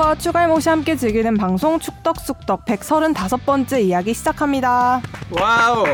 [0.00, 5.02] 축덕과 축알못이 함께 즐기는 방송 축덕숙덕 135번째 이야기 시작합니다.
[5.30, 5.84] 와우.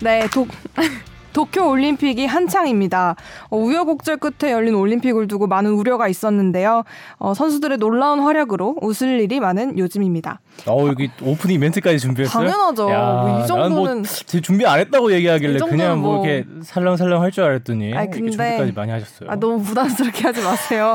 [0.00, 0.48] 네, 독
[1.34, 3.16] 도쿄 올림픽이 한창입니다.
[3.50, 6.84] 어, 우여곡절 끝에 열린 올림픽을 두고 많은 우려가 있었는데요.
[7.16, 10.40] 어, 선수들의 놀라운 활약으로 웃을 일이 많은 요즘입니다.
[10.66, 12.48] 어 여기 오프닝 멘트까지 준비했어요?
[12.48, 12.88] 당연하죠.
[12.88, 16.26] 뭐이 정도는 뭐 준비 안 했다고 얘기하길래 그냥 뭐, 뭐...
[16.26, 18.30] 이렇게 살랑살랑 할 줄 알았더니 아니, 근데...
[18.30, 19.28] 준비까지 많이 하셨어요.
[19.28, 20.94] 아, 너무 부담스럽게 하지 마세요.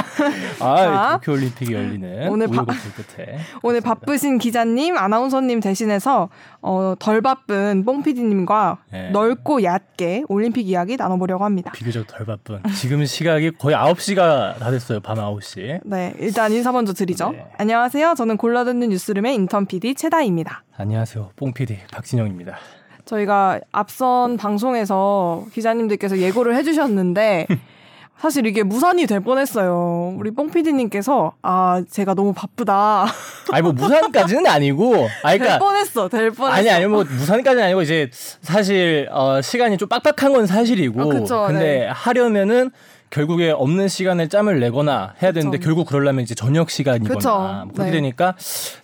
[0.60, 2.64] 아, 도쿄 올림픽이 열리는 오늘 바...
[2.64, 6.30] 끝에 오늘 바쁘신 기자님, 아나운서님 대신해서
[6.62, 9.10] 어, 덜 바쁜 뽕피디님과 네.
[9.10, 11.70] 넓고 얕게 올림픽 이야기 나눠보려고 합니다.
[11.72, 12.62] 비교적 덜 바쁜.
[12.74, 15.00] 지금 시각이 거의 9시가 다 됐어요.
[15.00, 15.80] 밤 9시.
[15.84, 17.32] 네, 일단 인사 먼저 드리죠.
[17.32, 17.44] 네.
[17.58, 18.14] 안녕하세요.
[18.16, 20.62] 저는 골라듣는 뉴스룸의 인턴 PD 최다입니다.
[20.76, 21.30] 안녕하세요.
[21.34, 22.56] 뽕 PD 박진영입니다.
[23.04, 27.48] 저희가 앞선 방송에서 기자님들께서 예고를 해주셨는데
[28.16, 30.14] 사실 이게 무산이 될 뻔했어요.
[30.16, 33.06] 우리 뽕 PD님께서 아 제가 너무 바쁘다.
[33.50, 36.56] 아니 뭐 무산까지는 아니고, 아니 그러니까 될 뻔했어, 될 뻔했어.
[36.56, 41.44] 아니 아니 뭐 무산까지는 아니고 이제 사실 어, 시간이 좀 빡빡한 건 사실이고, 아, 그쵸,
[41.48, 41.86] 근데 네.
[41.88, 42.70] 하려면은
[43.14, 45.68] 결국에 없는 시간에 짬을 내거나 해야 되는데 그쵸.
[45.68, 47.96] 결국 그러려면 이제 저녁 시간이거나 뭐 그렇게 네.
[47.98, 48.34] 되니까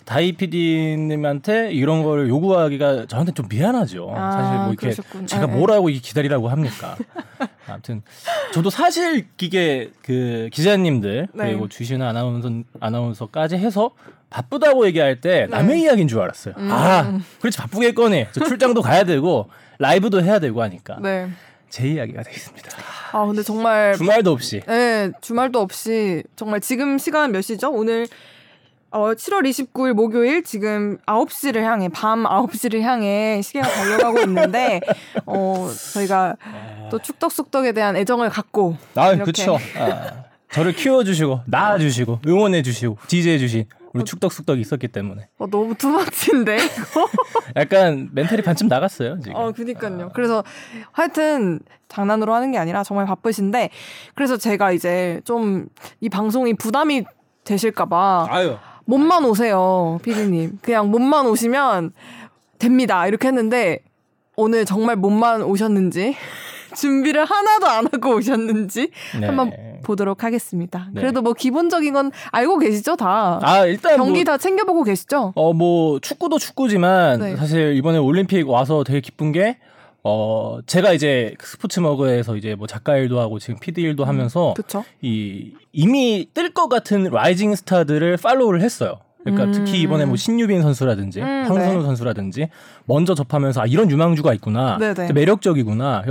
[0.05, 4.15] 다이 PD님한테 이런 걸 요구하기가 저한테 좀 미안하죠.
[4.17, 5.27] 아, 사실 뭐 이렇게 그러셨군.
[5.27, 5.53] 제가 네.
[5.57, 6.97] 뭐라고 기다리라고 합니까?
[7.67, 8.03] 아무튼
[8.55, 11.45] 저도 사실 이게 그 기자님들 네.
[11.47, 13.91] 그리고 주시는 아나운서 아나운서까지 해서
[14.31, 15.47] 바쁘다고 얘기할 때 네.
[15.47, 16.55] 남의 이야기인 줄 알았어요.
[16.57, 16.69] 음.
[16.71, 18.27] 아, 그렇지 바쁘겠거니.
[18.33, 20.99] 출장도 가야 되고 라이브도 해야 되고 하니까.
[21.71, 21.83] 네.
[21.83, 22.71] 제 이야기가 되겠습니다.
[23.13, 24.61] 아 근데 정말 주말도 없이.
[24.67, 27.71] 네, 주말도 없이 정말 지금 시간 몇 시죠?
[27.71, 28.07] 오늘
[28.91, 34.81] 어 7월 29일 목요일 지금 9시를 향해 밤 9시를 향해 시계가 달려가고 있는데
[35.27, 36.37] 어 저희가
[36.91, 39.59] 또 축덕숙덕에 대한 애정을 갖고 아, 그렇죠.
[39.79, 45.29] 아, 저를 키워 주시고 낳아 주시고 응원해 주시고 지지해 주신 우리 축덕숙덕이 있었기 때문에.
[45.39, 46.59] 어, 너무 투박친데
[47.57, 49.35] 약간 멘탈이 반쯤 나갔어요 지금.
[49.37, 50.07] 어, 그니까요.
[50.07, 50.09] 아.
[50.15, 50.45] 그래서
[50.93, 53.71] 하여튼 장난으로 하는 게 아니라 정말 바쁘신데
[54.15, 55.69] 그래서 제가 이제 좀
[56.01, 57.05] 이 방송이 부담이
[57.45, 58.27] 되실까봐.
[58.31, 58.57] 아유.
[58.85, 60.59] 몸만 오세요, 피디님.
[60.63, 61.93] 그냥 몸만 오시면
[62.59, 63.07] 됩니다.
[63.07, 63.81] 이렇게 했는데
[64.37, 66.17] 오늘 정말 몸만 오셨는지
[66.77, 68.91] 준비를 하나도 안 하고 오셨는지
[69.21, 69.27] 네.
[69.27, 70.89] 한번 보도록 하겠습니다.
[70.93, 71.01] 네.
[71.01, 73.39] 그래도 뭐 기본적인 건 알고 계시죠, 다.
[73.43, 75.33] 아, 일단 경기 뭐, 다 챙겨보고 계시죠?
[75.35, 77.37] 어, 뭐 축구도 축구지만 네.
[77.37, 79.59] 사실 이번에 올림픽 와서 되게 기쁜 게
[80.03, 84.09] 어, 제가 이제 그 스포츠 머그에서 이제 뭐 작가 일도 하고 지금 PD 일도 음,
[84.09, 88.97] 하면서 음, 이 이미 뜰 것 같은 rising 스타들을 follow를 했어요.
[89.23, 89.53] 그러니까 음.
[89.53, 91.83] 특히 이번에 뭐 신유빈 선수라든지 음, 황선우 네.
[91.83, 92.49] 선수라든지
[92.87, 95.13] 먼저 접하면서 아 이런 유망주가 있구나 네네.
[95.13, 96.05] 매력적이구나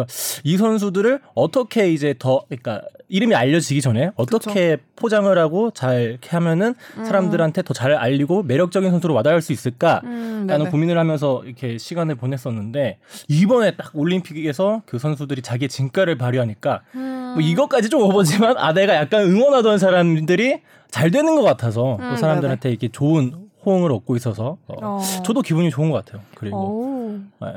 [0.44, 4.84] 이 선수들을 어떻게 이제 더 그러니까 이름이 알려지기 전에 어떻게 그쵸.
[4.96, 7.06] 포장을 하고 잘 하면은 음.
[7.06, 12.98] 사람들한테 더 잘 알리고 매력적인 선수로 와닿을 수 있을까라는 음, 고민을 하면서 이렇게 시간을 보냈었는데
[13.30, 17.32] 이번에 딱 올림픽에서 그 선수들이 자기의 진가를 발휘하니까 음.
[17.36, 20.62] 뭐 이것까지 좀 오버지만 아 내가 약간 응원하던 사람들이
[20.92, 23.34] 잘 되는 것 같아서 또 음, 사람들한테 이렇게 좋은
[23.66, 25.02] 호응을 얻고 있어서 어, 어.
[25.24, 26.22] 저도 기분이 좋은 것 같아요.
[26.36, 27.48] 그리고 네.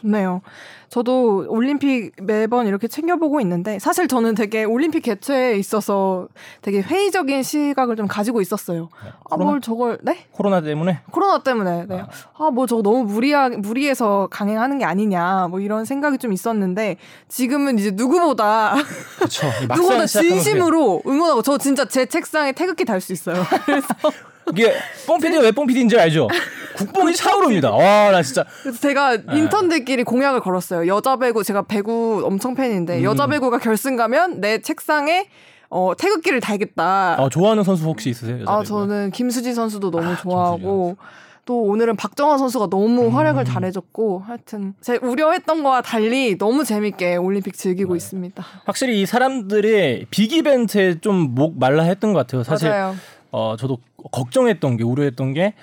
[0.00, 0.40] 좋네요.
[0.88, 6.28] 저도 올림픽 매번 이렇게 챙겨보고 있는데 사실 저는 되게 올림픽 개최에 있어서
[6.62, 8.88] 되게 회의적인 시각을 좀 가지고 있었어요.
[9.04, 10.26] 네, 아뭘 저걸 네?
[10.30, 11.00] 코로나 때문에?
[11.10, 11.84] 코로나 때문에.
[11.86, 12.02] 네.
[12.38, 16.96] 아뭐 아, 저거 너무 무리하 무리해서 강행하는 게 아니냐 뭐 이런 생각이 좀 있었는데
[17.28, 18.76] 지금은 이제 누구보다
[19.18, 23.44] 그쵸, 누구보다 진심으로 응원하고 저 진짜 제 책상에 태극기 달 수 있어요.
[23.64, 23.86] 그래서
[24.52, 24.72] 이게
[25.06, 26.28] 뽕피디가 왜 뽕피디인지 알죠?
[26.76, 27.72] 국뽕이 차오릅니다.
[27.72, 28.44] 와, 나 진짜.
[28.62, 29.38] 그래서 제가 네.
[29.38, 30.86] 인턴들끼리 공약을 걸었어요.
[30.86, 33.02] 여자 배구, 제가 배구 엄청 팬인데, 음.
[33.02, 35.26] 여자 배구가 결승 가면 내 책상에
[35.70, 37.16] 어, 태극기를 달겠다.
[37.20, 38.36] 아, 좋아하는 선수 혹시 있으세요?
[38.46, 38.64] 아, 배구가?
[38.64, 40.96] 저는 김수지 선수도 너무 아, 좋아하고.
[41.44, 43.16] 또 오늘은 박정아 선수가 너무 음.
[43.16, 47.96] 활약을 잘해줬고 하여튼 제 우려했던 거와 달리 너무 재밌게 올림픽 즐기고 네.
[47.96, 48.44] 있습니다.
[48.66, 52.42] 확실히 이 사람들이 big 이벤트에 좀 목 말라 했던 것 같아요.
[52.44, 52.94] 사실 맞아요.
[53.30, 53.78] 어 저도
[54.10, 55.54] 걱정했던 게 우려했던 게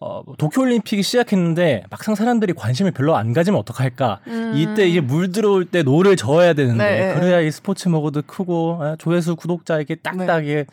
[0.00, 4.20] 어, 도쿄올림픽이 시작했는데 막상 사람들이 관심을 별로 안 가지면 어떡할까.
[4.28, 4.52] 음.
[4.56, 7.14] 이때 이제 물 들어올 때 노를 저어야 되는데 네.
[7.14, 10.66] 그래야 이 스포츠 머그도 크고 아, 조회수 구독자에게 딱딱하게 네.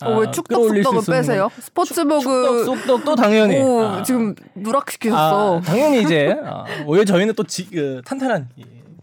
[0.00, 1.48] 아, 어, 왜 축덕 쑥덕을 빼세요?
[1.60, 4.02] 스포츠버그 쑥덕도 당연히 오, 아.
[4.02, 5.58] 지금 누락시키셨어.
[5.58, 8.48] 아, 당연히 이제 아, 오히려 저희는 또 지, 그, 탄탄한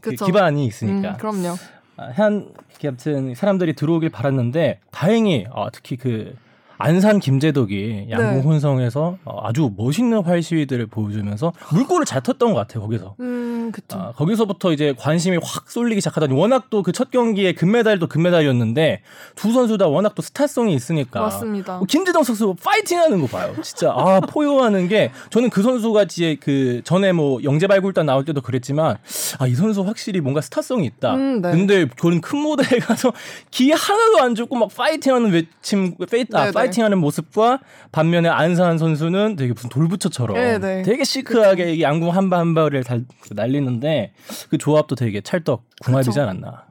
[0.01, 1.11] 그 기반이 있으니까.
[1.11, 1.55] 음, 그럼요.
[1.95, 2.49] 아, 한
[2.85, 6.35] 아무튼 사람들이 들어오길 바랐는데 다행히 아, 특히 그
[6.79, 9.31] 안산 김재덕이 양궁 혼성에서 네.
[9.43, 13.15] 아주 멋있는 활 시위들을 보여주면서 물꼬를 잘 텄던 것 같아요 거기서.
[13.19, 13.58] 음
[13.97, 19.01] 음, 아, 거기서부터 이제 관심이 확 쏠리기 시작하더니 워낙 또 그 첫 경기에 금메달도 금메달이었는데
[19.35, 21.77] 두 선수 다 워낙 또 스타성이 있으니까 맞습니다.
[21.77, 23.53] 뭐 김제덕 선수 파이팅하는 거 봐요.
[23.61, 28.97] 진짜 아 포효하는 게 저는 그 선수가 이제 그 전에 뭐 영재발굴단 나올 때도 그랬지만
[29.39, 31.15] 아 이 선수 확실히 뭔가 스타성이 있다.
[31.15, 31.51] 음, 네.
[31.51, 33.11] 근데 그런 큰 무대에 가서
[33.51, 37.59] 기 하나도 안 죽고 막 파이팅하는 외침 페이트 아, 파이팅하는 모습과
[37.91, 40.83] 반면에 안산 선수는 되게 무슨 돌부처처럼 네네.
[40.83, 41.81] 되게 시크하게.
[41.81, 44.13] 양궁 한발 한 발을 달 날리 는데
[44.49, 46.65] 그 조합도 되게 찰떡 궁합이지 않았나.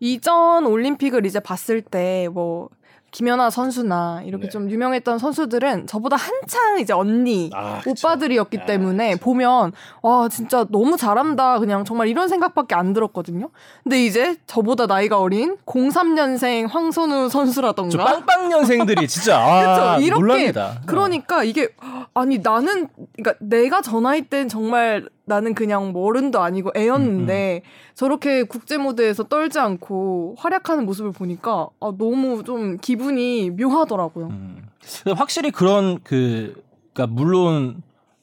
[0.00, 2.68] 이전 올림픽을 이제 봤을 때뭐
[3.10, 4.50] 김연아 선수나 이렇게 네.
[4.50, 9.24] 좀 유명했던 선수들은 저보다 한창 이제 언니 아, 오빠들이었기 아, 때문에 그쵸.
[9.24, 9.72] 보면
[10.02, 13.48] 와 진짜 너무 잘한다 그냥 정말 이런 생각밖에 안 들었거든요.
[13.82, 20.04] 근데 이제 저보다 나이가 어린 03년생 황선우 선수라던가 빵빵년생들이 진짜 아, 그쵸?
[20.04, 20.80] 이렇게 놀랍니다.
[20.86, 21.68] 그러니까 이게
[22.12, 27.68] 아니 나는 그러니까 내가 저 나이 땐 정말 나는 그냥 뭐 어른도 아니고 애였는데 음,
[27.68, 27.94] 음.
[27.94, 34.26] 저렇게 국제 무대에서 떨지 않고 활약하는 모습을 보니까 아, 너무 좀 기분이 묘하더라고요.
[34.28, 34.68] 음.
[35.16, 37.82] 확실히 그런 그 그러니까 물론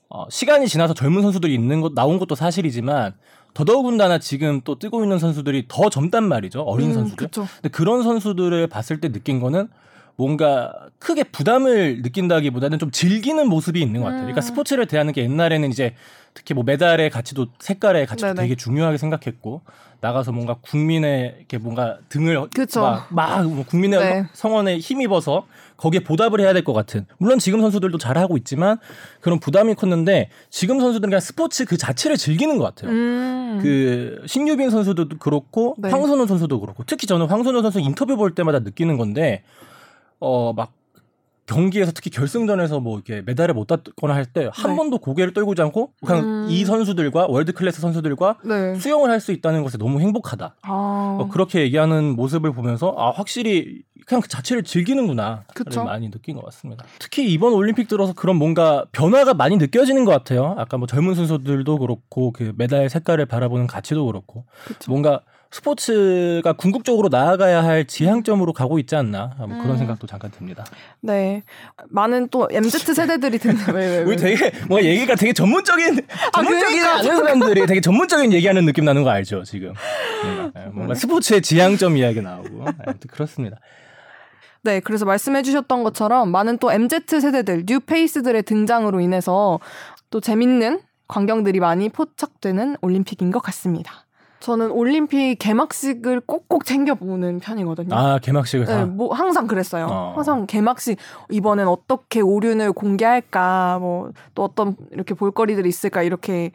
[0.09, 3.13] 어, 시간이 지나서 젊은 선수들이 있는 것 나온 것도 사실이지만
[3.53, 7.27] 더더군다나 지금 또 뜨고 있는 선수들이 더 젊단 말이죠 어린 음, 선수들.
[7.27, 7.47] 그쵸.
[7.61, 9.69] 근데 그런 선수들을 봤을 때 느낀 거는
[10.17, 14.21] 뭔가 크게 부담을 느낀다기보다는 좀 즐기는 모습이 있는 것 같아요.
[14.21, 14.43] 그러니까 음.
[14.43, 15.93] 스포츠를 대하는 게 옛날에는 이제
[16.35, 18.41] 특히 뭐 메달의 가치도 색깔의 가치도 네네.
[18.41, 19.61] 되게 중요하게 생각했고
[20.01, 22.81] 나가서 뭔가 국민의 이렇게 뭔가 등을 그쵸.
[22.81, 24.25] 막, 막 국민의 네.
[24.33, 25.47] 성원에 힘입어서
[25.77, 28.77] 거기에 보답을 해야 될 것 같은 물론 지금 선수들도 잘하고 있지만
[29.21, 32.91] 그런 부담이 컸는데 지금 선수들은 그냥 스포츠 그 자체를 즐기는 것 같아요.
[32.91, 33.59] 음.
[33.61, 35.89] 그 신유빈 선수도 그렇고 네.
[35.89, 39.43] 황선우 선수도 그렇고 특히 저는 황선우 선수 인터뷰 볼 때마다 느끼는 건데
[40.19, 40.71] 어 막
[41.45, 44.75] 경기에서 특히 결승전에서 뭐 이렇게 메달을 못 땄거나 할 때 한 네.
[44.75, 46.47] 번도 고개를 떨구지 않고 그냥 음.
[46.49, 48.75] 이 선수들과 world class 선수들과 네.
[48.75, 50.55] 수영을 할 수 있다는 것에 너무 행복하다.
[50.61, 51.17] 아.
[51.19, 55.45] 어, 그렇게 얘기하는 모습을 보면서 아 확실히 그냥 그 자체를 즐기는구나.
[55.55, 56.85] 를 많이 느낀 것 같습니다.
[56.99, 60.53] 특히 이번 올림픽 들어서 그런 뭔가 변화가 많이 느껴지는 것 같아요.
[60.59, 64.91] 아까 뭐 젊은 선수들도 그렇고 그 메달 색깔을 바라보는 가치도 그렇고 그쵸.
[64.91, 65.21] 뭔가
[65.55, 69.77] 스포츠가 궁극적으로 나아가야 할 지향점으로 가고 있지 않나 뭐 그런 음.
[69.77, 70.65] 생각도 잠깐 듭니다.
[70.99, 71.43] 네,
[71.89, 74.03] 많은 또 MZ 세대들이 듣는 왜, 왜, 왜.
[74.03, 76.99] 우리 되게 뭐 얘기가 되게 전문적인 아, 전문적인 그러니까.
[76.99, 79.73] 아는 사람들이 되게 전문적인 얘기하는 느낌 나는 거 알죠 지금
[80.23, 83.57] 뭔가, 네, 뭔가 스포츠의 지향점 이야기 나오고 네, 그렇습니다.
[84.61, 89.59] 네, 그래서 말씀해주셨던 것처럼 많은 또 MZ 세대들, new face들의 등장으로 인해서
[90.09, 94.04] 또 재밌는 광경들이 많이 포착되는 올림픽인 것 같습니다.
[94.45, 97.95] 저는 올림픽 개막식을 꼭꼭 챙겨보는 편이거든요.
[97.95, 98.65] 아, 개막식을?
[98.67, 99.87] 네, 뭐, 항상 그랬어요.
[99.87, 100.13] 어.
[100.13, 100.99] 항상 개막식,
[101.31, 106.51] 이번엔 어떻게 오륜을 공개할까, 뭐, 또 어떤 이렇게 볼거리들이 있을까, 이렇게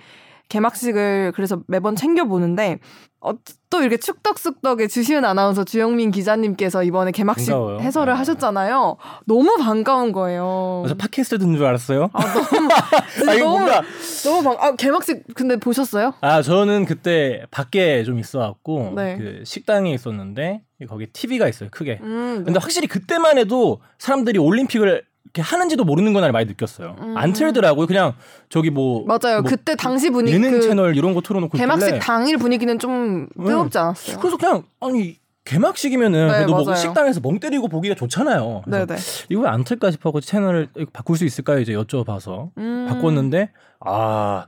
[0.50, 2.81] 개막식을 그래서 매번 챙겨보는데,
[3.23, 3.32] 어,
[3.69, 7.81] 또 이렇게 축덕숙덕의 주시은 아나운서 주영민 기자님께서 이번에 개막식 반가워요.
[7.81, 8.19] 해설을 네.
[8.19, 8.97] 하셨잖아요.
[9.26, 10.81] 너무 반가운 거예요.
[10.82, 12.11] 그래서 팟캐스트 듣는 줄 알았어요.
[12.12, 12.69] 아, 너무
[13.29, 13.82] 아, 너무 뭔가...
[14.25, 14.56] 너무 반.
[14.58, 16.14] 아 개막식 근데 보셨어요?
[16.23, 19.19] 아 저는 그때 밖에 좀 있어갖고 네.
[19.19, 22.00] 그 식당에 있었는데 거기 TV가 있어요 크게.
[22.02, 22.44] 음, 네.
[22.44, 26.96] 근데 확실히 그때만 해도 사람들이 올림픽을 이렇게 하는지도 모르는 거나 많이 느꼈어요.
[27.00, 27.16] 음.
[27.16, 27.86] 안 틀더라고요.
[27.86, 28.14] 그냥
[28.48, 29.42] 저기 뭐 맞아요.
[29.42, 31.99] 뭐 그때 당시 분위기 예능 그 채널 이런 거 틀어놓고 개막식 있길래.
[32.00, 34.18] 당일 분위기는 좀 뜨겁지 않았어요.
[34.18, 38.62] 그래서 그냥 아니 개막식이면은 네, 그래도 뭐 식당에서 멍 때리고 보기가 좋잖아요.
[38.66, 38.96] 네네.
[39.28, 41.60] 이거 왜안 틀까 싶어서 채널을 바꿀 수 있을까요?
[41.60, 42.87] 이제 여쭤봐서 음.
[42.88, 44.46] 바꿨는데 아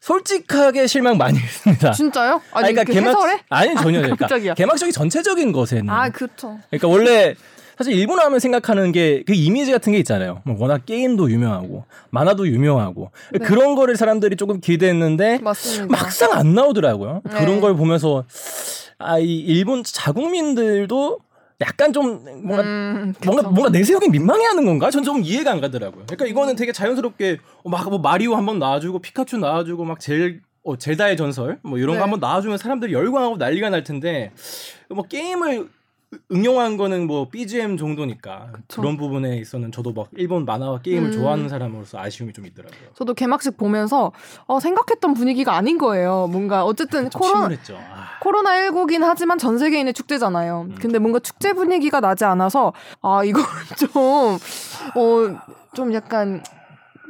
[0.00, 1.92] 솔직하게 실망 많이 했습니다.
[1.92, 2.42] 진짜요?
[2.52, 3.40] 아니, 아니 그러니까 그 개막 해설에?
[3.48, 6.58] 아니 전혀 그러니까 개막식이 전체적인 것에는 아 그렇죠.
[6.68, 7.34] 그러니까 원래
[7.80, 10.42] 사실 일본 하면 생각하는 게 그 이미지 같은 게 있잖아요.
[10.44, 13.38] 뭐 워낙 게임도 유명하고 만화도 유명하고 네.
[13.38, 15.86] 그런 거를 사람들이 조금 기대했는데 맞습니다.
[15.90, 17.22] 막상 안 나오더라고요.
[17.24, 17.38] 네.
[17.38, 18.24] 그런 걸 보면서
[18.98, 21.18] 아 이 일본 자국민들도
[21.62, 24.90] 약간 좀 뭔가 음, 뭔가 뭔가 내세우기 민망해하는 건가?
[24.90, 26.04] 전 좀 이해가 안 가더라고요.
[26.06, 31.16] 그러니까 이거는 되게 자연스럽게 막 뭐 마리오 한번 나와주고 피카츄 나와주고 막 젤, 어, 젤다의
[31.16, 31.96] 전설 뭐 이런 네.
[31.98, 34.32] 거 한번 나와주면 사람들이 열광하고 난리가 날 텐데
[34.90, 35.68] 뭐 게임을
[36.32, 38.80] 응용한 거는 뭐 BGM 정도니까 그쵸.
[38.80, 41.12] 그런 부분에 있어서는 저도 막 일본 만화와 게임을 음.
[41.12, 42.90] 좋아하는 사람으로서 아쉬움이 좀 있더라고요.
[42.94, 44.10] 저도 개막식 보면서
[44.46, 46.28] 어, 생각했던 분위기가 아닌 거예요.
[46.30, 48.18] 뭔가 어쨌든 코로나 아.
[48.20, 50.66] 코로나 19긴 하지만 전 세계인의 축제잖아요.
[50.70, 50.74] 음.
[50.80, 53.40] 근데 뭔가 축제 분위기가 나지 않아서 아 이거
[53.78, 55.38] 좀어좀
[55.74, 56.42] 좀 약간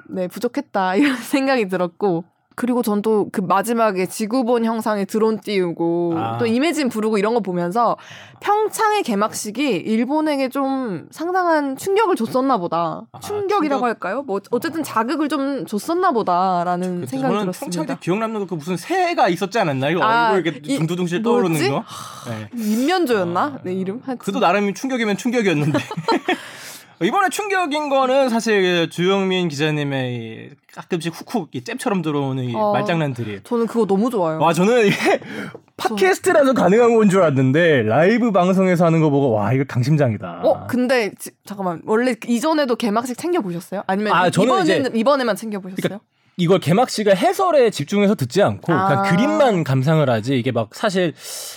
[0.09, 2.25] 네 부족했다 이런 생각이 들었고
[2.61, 6.37] 그리고 전 또 그 마지막에 지구본 형상의 드론 띄우고 아.
[6.37, 7.97] 또 이매진 부르고 이런 거 보면서
[8.40, 13.07] 평창의 개막식이 일본에게 좀 상당한 충격을 줬었나 보다.
[13.12, 13.85] 아, 충격이라고 충격?
[13.87, 14.23] 할까요?
[14.26, 17.64] 뭐 어쨌든 자극을 좀 줬었나 보다라는 생각이 들었습니다.
[17.64, 20.02] 평창 때 기억 남는 거그 무슨 새가 있었지 않았나요?
[20.02, 21.85] 아, 얼굴 이렇게 둥두둥실 떠오르는 거.
[22.29, 22.49] 네.
[22.52, 23.40] 민면조였나?
[23.40, 24.02] 아, 네 이름.
[24.19, 25.79] 그도 나름 충격이면 충격이었는데.
[27.02, 33.40] 이번에 충격인 거는 사실 그 주영민 기자님의 가끔씩 훅훅 잼처럼 들어오는 어, 말장난들이.
[33.45, 34.38] 저는 그거 너무 좋아요.
[34.38, 34.97] 와 저는 이게
[35.78, 40.42] 팟캐스트라서 가능한 건 줄 알았는데 라이브 방송에서 하는 거 보고 와 이거 강심장이다.
[40.45, 43.83] 어 근데 지, 잠깐만 원래 이전에도 개막식 챙겨 보셨어요?
[43.87, 45.76] 아니면 아, 저는 이번에는 이번에만 챙겨 보셨어요?
[45.83, 46.04] 그러니까
[46.37, 48.88] 이걸 개막식을 해설에 집중해서 듣지 않고 아.
[48.88, 51.14] 그냥 그림만 감상을 하지 이게 막 사실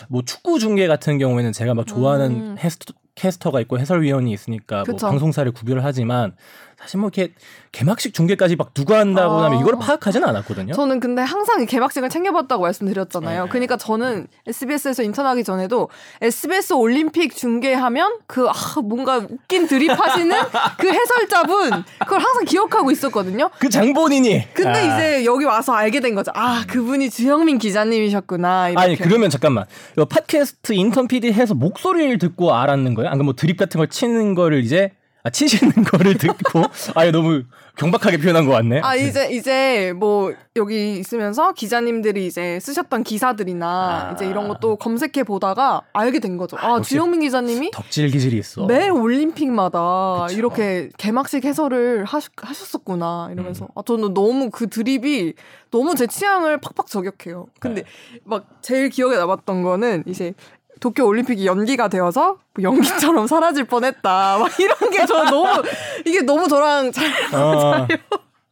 [0.10, 2.56] 뭐 축구 중계 같은 경우에는 제가 막 좋아하는 음.
[2.60, 6.36] 해스터, 캐스터가 있고 해설위원이 있으니까 뭐 방송사를 구별을 하지만
[6.84, 7.34] 사실 뭐 이렇게
[7.72, 9.62] 개막식 중계까지 막 누가 한다고 하면 아.
[9.62, 10.74] 이걸 파악하지는 않았거든요.
[10.74, 13.44] 저는 근데 항상 개막식을 챙겨봤다고 말씀드렸잖아요.
[13.46, 13.50] 네.
[13.50, 15.90] 그러니까 저는 SBS에서 인턴하기 전에도
[16.22, 20.36] SBS 올림픽 중계하면 그 아, 뭔가 웃긴 드립하시는
[20.78, 23.50] 그 해설자분 그걸 항상 기억하고 있었거든요.
[23.58, 24.54] 그 장본인이.
[24.54, 24.98] 근데 아.
[24.98, 26.32] 이제 여기 와서 알게 된 거죠.
[26.36, 28.70] 아 그분이 주영민 기자님이셨구나.
[28.70, 28.84] 이렇게.
[28.84, 29.66] 아니 그러면 잠깐만.
[29.96, 33.10] 팟캐스트 인턴 PD 해서 목소리를 듣고 알았는 거예요?
[33.10, 34.92] 아니면 뭐 드립 같은 걸 치는 거를 이제
[35.26, 36.64] 아, 치시는 거를 듣고
[36.96, 37.44] 아예 너무
[37.78, 38.82] 경박하게 표현한 것 같네.
[38.82, 44.12] 아 이제 이제 뭐 여기 있으면서 기자님들이 이제 쓰셨던 기사들이나 아.
[44.14, 46.58] 이제 이런 것도 검색해 보다가 알게 된 거죠.
[46.60, 48.66] 아 주영민 기자님이 덕질 기질이 있어.
[48.66, 50.38] 매 올림픽마다 그쵸.
[50.38, 53.70] 이렇게 개막식 해설을 하셨, 하셨었구나 이러면서 음.
[53.76, 55.34] 아 저는 너무 그 드립이
[55.72, 57.48] 너무 제 취향을 팍팍 저격해요.
[57.60, 57.88] 근데 네.
[58.26, 60.34] 막 제일 기억에 남았던 거는 이제
[60.84, 64.02] 도쿄 올림픽이 연기가 되어서 뭐 연기처럼 사라질 뻔했다.
[64.40, 65.64] 막 이런 게 저 너무
[66.06, 67.88] 이게 너무 저랑 잘 맞아요.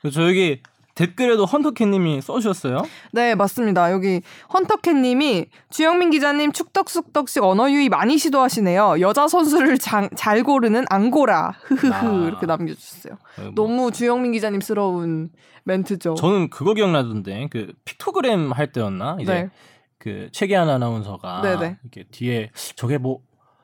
[0.03, 0.61] 어, 저 여기
[0.95, 2.83] 댓글에도 헌터캣님이 써주셨어요.
[3.11, 3.91] 네, 맞습니다.
[3.91, 4.21] 여기
[4.53, 9.01] 헌터캣님이 주영민 기자님 축덕숙덕식 언어 유희 많이 시도하시네요.
[9.01, 11.55] 여자 선수를 장, 잘 고르는 앙고라.
[11.63, 12.27] 흐흐흐 아.
[12.27, 13.17] 이렇게 남겨주셨어요.
[13.39, 13.53] 네, 뭐.
[13.55, 15.31] 너무 주영민 기자님스러운
[15.63, 16.15] 멘트죠.
[16.15, 19.50] 저는 그거 기억나던데 그 픽토그램 할 때였나 이제 네.
[20.01, 21.77] 그 최기환 아나운서가 네네.
[21.84, 23.20] 이렇게 뒤에 저게 뭐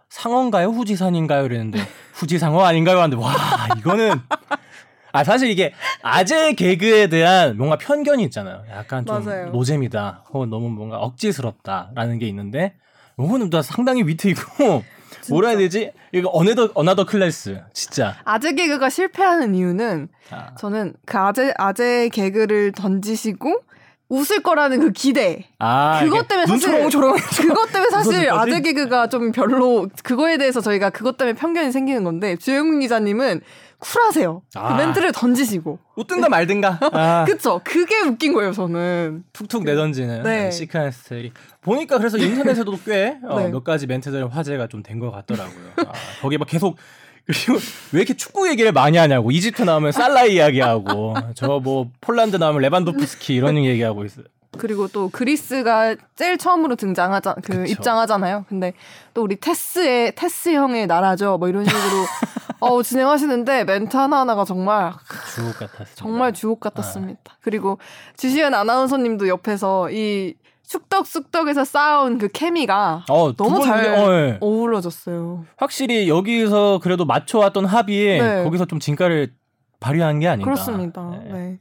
[0.10, 1.79] 상어인가요 후지산인가요 이랬는데
[2.13, 3.34] 후지상어 아닌가요 하는데 와
[3.77, 4.22] 이거는
[5.12, 8.62] 아 사실 이게 아재 개그에 대한 뭔가 편견이 있잖아요.
[8.70, 9.50] 약간 좀 맞아요.
[9.50, 10.25] 노잼이다.
[10.32, 12.75] 혹은 너무 뭔가 억지스럽다라는 게 있는데
[13.17, 14.84] 이거는 다 상당히 위트 있고
[15.32, 15.91] 뭐라 해야 되지?
[16.12, 18.15] 이거 another another class 진짜.
[18.25, 20.53] 아재 개그가 실패하는 이유는 아.
[20.56, 23.62] 저는 그 아재 아재 개그를 던지시고
[24.10, 25.50] 웃을 거라는 그 기대.
[25.60, 31.18] 아, 그것 때문에 사실 그것 때문에 사실 아재 개그가 좀 별로 그거에 대해서 저희가 그것
[31.18, 33.42] 때문에 편견이 생기는 건데 주영민 기자님은
[33.80, 34.42] 쿨하세요.
[34.54, 34.70] 그 아.
[34.70, 36.80] 그 멘트를 던지시고 웃든가 말든가.
[36.94, 37.26] 아.
[37.28, 37.62] 그쵸.
[37.64, 39.24] 그게 웃긴 거예요, 저는.
[39.34, 40.50] 툭툭 내던지는 네.
[40.52, 41.32] 시크한 스타일이.
[41.62, 43.52] 보니까 그래서 인터넷에도 꽤몇 어, 네.
[43.64, 45.74] 가지 멘트들 화제가 좀 된 것 같더라고요.
[45.86, 46.78] 아, 거기에 막 계속
[47.27, 47.60] 그리고
[47.91, 53.36] 왜 이렇게 축구 얘기를 많이 하냐고 이집트 나오면 살라 이야기하고 저 뭐 폴란드 나오면 레반도프스키
[53.36, 54.25] 이런 얘기하고 있어요.
[54.57, 57.65] 그리고 또 그리스가 제일 처음으로 등장하자 그 그쵸.
[57.65, 58.46] 입장하잖아요.
[58.48, 58.74] 근데
[59.13, 61.38] 또 우리 테스의 테스 형의 나라죠.
[61.38, 61.81] 뭐 이런 식으로
[62.60, 64.93] 어 진행하시는데 멘트 하나 하나가 정말
[65.36, 65.96] 주옥 같았습니다.
[65.96, 67.19] 정말 주옥 같았습니다.
[67.29, 67.36] 아.
[67.41, 67.77] 그리고
[68.15, 70.34] 주시은 아나운서님도 옆에서 이
[70.67, 74.38] 축덕숙덕에서 쌓아온 그 케미가 어, 너무 잘 어, 네.
[74.41, 75.45] 어우러졌어요.
[75.57, 78.43] 확실히 여기서 그래도 맞춰왔던 합이 네.
[78.43, 79.33] 거기서 좀 진가를
[79.79, 80.43] 발휘한 게 아닌가.
[80.51, 81.09] 그렇습니다.
[81.24, 81.31] 네.
[81.31, 81.59] 네.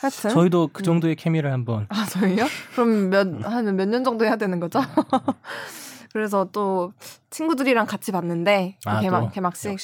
[0.00, 1.86] 하여튼 저희도 그 정도의 케미를 한번.
[1.88, 2.44] 아 저희요?
[2.74, 4.80] 그럼 몇한 몇 년 정도 해야 되는 거죠?
[6.12, 6.92] 그래서 또
[7.30, 9.78] 친구들이랑 같이 봤는데 아, 개막 개막식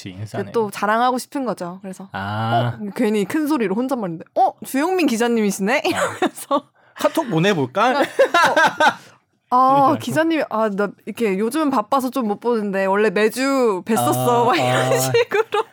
[0.53, 1.79] 또 자랑하고 싶은 거죠.
[1.81, 2.77] 그래서 아.
[2.79, 6.69] 어, 괜히 큰 소리로 혼잣말인데 어 주영민 기자님이시네 이러면서
[6.99, 8.03] 카톡 보내볼까?
[9.51, 14.27] 아, 기자님, 아, 나 이렇게 요즘 바빠서 좀 못 보는데, 원래 매주 뵀었어.
[14.29, 14.97] 아, 막 이런 아.
[14.97, 15.65] 식으로.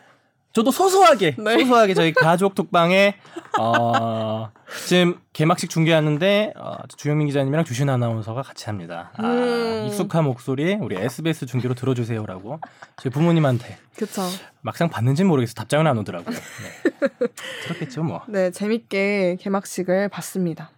[0.53, 1.59] 저도 소소하게, 네.
[1.59, 3.15] 소소하게 저희 가족 톡방에,
[3.59, 4.49] 어,
[4.87, 9.11] 지금 개막식 중계하는데, 어, 주영민 기자님이랑 주신 아나운서가 같이 합니다.
[9.17, 9.85] 아, 음.
[9.87, 12.59] 익숙한 목소리, 우리 SBS 중계로 들어주세요라고.
[12.95, 13.77] 저희 부모님한테.
[13.95, 14.23] 그쵸.
[14.61, 15.53] 막상 봤는지는 모르겠어.
[15.53, 16.35] 답장은 안 오더라고요.
[16.35, 16.99] 네.
[17.67, 18.23] 들었겠죠, 뭐.
[18.27, 20.71] 네, 재밌게 개막식을 봤습니다.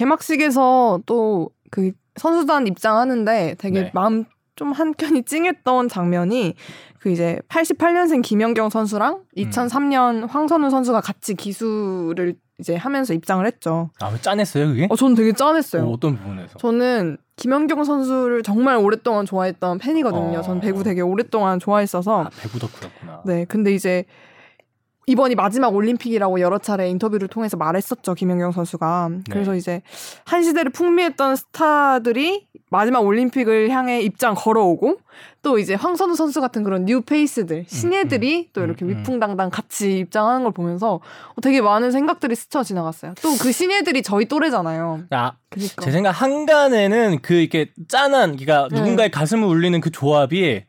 [0.00, 3.90] 개막식에서 또 그 선수단 입장하는데 되게 네.
[3.94, 4.24] 마음
[4.56, 6.54] 좀 한켠이 찡했던 장면이
[6.98, 10.24] 그 이제 88년생 김연경 선수랑 2003년 음.
[10.24, 13.88] 황선우 선수가 같이 기수를 이제 하면서 입장을 했죠.
[14.00, 14.86] 아, 짠했어요, 그게?
[14.90, 15.88] 어, 저는 되게 짠했어요.
[15.88, 16.58] 어, 떤 부분에서?
[16.58, 20.40] 저는 김연경 선수를 정말 오랫동안 좋아했던 팬이거든요.
[20.40, 20.42] 어...
[20.42, 22.24] 전 배구 되게 오랫동안 좋아했어서.
[22.24, 23.22] 아, 배구 덕후였구나.
[23.24, 24.04] 네, 근데 이제
[25.06, 29.08] 이번이 마지막 올림픽이라고 여러 차례 인터뷰를 통해서 말했었죠 김연경 선수가.
[29.10, 29.22] 네.
[29.30, 29.82] 그래서 이제
[30.24, 34.98] 한 시대를 풍미했던 스타들이 마지막 올림픽을 향해 입장 걸어오고
[35.42, 38.90] 또 이제 황선우 선수 같은 그런 new face들 음, 신예들이 음, 음, 또 이렇게 음,
[38.90, 41.00] 위풍당당 같이 입장하는 걸 보면서
[41.42, 43.14] 되게 많은 생각들이 스쳐 지나갔어요.
[43.22, 45.04] 또 그 신예들이 저희 또래잖아요.
[45.10, 45.82] 아, 그러니까.
[45.82, 48.78] 제 생각 항간에는 그 이렇게 짠한 그러니까 네.
[48.78, 50.62] 누군가의 가슴을 울리는 그 조합이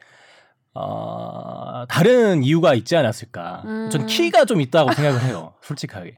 [0.74, 3.64] 어, 다른 이유가 있지 않았을까.
[3.66, 3.90] 음.
[3.92, 5.54] 전 키가 좀 있다고 생각을 해요.
[5.64, 6.18] 솔직하게.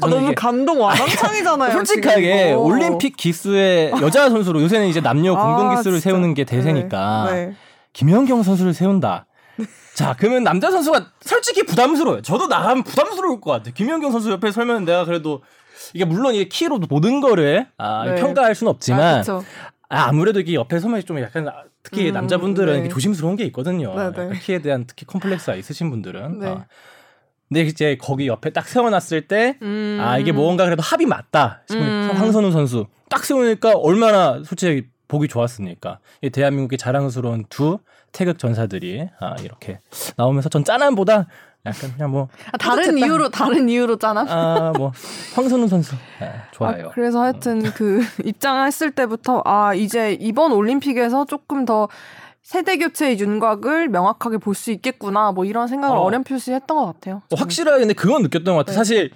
[0.00, 1.72] 아, 너무 감동 와장창이잖아요.
[1.72, 6.10] 솔직하게 올림픽 기수의 여자 선수로 요새는 이제 남녀 아, 공동 기수를 진짜?
[6.10, 7.46] 세우는 게 대세니까 네.
[7.46, 7.54] 네.
[7.92, 9.26] 김연경 선수를 세운다.
[9.94, 12.22] 자, 그러면 남자 선수가 솔직히 부담스러워요.
[12.22, 13.74] 저도 나가면 부담스러울 것 같아요.
[13.74, 15.42] 김연경 선수 옆에 설면 내가 그래도
[15.92, 18.14] 이게 물론 이게 키로 모든 거를 아, 네.
[18.16, 19.42] 평가할 수는 없지만 아,
[19.90, 21.46] 아, 아무래도 이게 옆에 서면 좀 약간
[21.82, 22.88] 특히 음, 남자분들은 네.
[22.88, 23.94] 조심스러운 게 있거든요.
[23.94, 24.38] 네, 네.
[24.38, 26.38] 키에 대한 특히 컴플렉스가 있으신 분들은.
[26.38, 26.48] 네.
[26.48, 26.66] 아.
[27.48, 29.98] 근데 이제 거기 옆에 딱 세워놨을 때, 음.
[30.00, 31.62] 아, 이게 뭔가 그래도 합이 맞다.
[31.72, 32.10] 음.
[32.14, 32.86] 황선우 선수.
[33.10, 35.98] 딱 세우니까 얼마나 솔직히 보기 좋았습니까?
[36.22, 37.78] 이 대한민국의 자랑스러운 두
[38.12, 39.80] 태극 전사들이 아, 이렇게
[40.16, 41.26] 나오면서 전 짠함보다
[41.64, 44.28] 약간 그냥 뭐 아, 다른 이유로 다른 이유로 짠함?
[44.28, 44.92] 아뭐
[45.34, 46.88] 황선우 선수 네, 좋아요.
[46.88, 51.88] 아, 그래서 하여튼 그 입장했을 때부터 아 이제 이번 올림픽에서 조금 더
[52.42, 56.10] 세대 교체의 윤곽을 명확하게 볼 수 있겠구나 뭐 이런 생각을 어.
[56.10, 57.22] 렴풋이 했던 것 같아요.
[57.30, 58.72] 어, 확실하게 근데 그건 느꼈던 것 같아요.
[58.72, 58.76] 네.
[58.76, 59.10] 사실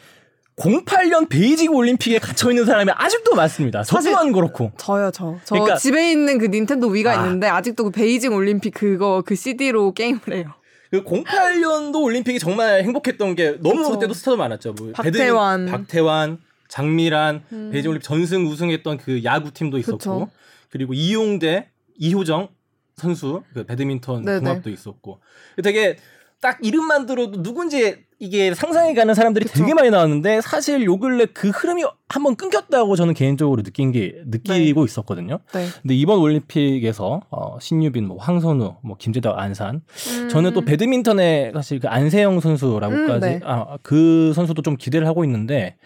[0.57, 3.83] 08년 베이징 올림픽에 갇혀 있는 사람이 아직도 많습니다.
[3.83, 4.73] 저도안 그렇고.
[4.79, 5.37] 저요, 저.
[5.45, 7.15] 저 그러니까, 집에 있는 그 닌텐도 위가 아.
[7.17, 10.47] 있는데 아직도 그 베이징 올림픽 그거 그 CD로 게임을 해요.
[10.91, 13.93] 그 08년도 올림픽이 정말 행복했던 게 너무 그쵸.
[13.93, 14.73] 그때도 스타도 많았죠.
[14.75, 16.39] 뭐 박태환, 박태환,
[16.69, 17.71] 장미란, 음.
[17.73, 20.31] 베이징 올림픽 전승 우승했던 그 야구 팀도 있었고 그쵸.
[20.71, 22.49] 그리고 이용대, 이효정
[22.97, 24.41] 선수 그 배드민턴 네네.
[24.41, 25.21] 궁합도 있었고
[25.63, 25.97] 되게
[26.41, 29.61] 딱 이름만 들어도 누군지 이게 상상이 가는 사람들이 그쵸.
[29.61, 34.81] 되게 많이 나왔는데 사실 요 근래 그 흐름이 한번 끊겼다고 저는 개인적으로 느낀 게 느끼고
[34.81, 34.85] 네.
[34.85, 35.39] 있었거든요.
[35.53, 35.67] 네.
[35.83, 39.83] 근데 이번 올림픽에서 어, 신유빈, 뭐 황선우, 뭐 김재덕, 안산
[40.21, 40.29] 음.
[40.31, 43.41] 저는 또 배드민턴에 사실 그 안세영 선수라고까지 음, 네.
[43.45, 45.77] 아, 그 선수도 좀 기대를 하고 있는데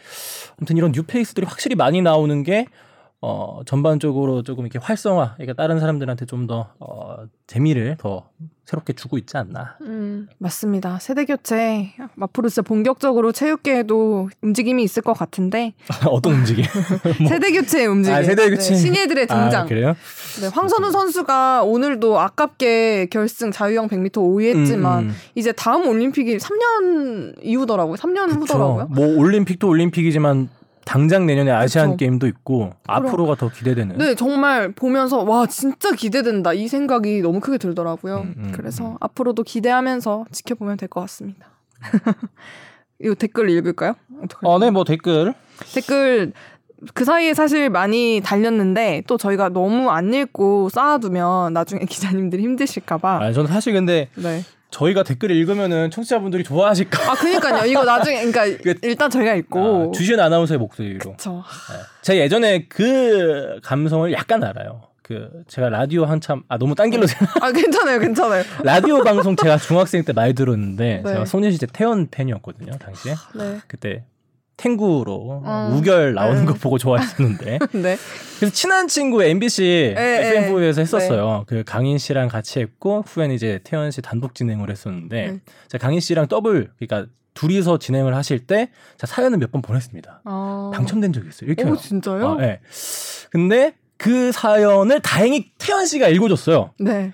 [0.59, 2.67] 아무튼 이런 뉴페이스들이 확실히 많이 나오는 게
[3.23, 7.17] 어, 전반적으로 조금 이렇게 활성화, 그러니까 다른 사람들한테 좀 더, 어,
[7.47, 8.31] 재미를 더
[8.65, 9.77] 새롭게 주고 있지 않나.
[9.83, 10.99] 음, 맞습니다.
[11.01, 15.75] 세대 교체, 앞으로 진짜 본격적으로 체육계에도 움직임이 있을 것 같은데.
[16.09, 16.65] 어떤 움직임?
[17.21, 17.29] 뭐.
[17.29, 18.17] 세대 교체의 움직임.
[18.17, 18.71] 아, 세대 교체.
[18.71, 19.63] 네, 신예들의 아, 등장.
[19.63, 19.97] 아, 그래요?
[20.41, 25.15] 네, 황선우 선수가 오늘도 아깝게 결승 자유형 100m 5위 했지만, 음, 음.
[25.35, 27.97] 이제 다음 올림픽이 3년 이후더라고요.
[27.97, 28.41] 3년 그쵸.
[28.41, 28.87] 후더라고요.
[28.91, 30.49] 뭐 올림픽도 올림픽이지만
[30.85, 31.97] 당장 내년에 아시안 그쵸.
[31.99, 33.99] 게임도 있고 앞으로가 더 기대되는.
[33.99, 38.17] 네, 정말 보면서 와 진짜 기대된다 이 생각이 너무 크게 들더라고요.
[38.19, 38.97] 음, 음, 그래서 음.
[39.01, 41.47] 앞으로도 기대하면서 지켜보면 될 것 같습니다.
[42.99, 43.95] 이거 댓글 읽을까요?
[44.43, 45.35] 어, 네, 뭐 댓글.
[45.75, 46.33] 댓글
[46.95, 53.23] 그 사이에 사실 많이 달렸는데 또 저희가 너무 안 읽고 쌓아두면 나중에 기자님들이 힘드실까봐.
[53.23, 54.43] 아, 저는 사실 근데 네.
[54.71, 57.11] 저희가 댓글 읽으면은 청취자분들이 좋아하실까?
[57.11, 57.65] 아, 그니까요.
[57.67, 59.89] 이거 나중에, 그러니까 그 일단 저희가 읽고.
[59.89, 61.13] 아, 주신 아나운서의 목소리로.
[61.13, 61.45] 그쵸.
[61.71, 61.79] 네.
[62.03, 64.91] 제가 예전에 그 감성을 약간 알아요.
[65.03, 67.05] 그 제가 라디오 한참 아 너무 딴 길로
[67.41, 71.13] 아 괜찮아요 괜찮아요 라디오 방송 제가 중학생 때 많이 들었는데 네.
[71.13, 73.59] 제가 소녀시대 태연 팬이었거든요 당시에 네.
[73.67, 74.05] 그때
[74.61, 75.75] 탱구로 어.
[75.75, 76.47] 우결 나오는 네.
[76.47, 77.59] 거 보고 좋아했었는데.
[77.73, 77.97] 네.
[78.39, 81.39] 그래서 친한 친구 MBC FM4U에서 했었어요.
[81.39, 81.45] 네.
[81.47, 85.41] 그 강인 씨랑 같이 했고 후에는 이제 태연 씨 단독 진행을 했었는데 네.
[85.69, 90.23] 제가 강인 씨랑 더블 그러니까 둘이서 진행을 하실 때 제가 사연을 몇 번 보냈습니다.
[90.25, 90.71] 어.
[90.75, 91.51] 당첨된 적이 있어요.
[91.51, 91.65] 이렇게.
[91.65, 92.29] 오, 진짜요?
[92.33, 92.61] 아, 네.
[93.31, 96.73] 근데 그 사연을 다행히 태연 씨가 읽어줬어요.
[96.81, 97.13] 네.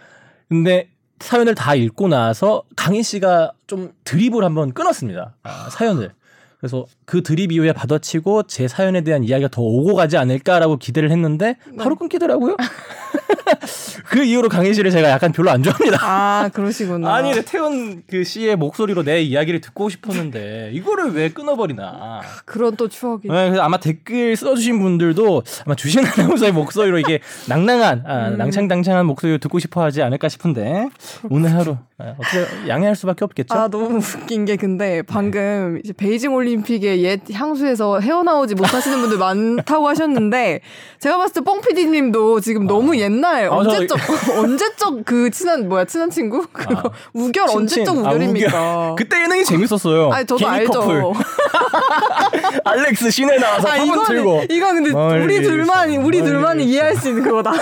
[0.49, 0.89] 근데
[1.21, 5.35] 사연을 다 읽고 나서 강인 씨가 좀 드립을 한번 끊었습니다.
[5.43, 6.13] 아, 사연을.
[6.59, 11.57] 그래서 그 드립 이후에 받아치고 제 사연에 대한 이야기가 더 오고 가지 않을까라고 기대를 했는데
[11.79, 11.97] 바로 네.
[12.01, 12.57] 끊기더라고요.
[14.11, 15.99] 그 이후로 강희 씨를 제가 약간 별로 안 좋아합니다.
[16.03, 17.15] 아 그러시구나.
[17.15, 22.23] 아니 태연 그 씨의 목소리로 내 이야기를 듣고 싶었는데 이거를 왜 끊어버리나.
[22.45, 23.23] 그런 또 추억이.
[23.25, 28.39] 네, 그래서 아마 댓글 써주신 분들도 아마 주신 아나운서의 목소리로 이게 낭낭한 아, 음.
[28.39, 30.89] 낭창낭창한 목소리를 듣고 싶어하지 않을까 싶은데
[31.31, 33.55] 오늘 하루 아, 어떻게 양해할 수밖에 없겠죠.
[33.55, 35.81] 아 너무 웃긴 게 근데 방금 네.
[35.85, 40.61] 이제 베이징 올림픽 의옛 향수에서 헤어나오지 못하시는 분들 많다고 하셨는데
[40.99, 42.67] 제가 봤을 때 뻥피디님도 지금 아.
[42.67, 44.33] 너무 옛날 아, 언제적 저...
[44.41, 46.91] 언제적 그 친한 뭐야 친한 친구 그거 아.
[47.13, 48.59] 우결 친, 언제적 우결입니까?
[48.59, 48.97] 아, 우결.
[48.97, 50.11] 그때 예능이 재밌었어요.
[50.11, 51.15] 아니 저도 알죠.
[52.65, 54.45] 알렉스 시내 나와서 아, 이건, 들고.
[54.51, 57.53] 이건 근데 우리 둘만이 우리 둘만이 이해할 수 있는 그거다.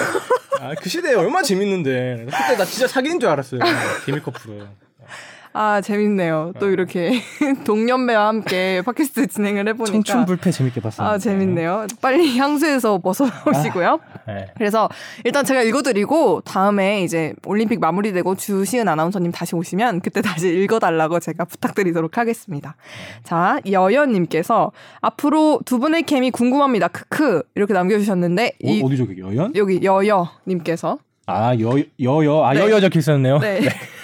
[0.61, 3.61] 아, 그 시대에 얼마나 재밌는데 그때 나 진짜 사귀는 줄 알았어요.
[4.07, 4.84] 개미 커플은.
[5.57, 6.53] 아 재밌네요.
[6.59, 6.73] 또 네.
[6.73, 7.12] 이렇게
[7.64, 11.07] 동년배와 함께 팟캐스트 진행을 해보니까 청춘 불패 재밌게 봤어요.
[11.07, 11.87] 아 재밌네요.
[12.03, 14.01] 빨리 향수에서 벗어나오시고요.
[14.27, 14.47] 아, 네.
[14.57, 14.88] 그래서
[15.23, 21.45] 일단 제가 읽어드리고 다음에 이제 올림픽 마무리되고 주시은 아나운서님 다시 오시면 그때 다시 읽어달라고 제가
[21.45, 22.75] 부탁드리도록 하겠습니다.
[23.23, 26.88] 자 여연님께서 앞으로 두 분의 케미 궁금합니다.
[26.88, 29.53] 크크 이렇게 남겨주셨는데 어, 이, 어디 저기 여연?
[29.55, 32.61] 여기 여여님께서 아, 여, 여여, 아, 네.
[32.61, 33.38] 여여 적혀 있었네요.
[33.38, 33.61] 네.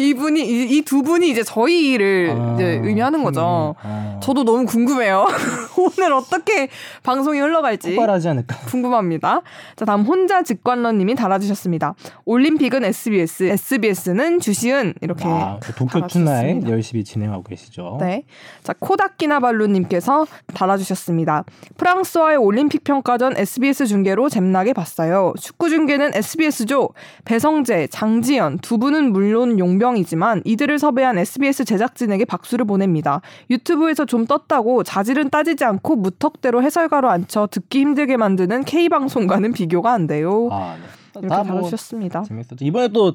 [0.00, 0.08] 네.
[0.08, 0.40] 이분이
[0.76, 3.74] 이 두 분이 이제 저희를 아, 이제 의미하는 거죠.
[3.82, 4.18] 아.
[4.22, 5.26] 저도 너무 궁금해요.
[5.76, 6.68] 오늘 어떻게
[7.02, 9.42] 방송이 흘러갈지 폭발하지 않을까 궁금합니다.
[9.76, 11.94] 자 다음 혼자 직관러님이 달아주셨습니다.
[12.24, 17.98] 올림픽은 SBS, SBS는 주시은 이렇게 아, 그 도쿄 춘나에 열심히 진행하고 계시죠.
[18.00, 18.24] 네.
[18.62, 21.44] 자 코다키나발루님께서 달아주셨습니다.
[21.76, 25.34] 프랑스와의 올림픽 평가전 SBS 중계로 잼나게 봤어요.
[25.40, 26.90] 축구 중계는 SBS죠.
[27.24, 33.20] 배성재, 장지연 두 분은 물론 용병 상황이지만 이들을 섭외한 SBS 제작진에게 박수를 보냅니다.
[33.50, 40.06] 유튜브에서 좀 떴다고 자질은 따지지 않고 무턱대로 해설가로 앉혀 듣기 힘들게 만드는 K방송과는 비교가 안
[40.06, 40.48] 돼요.
[40.50, 41.20] 아, 네.
[41.20, 42.20] 이렇게 다루셨습니다.
[42.20, 42.56] 뭐 재밌었죠.
[42.64, 43.14] 이번에 또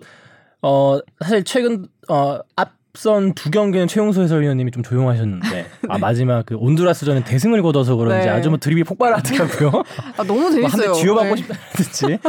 [0.62, 5.66] 어, 사실 최근 어, 앞 앞선 두 경기는 최용수 해설위원님이 좀 조용하셨는데 네.
[5.90, 8.34] 아 마지막 그 온두라스전은 대승을 거둬서 그런지 네.
[8.34, 9.84] 아주 뭐 드립이 폭발하더라고요.
[10.18, 10.88] 아 너무 재밌어요.
[10.92, 11.42] 뭐 쥐어받고 네.
[11.42, 12.20] 싶다든지.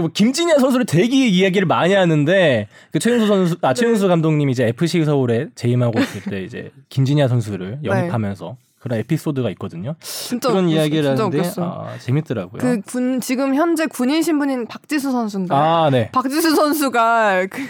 [0.00, 4.08] 뭐 김진야 선수를 대기 이야기를 많이 하는데 그 최용수 선수 아 최용수 네.
[4.08, 7.88] 감독님이 이제 FC 서울에 재임하고 있을 때 이제 김진야 선수를 네.
[7.88, 9.94] 영입하면서 그런 에피소드가 있거든요.
[10.00, 12.60] 진짜 그런 웃겼어, 이야기를 하는데 아, 재밌더라고요.
[12.60, 15.56] 그 군 지금 현재 군인 신분인 박지수 선수인가?
[15.56, 16.10] 아, 네.
[16.12, 17.62] 박지수 선수가 그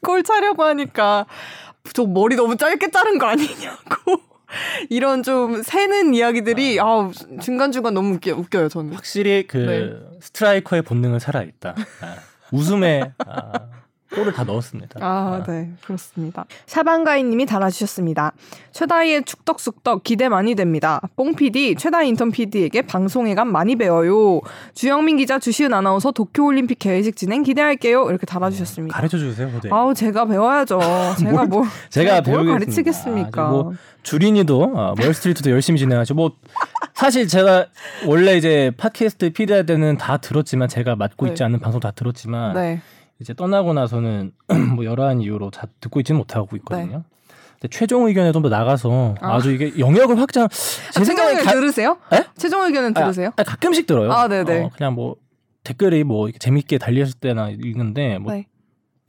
[0.00, 1.26] 골 차려고 하니까
[1.92, 4.20] 저 머리 너무 짧게 자른 거 아니냐고.
[4.88, 7.10] 이런 좀 새는 이야기들이 아.
[7.42, 8.94] 중간중간 너무 웃겨, 웃겨요 저는.
[8.94, 10.18] 확실히 그 네.
[10.20, 11.74] 스트라이커의 본능은 살아있다.
[12.00, 12.16] 아,
[12.50, 13.52] 웃음에 아,
[14.14, 15.00] 골을 다 넣었습니다.
[15.02, 15.42] 아, 아.
[15.46, 15.70] 네.
[15.84, 16.46] 그렇습니다.
[16.66, 18.32] 샤방가이 님이 달아주셨습니다.
[18.72, 21.00] 최다희의 축덕숙덕 기대 많이 됩니다.
[21.16, 24.40] 뽕 PD, 최다희 인턴 PD에게 방송에감 많이 배워요.
[24.74, 28.08] 주영민 기자, 주시은 아나운서 도쿄올림픽 개회식 진행 기대할게요.
[28.08, 28.94] 이렇게 달아주셨습니다.
[28.94, 29.68] 가르쳐 주세요, 호대.
[29.70, 30.80] 아우, 제가 배워야죠.
[31.20, 33.46] 제가 뭐, 제가 뭘 가르치겠습니까?
[33.46, 36.14] 아, 뭐 주린이도 어, 월스트리트도 열심히 진행하죠.
[36.14, 36.32] 뭐
[36.94, 37.66] 사실 제가
[38.06, 41.32] 원래 이제 팟캐스트 PD 할 때는 다 들었지만 제가 맡고 네.
[41.32, 42.80] 있지 않은 방송 다 들었지만 네.
[43.20, 44.32] 이제 떠나고 나서는
[44.76, 46.98] 뭐 여러한 이유로 다 듣고 있지는 못하고 있거든요.
[46.98, 47.02] 네.
[47.60, 49.40] 근데 최종 의견에 좀 더 나가서 아.
[49.40, 50.46] 주 이게 영역을 확장.
[50.48, 51.52] 제 아, 생각에 가...
[51.52, 51.98] 들으세요?
[52.10, 52.24] 네?
[52.36, 53.30] 최종 의견은 아, 들으세요?
[53.36, 54.12] 아, 가끔씩 들어요.
[54.12, 54.62] 아, 네네.
[54.62, 55.16] 어, 그냥 뭐
[55.64, 58.46] 댓글이 뭐 재밌게 달렸을 때나 읽는데 뭐 네.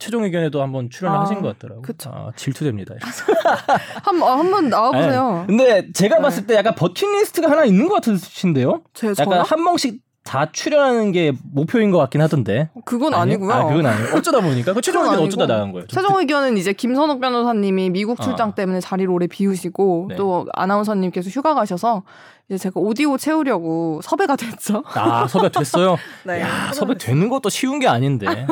[0.00, 1.82] 최종 의견에도 한번 출연을 아, 하신 것 같더라고요.
[1.82, 2.10] 그쵸.
[2.12, 2.94] 아, 질투됩니다.
[4.02, 5.40] 한, 어, 한번 나와보세요.
[5.40, 5.46] 네.
[5.46, 6.22] 근데 제가 네.
[6.22, 8.82] 봤을 때 약간 버킷리스트가 하나 있는 것 같으신데요?
[8.94, 9.42] 제, 약간 저요?
[9.42, 12.70] 한 명씩 다 출연하는 게 목표인 것 같긴 하던데.
[12.84, 13.52] 그건 아니, 아니고요.
[13.52, 15.86] 아, 그건 아니고 어쩌다 보니까 그 최종 의견 어쩌다 나간 거예요.
[15.86, 18.22] 최종 의견은 이제 김선욱 변호사님이 미국 아.
[18.22, 18.54] 출장 아.
[18.54, 20.16] 때문에 자리를 오래 비우시고 네.
[20.16, 22.02] 또 아나운서님께서 휴가 가셔서
[22.48, 24.84] 이제 제가 오디오 채우려고 섭외가 됐죠.
[24.94, 25.96] 아 섭외 됐어요?
[26.24, 26.42] 네.
[26.42, 28.46] 야 섭외 되는 것도 쉬운 게 아닌데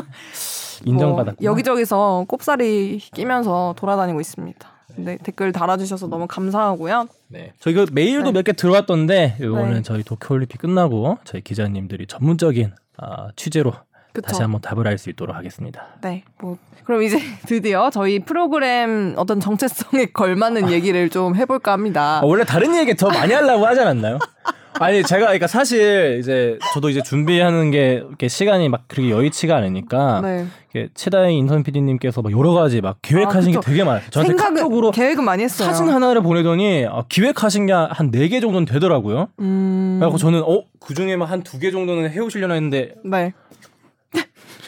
[0.85, 4.78] 인정받았고 뭐 여기저기서 꼽사리 끼면서 돌아다니고 있습니다.
[4.99, 7.09] 네, 댓글 달아주셔서 너무 감사하고요.
[7.29, 7.53] 네.
[7.61, 8.33] 저희 그 메일도 네.
[8.33, 9.83] 몇개 들어왔던데 이거는 네.
[9.83, 13.73] 저희 도쿄올림픽 끝나고 저희 기자님들이 전문적인 아, 취재로
[14.13, 14.27] 그쵸.
[14.27, 15.87] 다시 한번 답을 할수 있도록 하겠습니다.
[16.03, 16.25] 네.
[16.41, 22.19] 뭐 그럼 이제 드디어 저희 프로그램 어떤 정체성에 걸맞는 얘기를 좀 해볼까 합니다.
[22.19, 24.19] 아, 원래 다른 얘기 더 많이 하려고 하지 않았나요?
[24.81, 30.21] 아니 제가 그러니까 사실 이제 저도 이제 준비하는 게 이렇게 시간이 막 그렇게 여의치가 않으니까
[30.23, 30.47] 네.
[30.95, 34.03] 최다희 인턴 PD님께서 막 여러 가지 막 계획하신 아, 게 되게 많아요.
[34.11, 35.69] 저한테 카톡으로 계획은 많이 했어요.
[35.69, 39.29] 사진 하나를 보내더니 아, 기획하신 게 한 네 개 정도는 되더라고요.
[39.41, 39.99] 음...
[40.01, 43.33] 그래서 저는 어그 중에만 한 두 개 정도는 해오시려나 했는데 네.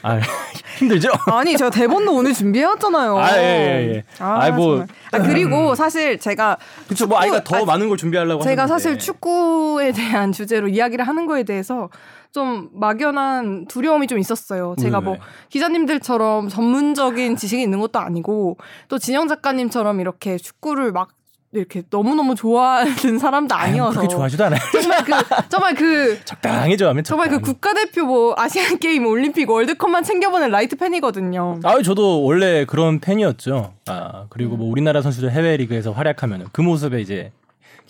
[0.03, 0.19] 아
[0.79, 1.11] 힘들죠?
[1.27, 3.19] 아니 제가 대본도 오늘 준비해왔잖아요.
[3.19, 3.95] 아 예 예.
[3.97, 4.05] 예.
[4.19, 4.85] 아, 아 뭐.
[5.13, 6.57] 아 그리고 사실 제가
[6.89, 8.73] 그쵸 뭐 아이가 더 아, 많은 걸 준비하려고 제가 하는데.
[8.73, 11.91] 사실 축구에 대한 주제로 이야기를 하는 거에 대해서
[12.33, 14.75] 좀 막연한 두려움이 좀 있었어요.
[14.81, 15.17] 제가 뭐
[15.49, 18.57] 기자님들처럼 전문적인 지식이 있는 것도 아니고
[18.89, 21.09] 또 진영 작가님처럼 이렇게 축구를 막
[21.53, 24.61] 이렇게 너무너무 좋아하는 사람도 아니어서 그렇게 좋아하지도 않아요.
[24.81, 30.51] 정말 그 정말 그 적당히 좋아하면 정말 그 국가대표 뭐 아시안 게임, 올림픽, 월드컵만 챙겨보는
[30.51, 31.59] light 팬이거든요.
[31.65, 33.75] 아, 저도 원래 그런 팬이었죠.
[33.87, 37.33] 아, 그리고 뭐 우리나라 선수들 해외 리그에서 활약하면 그 모습에 이제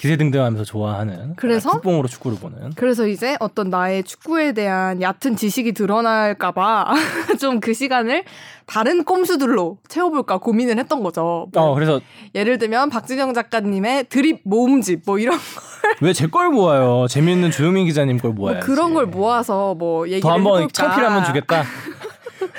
[0.01, 6.87] 기세등등하면서 좋아하는 그래서 국뽕으로 축구를 보는 그래서 이제 어떤 나의 축구에 대한 얕은 지식이 드러날까봐
[7.39, 8.25] 좀 그 시간을
[8.65, 11.49] 다른 꼼수들로 채워볼까 고민을 했던 거죠.
[11.53, 12.01] 뭐 어 그래서
[12.35, 15.43] 예를 들면 박진영 작가님의 드립 모음집 뭐 이런 걸
[16.01, 17.07] 왜 제 걸 모아요?
[17.09, 18.55] 재밌는 조용민 기자님 걸 모아요.
[18.57, 21.65] 뭐 그런 걸 모아서 뭐 얘기를 더 한번 챔피를 한번 주겠다.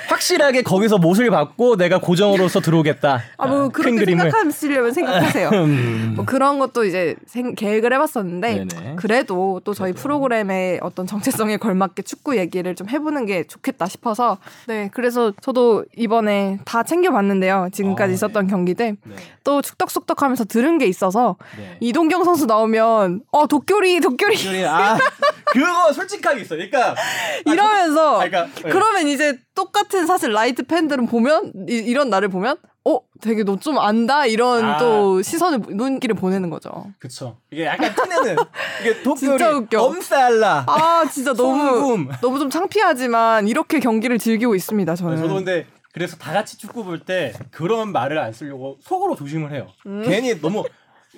[0.08, 3.22] 확실하게 거기서 못을 받고 내가 고정으로서 들어오겠다.
[3.36, 4.30] 아, 뭐 그렇게 그림을.
[4.30, 5.48] 생각하시려면 생각하세요.
[5.54, 6.12] 음.
[6.16, 8.96] 뭐 그런 것도 이제 생, 계획을 해봤었는데 네네.
[8.96, 10.02] 그래도 또 저희 그래도.
[10.02, 16.58] 프로그램의 어떤 정체성에 걸맞게 축구 얘기를 좀 해보는 게 좋겠다 싶어서 네 그래서 저도 이번에
[16.64, 17.68] 다 챙겨봤는데요.
[17.72, 18.50] 지금까지 어, 있었던 네.
[18.50, 19.16] 경기들 네.
[19.44, 21.76] 또 축덕숙덕하면서 들은 게 있어서 네.
[21.80, 24.36] 이동경 선수 나오면 어 도쿄리 도쿄리.
[24.36, 24.98] 도쿄리 아
[25.46, 26.54] 그거 솔직하게 있어.
[26.56, 26.94] 그러니까
[27.46, 28.70] 이러면서 아, 그러니까, 네.
[28.70, 33.78] 그러면 이제 똑같은 사실 라이트 팬들은 보면 이, 런 나를 보면 어 되게 너 좀
[33.78, 34.78] 안다 이런 아.
[34.78, 36.86] 또 시선을 눈길을 보내는 거죠.
[36.98, 37.36] 그쵸.
[37.50, 38.36] 이게 약간 티내는
[38.80, 40.64] 이게 도쿄리 엄살라.
[40.66, 44.94] 아 진짜 너무 너무 좀 창피하지만 이렇게 경기를 즐기고 있습니다.
[44.96, 45.14] 저는.
[45.16, 49.52] 네, 저도 근데 그래서 다 같이 축구 볼 때 그런 말을 안 쓰려고 속으로 조심을
[49.52, 49.68] 해요.
[49.86, 50.02] 음.
[50.04, 50.64] 괜히 너무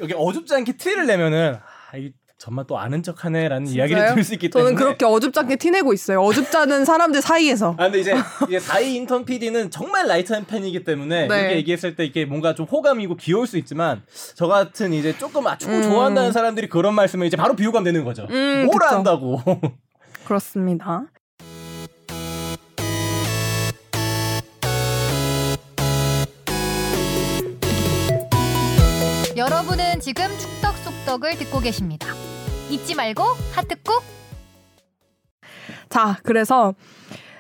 [0.01, 1.57] 여기 어줍지 않게 티를 내면은
[1.93, 2.13] 아, 이
[2.45, 6.21] 정말 또 아는 척하네라는 이야기를 들을 수 있기 때문에 저는 그렇게 어줍잖게 티내고 있어요.
[6.21, 7.75] 어줍잖은 사람들 사이에서.
[7.79, 8.15] 아 근데 이제
[8.47, 11.41] 이게 사이 인턴 PD는 정말 light한 팬이기 때문에 네.
[11.41, 14.03] 이렇게 얘기했을 때 이게 뭔가 좀 호감이고 귀여울 수 있지만
[14.35, 15.83] 저 같은 이제 조금 아 축구 음.
[15.85, 18.27] 좋아한다는 사람들이 그런 말씀을 이제 바로 비호감 되는 거죠.
[18.29, 18.95] 음, 뭘 그쵸.
[18.95, 19.41] 안다고.
[20.27, 21.05] 그렇습니다.
[29.35, 32.09] 여러분은 지금 축덕 속덕을 듣고 계십니다.
[32.71, 33.23] 잊지 말고
[33.53, 34.03] 하트 꾹.
[35.89, 36.75] 자, 그래서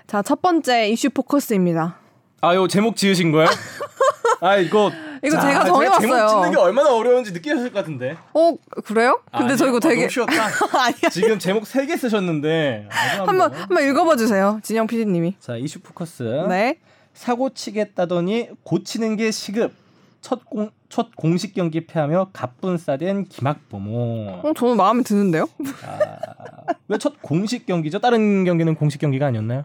[0.06, 1.98] 자, 첫 번째 이슈 포커스입니다.
[2.40, 3.48] 아, 요 제목 지으신 거예요?
[4.40, 4.92] 아, 이거
[5.24, 6.00] 이거 자, 제가 정해봤어요.
[6.00, 8.16] 제목 짓는 게 얼마나 어려운지 느끼셨을 것 같은데.
[8.34, 9.20] 어, 그래요?
[9.36, 10.32] 근데 저 이거 되게 아, 쉬웠다.
[10.78, 11.08] 아니야.
[11.10, 12.88] 지금 제목 3개 쓰셨는데.
[12.90, 14.60] 한번 한번 읽어봐 주세요.
[14.62, 15.36] 진영 PD님이.
[15.40, 16.22] 자, 이슈 포커스.
[16.48, 16.78] 네.
[17.14, 19.72] 사고 치겠다더니 고치는 게 시급.
[20.20, 22.30] 첫, 공, 첫 공식 경기 패하며
[22.78, 24.42] 싸댄 김학범호.
[24.44, 25.48] 어, 저는 마음에 드는데요?
[25.84, 27.98] 아, 왜첫 공식 경기죠?
[27.98, 29.64] 다른 경기는 공식 경기가 아니었나요?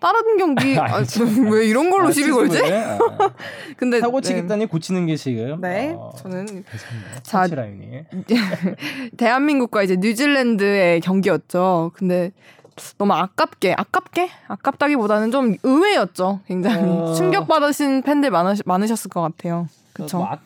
[0.00, 1.02] 다른 경기 아,
[1.52, 2.62] 왜 이런 걸로 아, 시비 걸지?
[2.64, 2.98] 아.
[3.76, 4.66] 근데 사고 치겠다니 네.
[4.66, 5.60] 고치는 게 지금.
[5.60, 6.64] 네, 어, 저는
[7.22, 8.04] 자 라인이
[9.18, 11.90] 대한민국과 이제 뉴질랜드의 경기였죠.
[11.92, 12.32] 근데
[12.96, 16.40] 너무 아깝게 아깝게 아깝다기보다는 좀 의외였죠.
[16.46, 17.12] 굉장히 어...
[17.12, 19.68] 충격 받으신 팬들 많으, 많으셨을 것 같아요.
[19.92, 20.16] 그렇죠.
[20.16, 20.38] 뭐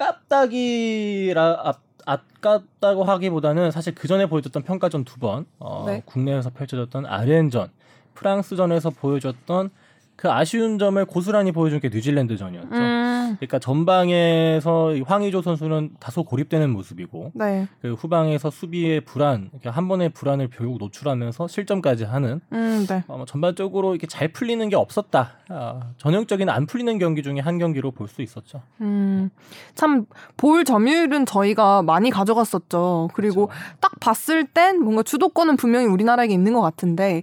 [0.00, 1.74] 아깝다기라 아,
[2.06, 6.02] 아깝다고 하기보다는 사실 그 전에 보여줬던 평가전 두 번, 어, 네.
[6.06, 7.68] 국내에서 펼쳐졌던 아르헨전,
[8.14, 9.70] 프랑스전에서 보여줬던
[10.16, 12.68] 그 아쉬운 점을 고스란히 보여준 게 뉴질랜드전이었죠.
[12.74, 13.09] 음.
[13.36, 17.66] 그러니까 전방에서 황의조 선수는 다소 고립되는 모습이고, 네.
[17.80, 22.40] 그 후방에서 수비의 불안, 한 번의 불안을 결국 노출하면서 실점까지 하는.
[22.52, 23.04] 음, 네.
[23.08, 25.32] 어, 전반적으로 이렇게 잘 풀리는 게 없었다.
[25.48, 28.60] 아, 전형적인 안 풀리는 경기 중에 한 경기로 볼 수 있었죠.
[28.80, 29.30] 음,
[29.74, 33.08] 참볼 점유율은 저희가 많이 가져갔었죠.
[33.14, 33.62] 그리고 그렇죠.
[33.80, 37.22] 딱 봤을 땐 뭔가 주도권은 분명히 우리나라에게 있는 것 같은데.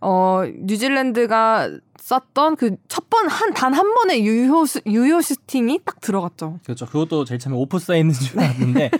[0.00, 6.60] 어, 뉴질랜드가 썼던 그 첫 번 한 단 한 번의 유효 유효 슈팅이 딱 들어갔죠.
[6.64, 6.86] 그렇죠.
[6.86, 8.90] 그것도 제일 처음에 오프사이드인 줄 알았는데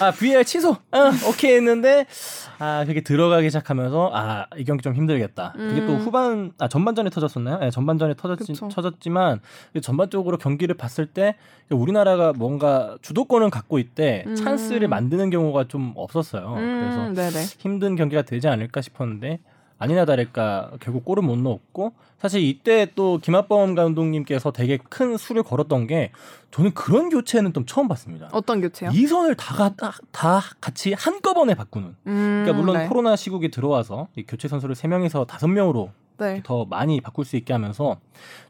[0.00, 0.70] 아 VAR 취소.
[0.70, 2.06] 어, 오케이 했는데
[2.58, 5.52] 아 그게 들어가기 시작하면서 아 이 경기 좀 힘들겠다.
[5.56, 5.86] 그게 음.
[5.86, 7.58] 또 후반 아 전반전에 터졌었나요?
[7.58, 8.68] 네, 전반전에 터졌지 그쵸.
[8.68, 9.40] 터졌지만
[9.82, 11.36] 전반적으로 경기를 봤을 때
[11.70, 14.36] 우리나라가 뭔가 주도권을 갖고 있대 음.
[14.36, 16.54] 찬스를 만드는 경우가 좀 없었어요.
[16.56, 17.14] 음.
[17.14, 17.44] 그래서 네네.
[17.58, 19.40] 힘든 경기가 되지 않을까 싶었는데
[19.78, 25.86] 아니나 다를까 결국 골을 못 넣었고 사실 이때 또 김학범 감독님께서 되게 큰 수를 걸었던
[25.86, 26.10] 게
[26.52, 28.28] 저는 그런 교체는 좀 처음 봤습니다.
[28.32, 28.90] 어떤 교체요?
[28.92, 31.96] 이선을 다, 다, 다 같이 한꺼번에 바꾸는.
[32.06, 32.88] 음, 그러니까 물론 네.
[32.88, 36.42] 코로나 시국이 들어와서 교체 선수를 3명에서 5명으로 네.
[36.44, 37.98] 더 많이 바꿀 수 있게 하면서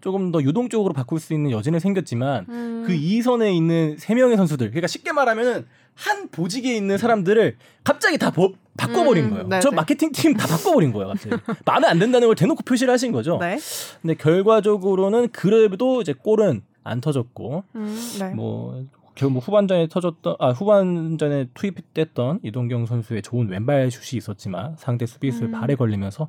[0.00, 2.84] 조금 더 유동적으로 바꿀 수 있는 여지는 생겼지만 음.
[2.86, 8.30] 그 이선에 있는 세 명의 선수들 그러니까 쉽게 말하면은 한 보직에 있는 사람들을 갑자기 다
[8.30, 9.48] 보, 바꿔버린 음, 거예요.
[9.48, 9.60] 네네.
[9.60, 11.36] 저 마케팅 팀 다 바꿔버린 거예요, 갑자기.
[11.64, 13.38] 마음에 안 든다는 걸 대놓고 표시를 하신 거죠.
[13.40, 13.58] 네.
[14.02, 18.30] 근데 결과적으로는 그래도 이제 골은 안 터졌고, 음, 네.
[18.34, 25.06] 뭐 결국 뭐 후반전에 터졌던 아 후반전에 투입됐던 이동경 선수의 좋은 왼발 슛이 있었지만 상대
[25.06, 25.52] 수비수의 음.
[25.52, 26.28] 발에 걸리면서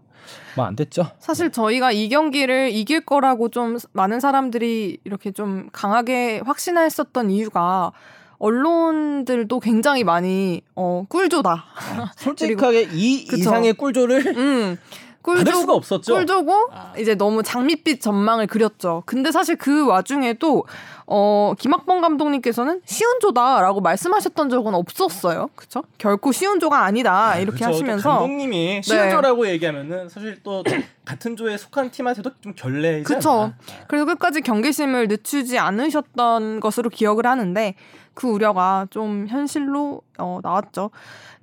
[0.56, 1.08] 뭐 안 됐죠.
[1.17, 7.91] 사실 저희가 이 경기를 이길 거라고 좀 많은 사람들이 이렇게 좀 강하게 확신했었던 이유가
[8.38, 11.65] 언론들도 굉장히 많이 어 꿀조다.
[11.98, 13.41] 아, 솔직하게 이 그쵸?
[13.41, 14.78] 이상의 꿀조를 음.
[15.26, 16.14] 꿀조, 수가 없었죠.
[16.14, 16.94] 꿀조고 아.
[17.00, 19.02] 이제 너무 장밋빛 전망을 그렸죠.
[19.08, 20.66] 근데 사실 그 와중에도
[21.08, 25.50] 어 김학범 감독님께서는 쉬운 조다라고 말씀하셨던 적은 없었어요.
[25.56, 25.84] 그렇죠?
[25.98, 27.66] 결코 쉬운 조가 아니다 아, 이렇게 그쵸.
[27.66, 29.10] 하시면서 감독님이 쉬운 네.
[29.10, 30.64] 조라고 얘기하면은 사실 또
[31.06, 33.54] 같은 조에 속한 팀한테도 좀 결례지 그렇죠.
[33.88, 37.74] 그래서 끝까지 경계심을 늦추지 않으셨던 것으로 기억을 하는데
[38.14, 40.92] 그 우려가 좀 현실로 어, 나왔죠.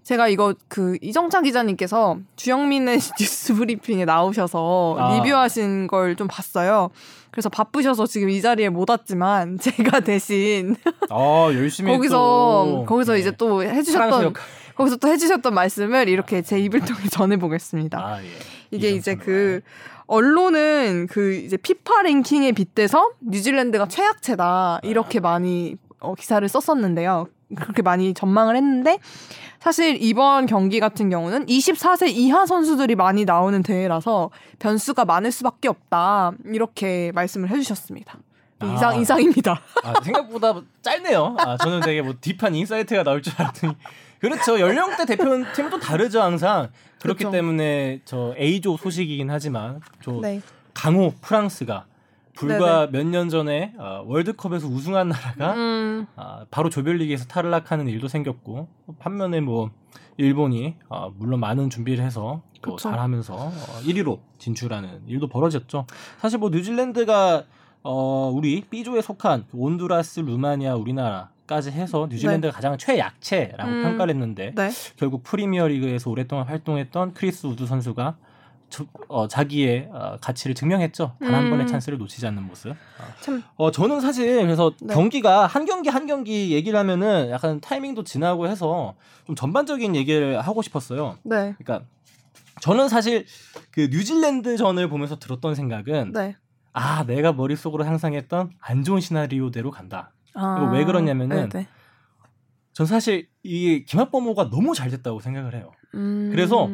[0.03, 5.15] 제가 이거 그 이정찬 기자님께서 주영민의 뉴스 브리핑에 나오셔서 아.
[5.15, 6.91] 리뷰하신 걸 좀 봤어요.
[7.31, 10.77] 그래서 바쁘셔서 지금 이 자리에 못 왔지만 제가 대신
[11.09, 12.85] 아 열심히 거기서 또.
[12.87, 13.21] 거기서 네.
[13.21, 14.35] 이제 또 해주셨던
[14.77, 17.99] 거기서 또 해주셨던 말씀을 이렇게 제 입을 통해 전해보겠습니다.
[17.99, 18.27] 아, 예.
[18.71, 19.61] 이게 이제 그
[20.07, 27.29] 언론은 그 이제 피파 랭킹에 빗대서 뉴질랜드가 최약체다 이렇게 많이 어, 기사를 썼었는데요.
[27.57, 28.99] 그렇게 많이 전망을 했는데
[29.63, 36.33] 사실 이번 경기 같은 경우는 24세 이하 선수들이 많이 나오는 대회라서 변수가 많을 수밖에 없다
[36.47, 38.19] 이렇게 말씀을 해주셨습니다.
[38.59, 39.61] 아, 이상 이상입니다.
[39.85, 41.37] 아, 생각보다 짧네요.
[41.39, 43.75] 아, 저는 되게 뭐 deep한 insight가 나올 줄 알았더니
[44.19, 44.59] 그렇죠.
[44.59, 46.71] 연령대 대표팀은 또 다르죠 항상.
[47.01, 47.31] 그렇기 그렇죠.
[47.31, 50.41] 때문에 저 A조 소식이긴 하지만 저 네.
[50.75, 51.85] 강호 프랑스가
[52.35, 56.07] 불과 몇 년 전에 어, 월드컵에서 우승한 나라가 음.
[56.17, 58.69] 어, 바로 조별리그에서 탈락하는 일도 생겼고
[58.99, 59.71] 반면에 뭐
[60.17, 63.51] 일본이 어, 물론 많은 준비를 해서 또 잘하면서 어,
[63.85, 65.87] 1위로 진출하는 일도 벌어졌죠.
[66.21, 67.45] 사실 뭐 뉴질랜드가
[67.85, 72.55] 어, 우리 B조에 속한 그 온두라스, 루마니아, 우리나라 까지 해서 뉴질랜드가 네.
[72.55, 73.83] 가장 최약체라고 음.
[73.83, 74.71] 평가를 했는데 네.
[74.97, 78.17] 결국 프리미어리그에서 오랫동안 활동했던 크리스 우드 선수가
[79.09, 81.17] 어, 자기의 어, 가치를 증명했죠.
[81.21, 81.51] 단한 음.
[81.51, 82.75] 번의 찬스를 놓치지 않는 모습.
[83.21, 83.43] 참.
[83.57, 84.95] 어, 저는 사실 그래서 네.
[84.95, 88.95] 경기가 한 경기 한 경기 얘기를 하면은 약간 타이밍도 지나고 해서
[89.27, 91.19] 좀 전반적인 얘기를 하고 싶었어요.
[91.23, 91.55] 네.
[91.59, 91.87] 그러니까
[92.61, 93.27] 저는 사실
[93.71, 96.37] 그 뉴질랜드 전을 보면서 들었던 생각은 네.
[96.73, 100.13] 아 내가 머릿속으로 상상했던 안 좋은 시나리오대로 간다.
[100.35, 100.71] 아.
[100.73, 101.65] 왜 그러냐면은 네네.
[101.65, 101.69] 네.
[102.73, 105.73] 전 사실 이 김학범호가 너무 잘 됐다고 생각을 해요.
[105.95, 106.31] 음.
[106.31, 106.71] 그래서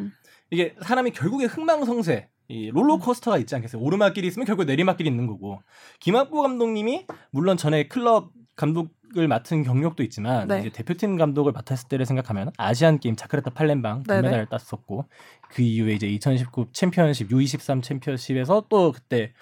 [0.50, 3.82] 이게 사람이 결국에 흥망성쇠 이 롤러코스터가 있지 않겠어요?
[3.82, 5.60] 오르막길이 있으면 결국 내리막길이 있는 거고
[6.00, 10.60] 김학부 감독님이 물론 전에 클럽 감독을 맡은 경력도 있지만 네.
[10.60, 15.04] 이제 대표팀 감독을 맡았을 때를 생각하면 아시안 게임 자카르타 팔렘방 금메달을 땄었고
[15.50, 19.32] 그 이후에 이제 2019 챔피언십 U23 챔피언십에서 또 그때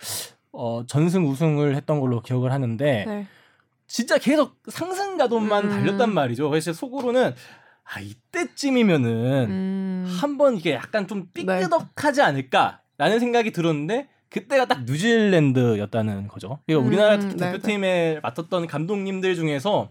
[0.53, 3.27] 어 전승 우승을 했던 걸로 기억을 하는데 네.
[3.87, 5.71] 진짜 계속 상승 가동만 음.
[5.71, 6.51] 달렸단 말이죠.
[6.51, 7.35] 그래서 속으로는
[7.89, 10.17] 아 이때쯤이면은 음...
[10.21, 11.45] 한번 이게 약간 좀 네.
[11.61, 16.59] 삐끄덕하지 않을까라는 생각이 들었는데 그때가 딱 뉴질랜드였다는 거죠.
[16.67, 18.21] 그러니까 음, 우리나라 네, 대표팀에 네.
[18.23, 19.91] 맡았던 감독님들 중에서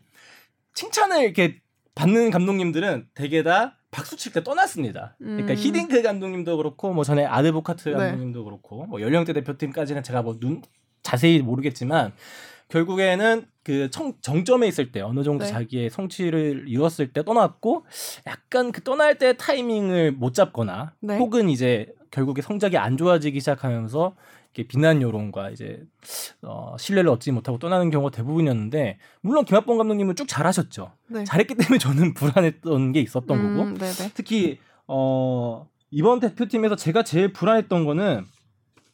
[0.73, 1.61] 칭찬을 이렇게
[1.95, 5.15] 받는 감독님들은 대개 다 박수 칠 때 떠났습니다.
[5.17, 5.45] 그러니까 음.
[5.45, 7.95] 그러니까 히딩크 감독님도 그렇고 뭐 전에 아드보카트 네.
[7.95, 8.43] 감독님도 네.
[8.43, 10.61] 그렇고 뭐 연령대 대표팀까지는 제가 뭐 눈
[11.01, 12.11] 자세히 모르겠지만
[12.69, 15.51] 결국에는 그 청, 정점에 있을 때 어느 정도 네.
[15.51, 17.85] 자기의 성취를 이뤘을 때 떠났고
[18.27, 21.17] 약간 그 떠날 때 타이밍을 못 잡거나 네.
[21.17, 24.15] 혹은 이제 결국에 성적이 안 좋아지기 시작하면서
[24.53, 25.83] 이렇게 비난 여론과 이제
[26.41, 30.91] 어, 신뢰를 얻지 못하고 떠나는 경우가 대부분이었는데 물론 김학범 감독님은 쭉 잘하셨죠.
[31.07, 31.23] 네.
[31.25, 34.11] 잘했기 때문에 저는 불안했던 게 있었던 음, 거고 네네.
[34.13, 38.25] 특히 어, 이번 대표팀에서 제가 제일 불안했던 거는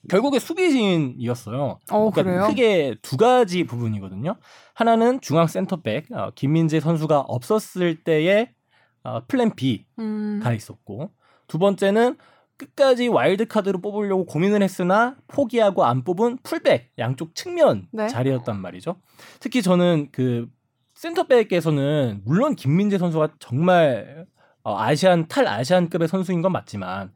[0.10, 1.80] 결국에 수비진이었어요.
[1.92, 4.36] 어, 그러니까 크게 두 가지 부분이거든요.
[4.74, 8.52] 하나는 중앙 센터백 어, 김민재 선수가 없었을 때의
[9.04, 10.42] 어, plan B가 음.
[10.56, 11.12] 있었고
[11.48, 12.18] 두 번째는
[12.58, 18.08] 끝까지 와일드 카드로 뽑으려고 고민을 했으나 포기하고 안 뽑은 풀백 양쪽 측면 네.
[18.08, 18.98] 자리였단 말이죠.
[19.40, 20.48] 특히 저는 그
[20.94, 24.28] 센터백에서는 물론 김민재 선수가 정말
[24.64, 27.12] 어, 아시안 탈 아시안급의 선수인 건 맞지만,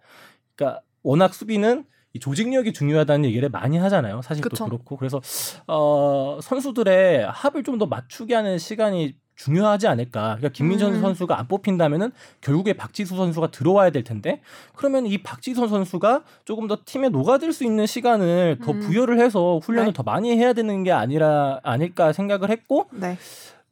[0.56, 4.21] 그러니까 워낙 수비는 이 조직력이 중요하다는 얘기를 많이 하잖아요.
[4.23, 5.21] 사실 또 그렇고 그래서
[5.67, 10.38] 어 선수들의 합을 좀 더 맞추게 하는 시간이 중요하지 않을까.
[10.38, 11.01] 그러니까 김민선 음.
[11.01, 14.39] 선수가 안 뽑힌다면은 결국에 박지수 선수가 들어와야 될 텐데
[14.75, 18.80] 그러면 이 박지수 선수가 조금 더 팀에 녹아들 수 있는 시간을 더 음.
[18.80, 19.93] 부여를 해서 훈련을 네.
[19.93, 23.17] 더 많이 해야 되는 게 아니라 아닐까 생각을 했고 네.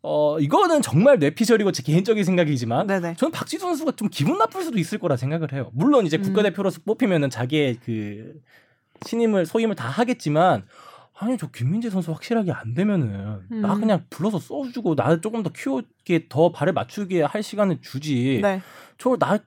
[0.05, 3.15] 어 이거는 정말 뇌피셜이고 제 개인적인 생각이지만 네네.
[3.15, 5.71] 저는 박지수 선수가 좀 기분 나쁠 수도 있을 거라 생각을 해요.
[5.73, 6.23] 물론 이제 음.
[6.23, 8.33] 국가대표로서 뽑히면은 자기의 그
[9.05, 10.65] 신임을 소임을 다 하겠지만
[11.13, 13.61] 아니 저 김민재 선수 확실하게 안 되면은 음.
[13.61, 18.39] 나 그냥 불러서 써주고 나 조금 더 키우게 더 발을 맞추게 할 시간을 주지.
[18.41, 18.61] 네.
[18.97, 19.39] 저나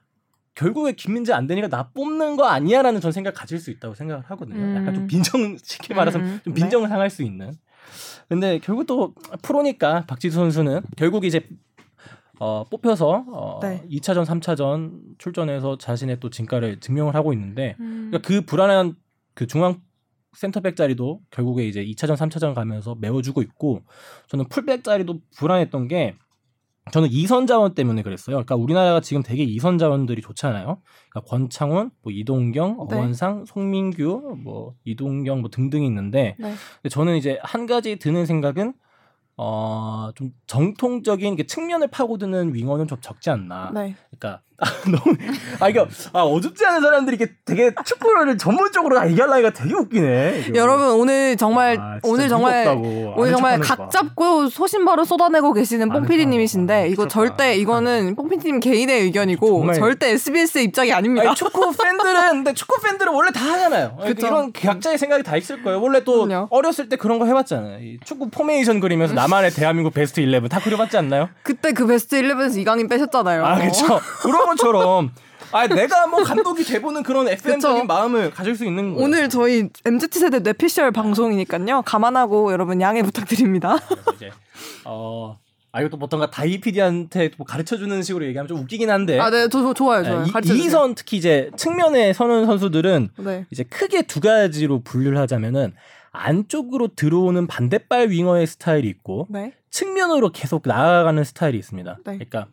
[0.55, 4.59] 결국에 김민재 안 되니까 나 뽑는 거 아니야라는 전 생각 가질 수 있다고 생각을 하거든요.
[4.59, 4.75] 음.
[4.75, 6.39] 약간 좀 빈정 쉽게 말해서 음.
[6.43, 6.89] 좀 빈정을 네.
[6.89, 7.53] 상할 수 있는.
[8.29, 11.47] 근데 결국 또 프로니까 박지수 선수는 결국 이제
[12.39, 13.83] 어, 뽑혀서 어, 네.
[13.89, 18.09] 2차전, 3차전 출전해서 자신의 또 진가를 증명을 하고 있는데 음.
[18.11, 18.95] 그러니까 그 불안한
[19.33, 19.81] 그 중앙
[20.33, 23.81] 센터백 자리도 결국에 이제 2차전, 3차전 가면서 메워주고 있고
[24.27, 26.15] 저는 풀백 자리도 불안했던 게
[26.91, 28.35] 저는 이선 자원 때문에 그랬어요.
[28.35, 30.81] 그러니까 우리나라가 지금 되게 이선 자원들이 좋잖아요.
[31.09, 32.95] 그러니까 권창훈, 뭐 이동경, 네.
[32.95, 36.53] 어원상, 송민규, 뭐 이동경 뭐 등등이 있는데 네.
[36.89, 38.73] 저는 이제 한 가지 드는 생각은
[39.37, 43.71] 어, 좀 정통적인 측면을 파고드는 윙어는 좀 적지 않나.
[43.73, 43.95] 네.
[44.09, 45.15] 그러니까 아, 너무
[45.59, 50.45] 아 이거 아 어줍지 않은 사람들이 이렇게 되게 축구를 전문적으로 얘기하려니까 되게 웃기네.
[50.47, 50.59] 이거.
[50.59, 52.67] 여러분 오늘 정말 아, 오늘 정말
[53.15, 59.73] 오늘 정말 각 잡고 소신발언을 쏟아내고 계시는 뽕피디님이신데 아, 이거 절대 이거는 뽕피디님 개인의 의견이고
[59.73, 61.27] 절대 SBS의 입장이 아닙니다.
[61.27, 63.97] 아니, 축구 팬들은 근데 축구 팬들은 원래 다 하잖아요.
[64.03, 64.25] 그쵸?
[64.25, 65.79] 이런 각자의 생각이 다 있을 거예요.
[65.81, 66.47] 원래 또 그럼요.
[66.49, 67.97] 어렸을 때 그런 거 해봤잖아요.
[68.03, 71.29] 축구 포메이션 그리면서 나만의 대한민국 베스트 11 다 그려봤지 않나요?
[71.43, 73.45] 그때 그 베스트 11에서 이강인 빼셨잖아요.
[73.45, 73.99] 아 그렇죠.
[74.47, 75.11] 것처럼
[75.51, 79.05] 아 내가 뭐 감독이 돼보는 그런 FM적인 마음을 가질 수 있는 거예요.
[79.05, 81.83] 오늘 저희 MZ 세대 뇌피셜 방송이니까요.
[81.83, 83.77] 감안하고 여러분 양해 부탁드립니다.
[84.15, 84.31] 이제
[84.85, 85.37] 어.
[85.73, 89.19] 아 이것도 보통가 다이피디한테 뭐 가르쳐주는 식으로 얘기하면 좀 웃기긴 한데.
[89.19, 90.25] 아, 네, 저, 저 좋아요, 좋아요.
[90.25, 93.45] 네, 이, 이선 특히 이제 측면에 서는 선수들은 네.
[93.51, 95.75] 이제 크게 두 가지로 분류를 하자면은
[96.17, 99.53] 안쪽으로 들어오는 반대발 윙어의 스타일이 있고 네.
[99.69, 101.97] 측면으로 계속 나아가는 스타일이 있습니다.
[101.97, 102.17] 네.
[102.17, 102.47] 그러니까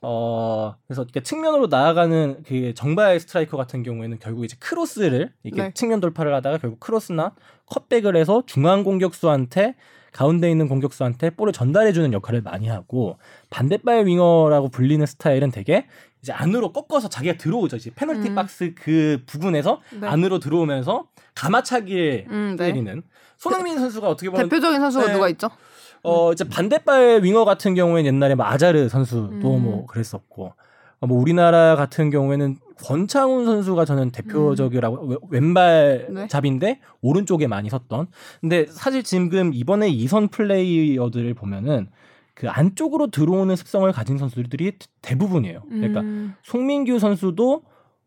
[0.00, 5.70] 어 그래서 측면으로 나아가는 그 정발 스트라이커 같은 경우에는 결국 이제 크로스를 이렇게 네.
[5.74, 7.34] 측면 돌파를 하다가 결국 크로스나
[7.66, 9.74] cutback을 해서 중앙 공격수한테
[10.12, 13.18] 가운데 있는 공격수한테 볼을 전달해주는 역할을 많이 하고
[13.50, 15.86] 반대발 윙어라고 불리는 스타일은 되게
[16.22, 17.76] 이제 안으로 꺾어서 자기가 들어오죠.
[17.76, 18.34] 이제 페널티 음.
[18.34, 20.06] 박스 그 부분에서 네.
[20.06, 22.66] 안으로 들어오면서 감아차기에 음, 네.
[22.66, 23.02] 때리는
[23.36, 25.12] 손흥민 선수가 어떻게 보면 대표적인 선수가 네.
[25.12, 25.50] 누가 있죠?
[26.04, 29.62] 어 이제 반대발 윙어 같은 경우에는 옛날에 뭐 아자르 선수도 음.
[29.62, 30.52] 뭐 그랬었고
[31.00, 35.16] 어, 뭐 우리나라 같은 경우에는 권창훈 선수가 저는 대표적이라고 음.
[35.30, 36.28] 왼발 네.
[36.28, 38.06] 잡인데 오른쪽에 많이 섰던.
[38.40, 41.88] 근데 사실 지금 이번에 이선 플레이어들을 보면은
[42.34, 44.72] 그 안쪽으로 들어오는 습성을 가진 선수들이
[45.02, 45.62] 대부분이에요.
[45.68, 46.34] 그러니까 음.
[46.42, 47.62] 송민규 선수도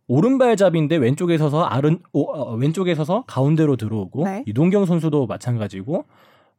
[0.07, 4.43] 오른발잡인데 왼쪽에 서서 아른 오, 어, 왼쪽에 서서 가운데로 들어오고 네.
[4.45, 6.05] 이동경 선수도 마찬가지고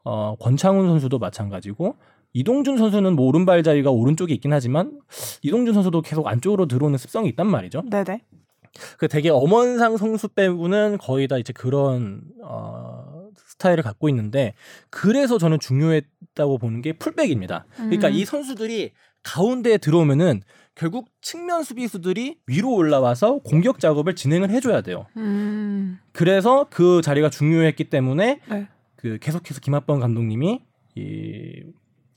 [0.04, 1.96] 어, 권창훈 선수도 마찬가지고
[2.32, 5.00] 이동준 선수는 뭐 오른발잡이가 오른쪽에 있긴 하지만
[5.42, 7.82] 이동준 선수도 계속 안쪽으로 들어오는 습성이 있단 말이죠.
[7.90, 8.20] 네네.
[8.98, 12.85] 그 되게 엄원상 선수 빼고는 거의 다 이제 그런 어,
[13.56, 14.54] 스타일을 갖고 있는데
[14.90, 17.66] 그래서 저는 중요했다고 보는 게 풀백입니다.
[17.76, 18.12] 그러니까 음.
[18.12, 18.92] 이 선수들이
[19.22, 20.42] 가운데에 들어오면은
[20.74, 25.06] 결국 측면 수비수들이 위로 올라와서 공격 작업을 진행을 해줘야 돼요.
[25.16, 25.98] 음.
[26.12, 28.68] 그래서 그 자리가 중요했기 때문에 네.
[28.96, 30.60] 그 계속해서 김학범 감독님이
[30.94, 31.62] 이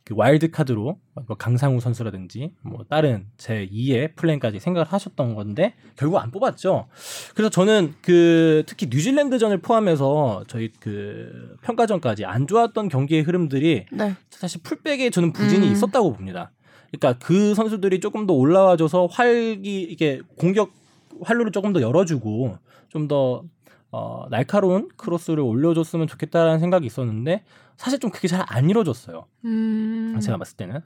[0.10, 0.98] 그 와일드 카드로
[1.28, 6.88] 뭐 강상우 선수라든지 뭐 다른 제 2의 플랜까지 생각을 하셨던 건데 결국 안 뽑았죠.
[7.36, 14.16] 그래서 저는 그 특히 뉴질랜드전을 포함해서 저희 그 평가전까지 안 좋았던 경기의 흐름들이 네.
[14.32, 15.72] 사실 풀백에 저는 부진이 음.
[15.74, 16.54] 있었다고 봅니다.
[16.90, 20.74] 그러니까 그 선수들이 조금 더 올라와줘서 활기 이게 공격
[21.22, 22.58] 활로를 조금 더 열어주고
[22.90, 23.44] 좀 더
[23.92, 27.44] 어, 날카로운 크로스를 올려줬으면 좋겠다라는 생각이 있었는데
[27.78, 29.26] 사실 좀 그게 잘 안 이루어졌어요.
[29.46, 30.20] 음.
[30.22, 30.82] 제가 봤을 때는.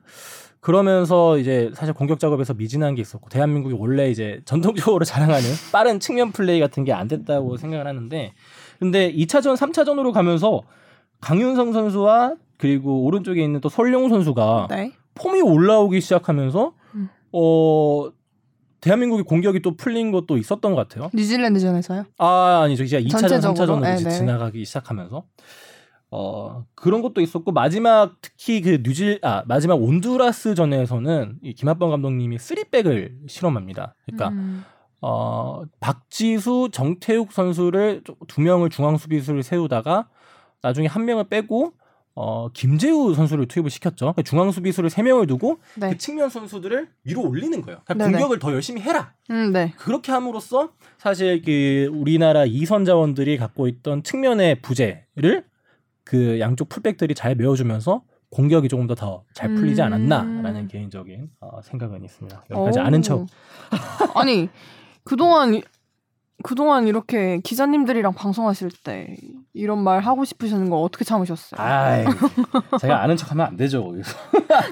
[0.59, 6.31] 그러면서 이제 사실 공격 작업에서 미진한 게 있었고 대한민국이 원래 이제 전통적으로 자랑하는 빠른 측면
[6.31, 8.33] 플레이 같은 게 안 됐다고 생각을 하는데
[8.79, 10.61] 근데 2차전, 3차전으로 가면서
[11.19, 14.93] 강윤성 선수와 그리고 오른쪽에 있는 또 설용 선수가 네.
[15.15, 17.09] 폼이 올라오기 시작하면서 음.
[17.33, 18.09] 어
[18.83, 21.09] 대한민국의 공격이 또 풀린 것도 있었던 것 같아요.
[21.13, 22.05] 뉴질랜드전에서요?
[22.17, 22.83] 아 아니죠.
[22.83, 25.23] 이제 2차전, 3차전으로 이제 지나가기 시작하면서
[26.11, 32.37] 어 그런 것도 있었고 마지막 특히 그 뉴질 아 마지막 온두라스 전에서는 이 김학범 감독님이
[32.37, 33.95] 쓰리백을 실험합니다.
[34.05, 34.65] 그러니까 음.
[35.01, 40.09] 어 박지수, 정태욱 선수를 두 명을 중앙 수비수를 세우다가
[40.61, 41.71] 나중에 한 명을 빼고
[42.15, 44.05] 어, 김재우 선수를 투입을 시켰죠.
[44.05, 45.89] 그러니까 중앙 수비수를 3명을 두고 네.
[45.89, 47.81] 그 측면 선수들을 위로 올리는 거예요.
[47.85, 49.13] 그러니까 공격을 더 열심히 해라.
[49.31, 49.73] 음, 네.
[49.77, 55.45] 그렇게 함으로써 사실 그 우리나라 이선 자원들이 갖고 있던 측면의 부재를
[56.03, 59.85] 그 양쪽 풀백들이 잘 메워주면서 공격이 조금 더 더 잘 풀리지 음.
[59.87, 62.45] 않았나라는 개인적인 어, 생각은 있습니다.
[62.51, 62.81] 여기까지 오.
[62.83, 63.25] 아는 척.
[64.15, 64.49] 아니
[65.03, 65.61] 그동안
[66.41, 69.15] 그동안 이렇게 기자님들이랑 방송하실 때
[69.53, 71.61] 이런 말 하고 싶으시는 거 어떻게 참으셨어요?
[71.61, 72.03] 아,
[72.81, 73.83] 제가 아는 척하면 안 되죠.
[73.83, 74.17] 거기서.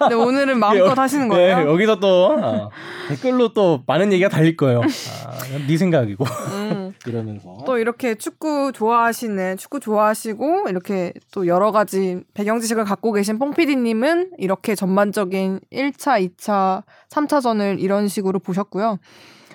[0.09, 1.57] 네, 오늘은 마음껏 하시는 네, 거예요.
[1.59, 2.69] 네, 여기서 또 어,
[3.09, 4.81] 댓글로 또 많은 얘기가 달릴 거예요.
[4.81, 12.21] 아, 네 생각이고 음, 이러면서 또 이렇게 축구 좋아하시는 축구 좋아하시고 이렇게 또 여러 가지
[12.33, 18.97] 배경 지식을 갖고 계신 뽕피디님은 이렇게 전반적인 1차, 2차, 3차전을 이런 식으로 보셨고요.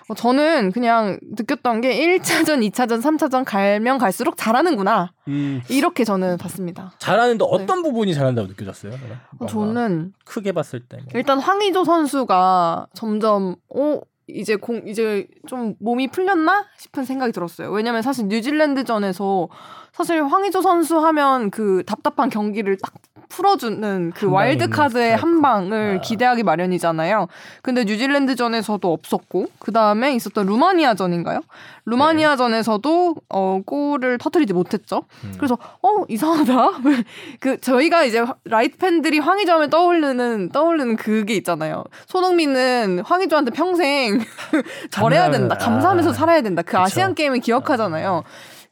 [0.09, 5.13] 어, 저는 그냥 느꼈던 게 1차전, 2차전, 3차전 갈면 갈수록 잘하는구나.
[5.29, 5.61] 음.
[5.69, 6.93] 이렇게 저는 봤습니다.
[6.99, 7.51] 잘하는데 네.
[7.51, 7.89] 어떤 네.
[7.89, 8.93] 부분이 잘한다고 느껴졌어요?
[9.39, 10.99] 어, 저는 크게 봤을 때.
[10.99, 11.07] 뭐.
[11.15, 17.71] 일단 황의조 선수가 점점 어 이제 공 이제 좀 몸이 풀렸나 싶은 생각이 들었어요.
[17.71, 19.49] 왜냐면 사실 뉴질랜드전에서
[19.93, 22.93] 사실 황의조 선수 하면 그 답답한 경기를 딱
[23.29, 26.01] 풀어주는 그 와일드 카드의 한 방을 아.
[26.01, 27.29] 기대하기 마련이잖아요.
[27.63, 31.41] 근데 뉴질랜드전에서도 없었고 그 다음에 있었던 루마니아전인가요?
[31.87, 33.21] 루마니아전에서도 네.
[33.29, 35.03] 어, 골을 터트리지 못했죠.
[35.25, 35.35] 음.
[35.37, 36.71] 그래서 어 이상하다.
[37.41, 41.85] 그 저희가 이제 light 팬들이 황의조하면 떠올리는 떠올리는 그게 있잖아요.
[42.07, 44.21] 손흥민은 황의조한테 평생
[44.91, 46.63] 절해야 된다, 감사하면서 살아야 된다.
[46.63, 46.77] 그.
[46.77, 48.25] 아시안 게임을 기억하잖아요.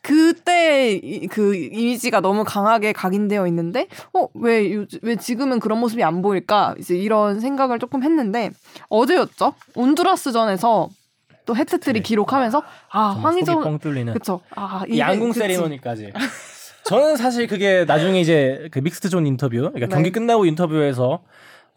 [0.05, 1.01] 그때
[1.31, 6.75] 그 이미지가 너무 강하게 각인되어 있는데 어왜왜 왜 지금은 그런 모습이 안 보일까?
[6.79, 8.51] 이제 이런 생각을 조금 했는데
[8.91, 9.55] 어제였죠?
[9.75, 10.91] 온두라스전에서
[11.47, 12.07] 또 해트트릭 네.
[12.07, 14.13] 기록하면서 아 황의조 뻥 뚫리는.
[14.13, 14.41] 그쵸.
[14.55, 16.13] 아 양궁 세리머니까지.
[16.85, 19.89] 저는 사실 그게 나중에 이제 그 mixed zone 인터뷰 그러니까 네.
[19.89, 21.23] 경기 끝나고 인터뷰에서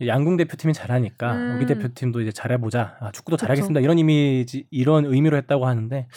[0.05, 1.55] 양궁 대표팀이 잘하니까 음.
[1.57, 6.07] 우리 대표팀도 이제 잘해보자 아, 축구도 잘하겠습니다 이런 이미지 이런 의미로 했다고 하는데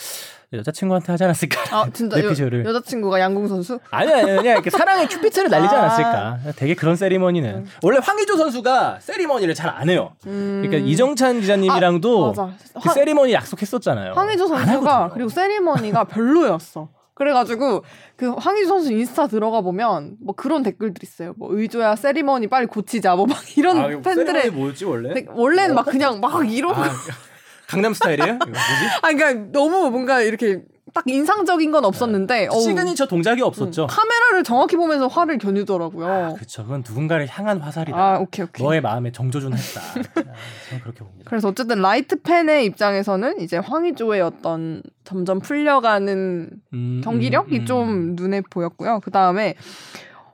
[0.53, 1.61] 여자친구한테 하지 않았을까?
[1.77, 2.29] 아 진짜 여,
[2.65, 3.79] 여자친구가 양궁 선수?
[3.91, 5.79] 아니 아니 그냥 이렇게 사랑의 큐피드를 날리지 아.
[5.79, 6.39] 않았을까?
[6.57, 7.67] 되게 그런 세리머니는 음.
[7.83, 10.13] 원래 황의조 선수가 세리머니를 잘 안 해요.
[10.27, 10.63] 음.
[10.67, 12.95] 그러니까 이정찬 기자님이랑도 아, 그 황...
[12.95, 14.15] 세리머니 약속했었잖아요.
[14.15, 16.89] 황의조 선수가 그리고 세리머니가 별로였어.
[17.15, 17.85] 그래가지고
[18.17, 21.35] 그 황의조 선수 인스타 들어가 보면 뭐 그런 댓글들 있어요.
[21.37, 25.25] 뭐 의조야 세리머니 빨리 고치자 뭐 막 이런 아, 팬들의 뭐였지 원래?
[25.29, 26.91] 원래는 막 그냥 막 이런 아,
[27.71, 28.35] 강남 스타일이에요?
[28.45, 28.61] 뭐지?
[29.03, 30.63] 아, 그러니까 너무 뭔가 이렇게
[30.93, 32.61] 딱 인상적인 건 없었는데 네.
[32.61, 33.83] 시그니처 동작이 없었죠.
[33.83, 36.07] 음, 카메라를 정확히 보면서 활을 겨누더라고요.
[36.07, 36.65] 아, 그렇죠.
[36.65, 37.97] 그건 누군가를 향한 화살이다.
[37.97, 38.65] 아, 오케이, 오케이.
[38.67, 39.81] 너의 마음에 정조준했다.
[39.81, 39.93] 아,
[40.69, 41.25] 저는 그렇게 봅니다.
[41.27, 47.67] 그래서 어쨌든 light 팬의 입장에서는 이제 황의조의 어떤 점점 풀려가는 음, 경기력이 음, 음.
[47.67, 49.01] 좀 눈에 보였고요.
[49.05, 49.55] 그 다음에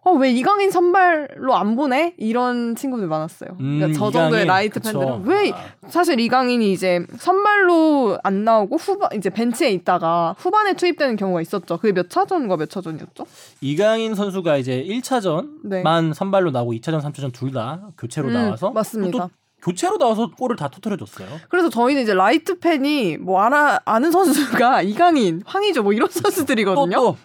[0.06, 2.14] 어, 왜 이강인 선발로 안 보내?
[2.16, 3.50] 이런 친구들 많았어요.
[3.58, 5.00] 음, 그러니까 저 정도의 이강인, light 그쵸.
[5.00, 5.56] 팬들은 왜 아.
[5.88, 11.78] 사실 이강인이 이제 선발로 안 나오고 후반 이제 벤치에 있다가 후반에 투입되는 경우가 있었죠.
[11.78, 13.26] 그게 몇 차전과 몇 차전이었죠?
[13.60, 15.82] 이강인 선수가 이제 1차전만 네.
[16.14, 19.28] 선발로 나오고 2차전, 3차전 둘 다 교체로 음, 나와서 맞습니다.
[19.60, 21.26] 교체로 나와서 골을 다 터트려줬어요.
[21.48, 26.94] 그래서 저희는 이제 라이트 팬이 뭐 알아 아는 선수가 이강인, 황의조 뭐 이런 선수들이거든요.
[26.96, 27.16] 또, 또.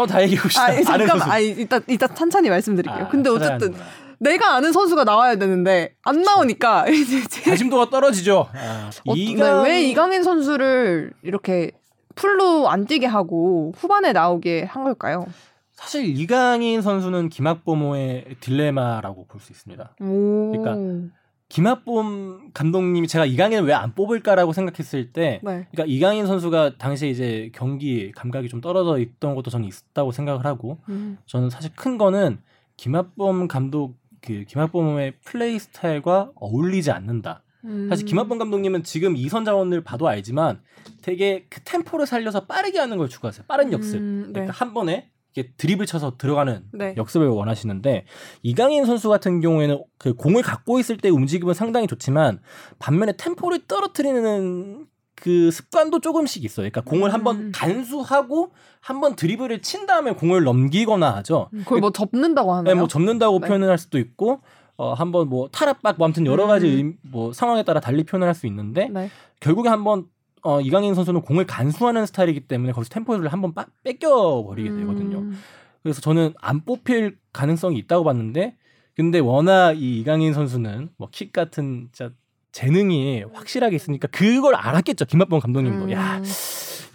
[0.00, 0.64] 한번 다 얘기해 봅시다.
[0.66, 3.04] 아, 잠깐, 아, 이따 이따 천천히 말씀드릴게요.
[3.04, 3.74] 아, 근데 어쨌든
[4.18, 8.48] 내가 아는 선수가 나와야 되는데 안 나오니까 이제 관심도가 떨어지죠.
[8.54, 9.64] 아, 어, 이강...
[9.64, 11.70] 왜 이강인 선수를 이렇게
[12.14, 15.26] 풀로 안 뛰게 하고 후반에 나오게 한 걸까요?
[15.74, 19.94] 사실 이강인 선수는 김학범호의 딜레마라고 볼 수 있습니다.
[20.02, 20.52] 오.
[20.52, 21.08] 그러니까
[21.50, 25.66] 김학범 감독님이 제가 이강인을 왜안 뽑을까라고 생각했을 때, 네.
[25.72, 30.78] 그러니까 이강인 선수가 당시에 이제 경기 감각이 좀 떨어져 있던 것도 저는 있었다고 생각을 하고,
[30.88, 31.18] 음.
[31.26, 32.38] 저는 사실 큰 거는
[32.76, 37.42] 김학범 감독 그 김학범의 플레이 스타일과 어울리지 않는다.
[37.64, 37.88] 음.
[37.88, 40.62] 사실 김학범 감독님은 지금 이선 자원을 봐도 알지만
[41.02, 43.46] 되게 그 템포를 살려서 빠르게 하는 걸 추구하세요.
[43.48, 43.96] 빠른 역습.
[44.00, 44.32] 음, 네.
[44.34, 46.94] 그러니까 한 번에 이렇게 드립을 쳐서 들어가는 네.
[46.96, 48.04] 역습을 원하시는데
[48.42, 52.40] 이강인 선수 같은 경우에는 그 공을 갖고 있을 때 움직임은 상당히 좋지만
[52.78, 56.68] 반면에 템포를 떨어뜨리는 그 습관도 조금씩 있어요.
[56.70, 57.14] 그러니까 공을 음.
[57.14, 61.50] 한번 간수하고 한번 드리블을 친 다음에 공을 넘기거나 하죠.
[61.52, 62.74] 음, 그걸 뭐 접는다고 하나요?
[62.74, 63.46] 네, 뭐 접는다고 네.
[63.46, 64.40] 표현을 할 수도 있고
[64.76, 66.96] 어 한번 뭐 탈압박 뭐 아무튼 여러 가지 음.
[67.02, 69.10] 뭐 상황에 따라 달리 표현을 할 수 있는데 네.
[69.40, 70.06] 결국에 한번
[70.42, 73.52] 어, 이강인 선수는 공을 간수하는 스타일이기 때문에 거기서 템포를 한번
[73.84, 75.18] 뺏겨 버리게 되거든요.
[75.18, 75.38] 음.
[75.82, 78.56] 그래서 저는 안 뽑힐 가능성이 있다고 봤는데
[78.94, 82.12] 근데 워낙 이 이강인 선수는 뭐 킥 같은 진짜
[82.52, 85.04] 재능이 확실하게 있으니까 그걸 알았겠죠.
[85.04, 85.84] 김학범 감독님도.
[85.86, 85.92] 음.
[85.92, 86.20] 야,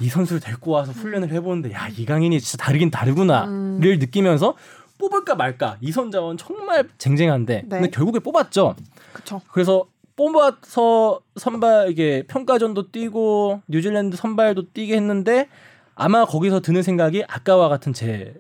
[0.01, 3.79] 이 선수를 데리고 와서 훈련을 해보는데 야, 이강인이 진짜 다르긴 다르구나를 음.
[3.79, 4.55] 느끼면서
[4.97, 7.67] 뽑을까 말까 이선 자원 정말 쟁쟁한데 네.
[7.69, 8.75] 근데 결국에 뽑았죠.
[9.13, 9.41] 그쵸.
[9.51, 9.85] 그래서
[10.15, 15.49] 뽑아서 선발 이게 평가전도 뛰고 뉴질랜드 선발도 뛰게 했는데
[15.95, 18.33] 아마 거기서 드는 생각이 아까와 같은 제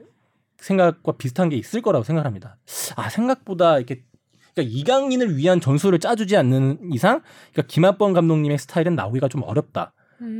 [0.57, 2.57] 생각과 비슷한 게 있을 거라고 생각합니다.
[2.95, 4.03] 아 생각보다 이렇게
[4.55, 7.21] 그러니까 이강인을 위한 전술을 짜주지 않는 이상,
[7.51, 9.93] 그러니까 김학범 감독님의 스타일은 나오기가 좀 어렵다.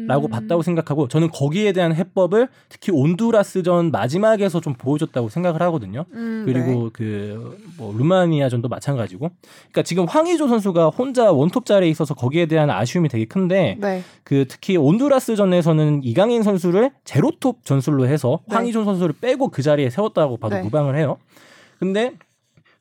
[0.08, 0.30] 라고 음.
[0.30, 6.06] 봤다고 생각하고 저는 거기에 대한 해법을 특히 온두라스전 마지막에서 좀 보여줬다고 생각을 하거든요.
[6.14, 7.36] 음, 그리고 네.
[7.78, 9.32] 그뭐 루마니아전도 마찬가지고.
[9.40, 14.02] 그러니까 지금 황의조 선수가 혼자 원톱 자리에 있어서 거기에 대한 아쉬움이 되게 큰데 네.
[14.24, 18.56] 그 특히 온두라스전에서는 이강인 선수를 제로톱 전술로 해서 네.
[18.56, 20.62] 황의조 선수를 빼고 그 자리에 세웠다고 봐도 네.
[20.62, 21.18] 무방을 해요.
[21.80, 22.14] 근데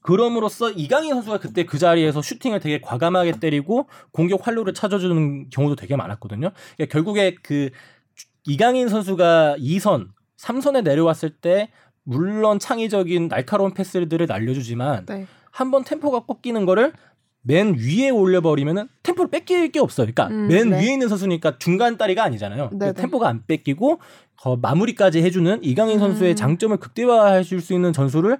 [0.04, 5.96] 그럼으로써 이강인 선수가 그때 그 자리에서 슈팅을 되게 과감하게 때리고 공격 활로를 찾아주는 경우도 되게
[5.96, 6.50] 많았거든요.
[6.76, 7.70] 그러니까 결국에 그
[8.46, 11.70] 이강인 선수가 2선, 3선에 내려왔을 때
[12.02, 15.26] 물론 창의적인 날카로운 패스들을 날려주지만 네.
[15.50, 16.92] 한번 템포가 꺾이는 거를
[17.40, 20.06] 맨 위에 올려버리면은 템포를 뺏길 게 없어요.
[20.06, 20.80] 그러니까 음, 맨 네.
[20.80, 22.70] 위에 있는 선수니까 중간 다리가 아니잖아요.
[22.78, 24.00] 그 템포가 안 뺏기고
[24.42, 26.36] 어, 마무리까지 해주는 이강인 선수의 음.
[26.36, 28.38] 장점을 극대화해 줄수 있는 전술을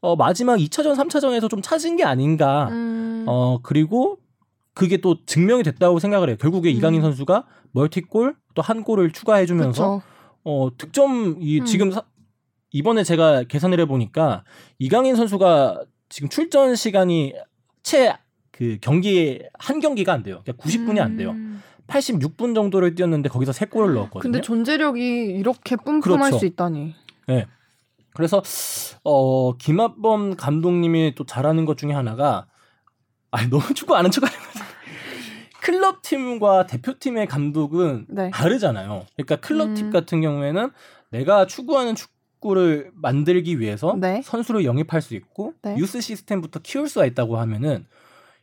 [0.00, 2.68] 어, 마지막 2차전, 3차전에서 좀 찾은 게 아닌가.
[2.70, 3.24] 음.
[3.26, 4.18] 어, 그리고
[4.74, 6.36] 그게 또 증명이 됐다고 생각을 해요.
[6.40, 6.76] 결국에 음.
[6.76, 10.02] 이강인 선수가 멀티골 또 한 골을 추가해주면서
[10.44, 11.64] 어, 득점이 음.
[11.64, 12.02] 지금 사,
[12.72, 14.44] 이번에 제가 계산을 해보니까
[14.78, 17.34] 이강인 선수가 지금 출전 시간이
[17.82, 18.16] 채
[18.60, 20.42] 그 경기 한 경기가 안 돼요.
[20.44, 21.34] 그러니까 90분이 안 돼요.
[21.90, 22.18] 음.
[22.18, 24.20] 86분 정도를 뛰었는데 거기서 3골을 넣었거든요.
[24.20, 26.38] 근데 존재력이 이렇게 뿜뿜할 그렇죠.
[26.38, 26.94] 수 있다니.
[27.28, 27.46] 네.
[28.14, 28.42] 그래서
[29.04, 32.46] 어 김학범 감독님이 또 잘하는 것 중에 하나가
[33.30, 34.64] 아니 너무 축구 아는 척하는 거죠.
[35.62, 38.30] 클럽 팀과 대표팀의 감독은 네.
[38.30, 39.06] 다르잖아요.
[39.14, 39.74] 그러니까 클럽 음.
[39.74, 40.70] 팀 같은 경우에는
[41.10, 44.22] 내가 추구하는 축구를 만들기 위해서 네.
[44.24, 45.76] 선수를 영입할 수 있고 네.
[45.76, 47.86] 유스 시스템부터 키울 수가 있다고 하면은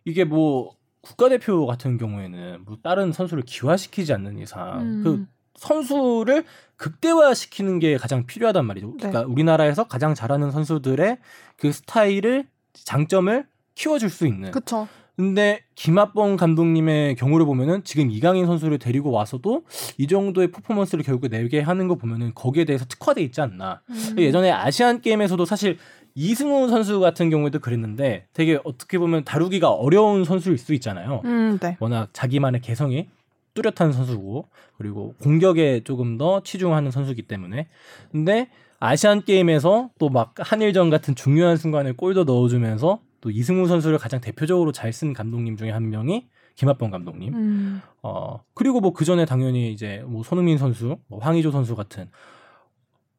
[0.06, 0.76] 이게 뭐
[1.08, 5.04] 국가대표 같은 경우에는 뭐 다른 선수를 기화시키지 않는 이상 음.
[5.04, 6.44] 그 선수를
[6.76, 8.88] 극대화시키는 게 가장 필요하단 말이죠.
[8.88, 9.10] 네.
[9.10, 11.18] 그러니까 우리나라에서 가장 잘하는 선수들의
[11.56, 13.46] 그 스타일을 장점을
[13.76, 14.52] 키워줄 수 있는.
[14.52, 14.88] 그쵸.
[15.16, 19.64] 근데 김학범 감독님의 경우를 보면은 지금 이강인 선수를 데리고 와서도
[19.98, 23.82] 이 정도의 퍼포먼스를 결국에 내게 하는 거 보면은 거기에 대해서 특화돼 있지 않나.
[23.90, 24.16] 음.
[24.20, 25.80] 예전에 아시안 게임에서도 사실
[26.20, 31.22] 이승우 선수 같은 경우에도 그랬는데 되게 어떻게 보면 다루기가 어려운 선수일 수 있잖아요.
[31.26, 31.78] 음, 네.
[31.80, 33.08] 워낙 자기만의 개성이
[33.54, 34.48] 뚜렷한 선수고
[34.80, 37.68] 그리고 공격에 조금 더 치중하는 선수기 때문에
[38.12, 38.50] 근데
[38.80, 44.72] 아시안 게임에서 또 막 한일전 같은 중요한 순간에 골도 넣어주면서 또 이승우 선수를 가장 대표적으로
[44.72, 47.34] 잘 쓴 감독님 중에 한 명이 김학범 감독님.
[47.36, 47.82] 음.
[48.02, 52.10] 어 그리고 뭐 그 전에 당연히 이제 뭐 손흥민 선수, 뭐 황의조 선수 같은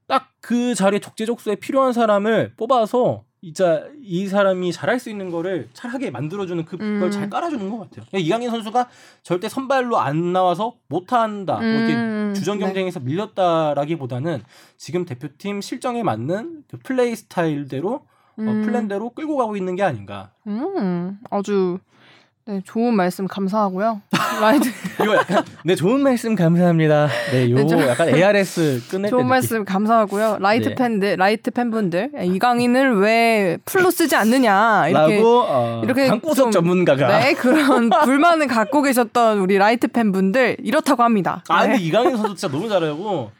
[0.08, 6.10] 딱 그 자리에 적재적소에 필요한 사람을 뽑아서 이자 이 사람이 잘할 수 있는 거를 잘하게
[6.10, 7.30] 만들어주는 그걸 잘 음.
[7.30, 8.06] 깔아주는 것 같아요.
[8.18, 8.88] 이강인 선수가
[9.22, 11.60] 절대 선발로 안 나와서 못한다, 음.
[11.60, 12.32] 뭐 이렇게 음.
[12.34, 12.64] 주전 네.
[12.64, 13.06] 경쟁에서 네.
[13.06, 14.42] 밀렸다라기보다는
[14.78, 18.04] 지금 대표팀 실정에 맞는 그 플레이 스타일대로 어,
[18.38, 18.48] 음.
[18.48, 20.30] 어, 플랜대로 끌고 가고 있는 게 아닌가.
[20.46, 21.78] 음, 아주
[22.48, 24.00] 네, 좋은 말씀 감사하고요.
[24.40, 24.70] 라이트
[25.02, 27.08] 이거 약간 네 좋은 말씀 감사합니다.
[27.30, 30.38] 네, 요 네, 약간 ARS 끝낼 좋은 말씀 감사하고요.
[30.40, 30.74] 라이트 네.
[30.74, 37.34] 팬들, 라이트 팬분들 이강인을 왜 풀로 쓰지 않느냐 이렇게 라고, 어, 이렇게 방구석 전문가가 네
[37.34, 41.44] 그런 불만을 갖고 계셨던 우리 라이트 팬분들 이렇다고 합니다.
[41.48, 41.84] 아 근데 네.
[41.84, 43.30] 이강인 선수 진짜 너무 잘하고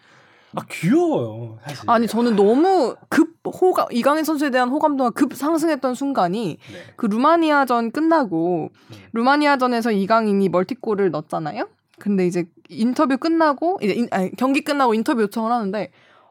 [0.55, 1.59] 아 귀여워요.
[1.63, 1.91] 사실.
[1.91, 6.79] 아니 저는 너무 급 호감 이강인 선수에 대한 호감도가 급 상승했던 순간이 네.
[6.97, 8.97] 그 루마니아전 끝나고 네.
[9.13, 11.69] 루마니아전에서 이강인이 멀티골을 넣었잖아요.
[11.99, 15.91] 근데 이제 인터뷰 끝나고 이제 인, 아니, 경기 끝나고 인터뷰 요청을 하는데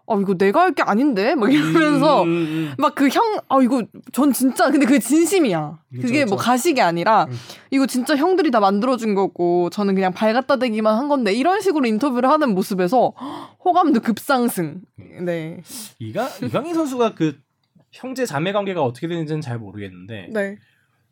[0.10, 2.74] 아 이거 내가 할 게 아닌데 막 이러면서 음, 음, 음.
[2.78, 3.84] 막그 형 아 이거
[4.14, 7.36] 전 진짜 근데 그게 진심이야 그쵸, 그게 뭐 가식이 아니라 음.
[7.72, 11.86] 이거 진짜 형들이 다 만들어준 거고 저는 그냥 발 갖다 대기만 한 건데 이런 식으로
[11.86, 13.14] 인터뷰를 하는 모습에서
[13.64, 14.82] 호감도 급상승
[15.22, 15.62] 네
[15.99, 17.38] 이가 이강인 선수가 그
[17.91, 20.58] 형제 자매 관계가 어떻게 되는지는 잘 모르겠는데 네.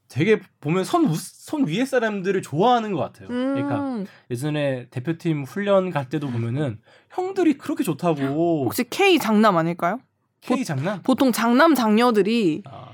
[0.08, 3.28] 되게 보면 선, 선 위에 사람들을 좋아하는 것 같아요.
[3.30, 3.56] 음.
[3.56, 6.78] 그러니까 예전에 대표팀 훈련 갈 때도 보면은
[7.16, 8.66] 형들이 그렇게 좋다고.
[8.66, 10.00] 혹시 K 장남 아닐까요?
[10.42, 11.02] K 장남?
[11.02, 12.90] 보통 장남 장녀들이 아.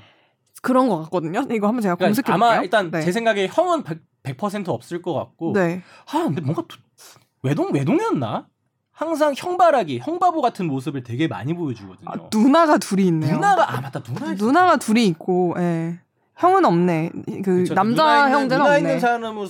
[0.62, 1.40] 그런 것 같거든요.
[1.50, 2.50] 이거 한번 제가 그러니까 검색해 볼게요.
[2.50, 3.02] 아마 일단 네.
[3.02, 5.52] 제 생각에 형은 100%, 100% 없을 것 같고.
[5.54, 5.82] 네.
[6.12, 6.62] 아 근데 뭔가
[7.42, 8.46] 외동 외동이었나?
[8.92, 12.08] 항상 형바라기, 형바보 같은 모습을 되게 많이 보여주거든요.
[12.08, 13.34] 아, 누나가 둘이 있네요.
[13.34, 15.98] 누나가 아 맞다 누나 누나가 둘이 있고, 예.
[16.36, 17.10] 형은 없네.
[17.42, 18.78] 그 그쵸, 남자 형제는 없네.
[18.78, 19.48] 있는 사람으로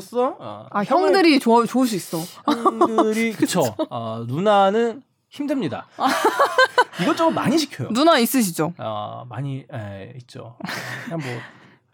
[0.00, 2.18] 서 어, 아 형들이 좋아 좋을 수 있어.
[2.46, 3.62] 형들이 그쵸.
[3.90, 5.86] 어, 누나는 힘듭니다.
[7.02, 7.88] 이것저것 많이 시켜요.
[7.90, 8.72] 누나 있으시죠?
[8.78, 10.56] 아 많이 에, 있죠.
[11.04, 11.28] 그냥 뭐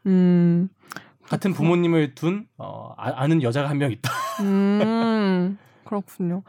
[0.07, 0.69] 음.
[1.29, 4.11] 같은 부모님을 둔 어, 아, 는 여자가 한 명 있다.
[4.41, 6.43] 음, 그렇군요.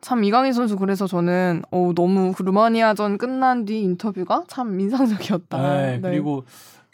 [0.00, 5.58] 참 이강인 선수 그래서 저는 어, 너무 그 루마니아전 끝난 뒤 인터뷰가 참 인상적이었다.
[5.60, 6.00] 네, 네.
[6.10, 6.44] 그리고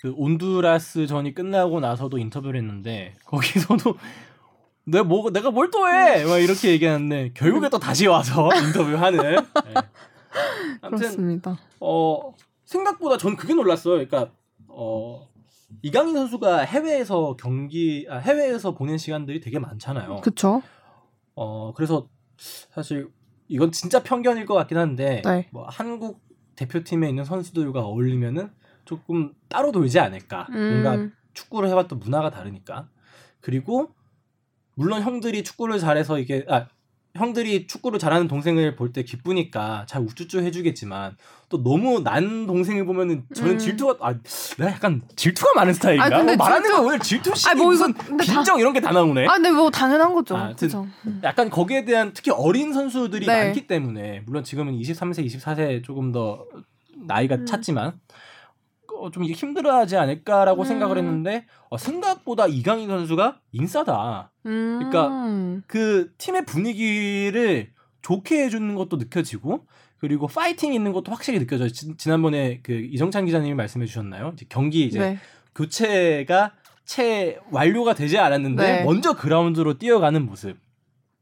[0.05, 3.97] 그 온두라스 전이 끝나고 나서도 인터뷰를 했는데 거기서도
[4.85, 6.27] 내가 뭐 내가 뭘 또 해?
[6.27, 9.19] 막 이렇게 얘기하는데 결국에 또 다시 와서 인터뷰하는.
[9.23, 9.37] 네.
[10.83, 11.59] 그렇습니다.
[11.81, 12.35] 어
[12.67, 13.95] 생각보다 전 그게 놀랐어요.
[13.95, 14.31] 그러니까
[14.69, 15.27] 어
[15.81, 20.17] 이강인 선수가 해외에서 경기 아, 해외에서 보낸 시간들이 되게 많잖아요.
[20.17, 20.61] 그렇죠.
[21.35, 23.09] 어 그래서 사실
[23.49, 25.49] 이건 진짜 편견일 것 같긴 한데 네.
[25.51, 26.21] 뭐 한국
[26.57, 28.51] 대표팀에 있는 선수들과 어울리면은
[28.85, 30.47] 조금 따로 돌지 않을까.
[30.51, 30.82] 음.
[30.82, 32.89] 뭔가 축구를 해봤던 문화가 다르니까.
[33.41, 33.91] 그리고
[34.74, 36.66] 물론 형들이 축구를 잘해서 이게 아
[37.16, 41.16] 형들이 축구를 잘하는 동생을 볼 때 기쁘니까 잘 우쭈쭈 해주겠지만
[41.49, 43.59] 또 너무 난 동생을 보면은 저는 음.
[43.59, 44.14] 질투가 아
[44.59, 46.07] 내가 약간 질투가 많은 스타일인가?
[46.07, 46.76] 아, 뭐 말하는 질투...
[46.76, 48.59] 거 오늘 질투시 아, 뭐 빈정 다...
[48.59, 49.26] 이런 게 다 나오네.
[49.26, 50.37] 아, 근데 뭐 당연한 거죠.
[50.37, 50.53] 아,
[51.07, 51.20] 음.
[51.22, 53.45] 약간 거기에 대한 특히 어린 선수들이 네.
[53.45, 56.45] 많기 때문에 물론 지금은 23세, 24세 조금 더
[56.97, 57.47] 나이가 음.
[57.47, 57.93] 찼지만
[59.05, 60.65] 어, 좀 힘들어하지 않을까라고 음.
[60.65, 64.33] 생각을 했는데 어, 생각보다 이강인 선수가 인싸다.
[64.47, 64.79] 음.
[64.79, 69.67] 그러니까 그 팀의 분위기를 좋게 해주는 것도 느껴지고
[69.99, 71.69] 그리고 파이팅 있는 것도 확실히 느껴져요.
[71.69, 74.33] 지, 난번에 그 이정찬 기자님이 말씀해 주셨나요?
[74.35, 75.19] 이제 경기 이제 네.
[75.55, 76.53] 교체가
[76.87, 78.85] 채 완료가 되지 않았는데 네.
[78.85, 80.57] 먼저 그라운드로 뛰어가는 모습.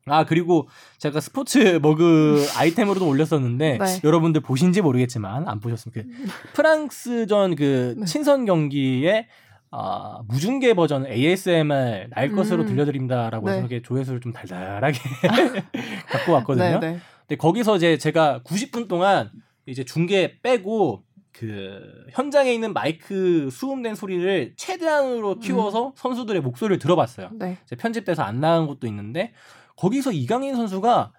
[0.06, 4.00] 아 그리고 제가 스포츠 머그 아이템으로도 올렸었는데 네.
[4.02, 8.04] 여러분들 보신지 모르겠지만 안 보셨으면 그 프랑스전 그 네.
[8.06, 9.28] 친선 경기에
[9.74, 12.68] 아, 무중계 버전 ASMR 날 것으로 음.
[12.68, 13.52] 들려드립니다라고 네.
[13.52, 14.98] 해서 이렇게 조회수를 좀 달달하게
[16.10, 16.78] 갖고 왔거든요.
[16.78, 16.98] 네, 네.
[17.20, 19.30] 근데 거기서 이제 제가 90분 동안
[19.64, 25.92] 이제 중계 빼고 그 현장에 있는 마이크 수음된 소리를 최대한으로 키워서 음.
[25.94, 27.30] 선수들의 목소리를 들어봤어요.
[27.32, 27.56] 네.
[27.78, 29.32] 편집돼서 안 나간 것도 있는데
[29.82, 31.12] 거기서 이강인 선수가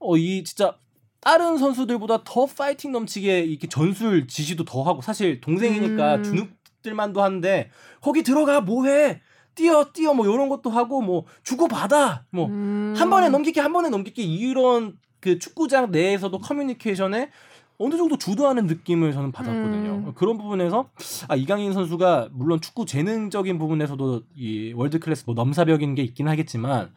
[0.00, 0.76] 어 이 진짜
[1.20, 6.22] 다른 선수들보다 더 파이팅 넘치게 이렇게 전술 지시도 더 하고 사실 동생이니까 음.
[6.24, 9.20] 주눅들만도 한데 거기 들어가 뭐해
[9.54, 13.10] 뛰어 뛰어 뭐 이런 것도 하고 뭐 주고 받아 뭐한 음.
[13.10, 17.30] 번에 넘기기 한 번에 넘기기 이런 그 축구장 내에서도 커뮤니케이션에
[17.78, 19.90] 어느 정도 주도하는 느낌을 저는 받았거든요.
[19.90, 20.12] 음.
[20.16, 20.90] 그런 부분에서
[21.28, 26.90] 아 이강인 선수가 물론 축구 재능적인 부분에서도 이 월드 클래스 뭐 넘사벽인 게 있긴 하겠지만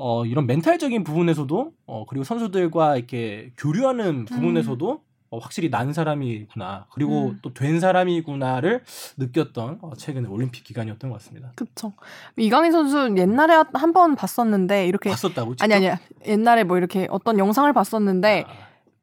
[0.00, 4.98] 어, 이런 멘탈적인 부분에서도 어, 그리고 선수들과 이렇게 교류하는 부분에서도 음.
[5.30, 7.38] 어, 확실히 난 사람이구나 그리고 음.
[7.42, 8.82] 또된 사람이구나를
[9.18, 11.52] 느꼈던 어, 최근에 올림픽 기간이었던 것 같습니다.
[11.56, 11.92] 그렇죠.
[12.36, 15.56] 이강인 선수 옛날에 한 번 봤었는데 이렇게 봤었다고?
[15.56, 15.64] 직접?
[15.64, 18.52] 아니 아니 옛날에 뭐 이렇게 어떤 영상을 봤었는데 아.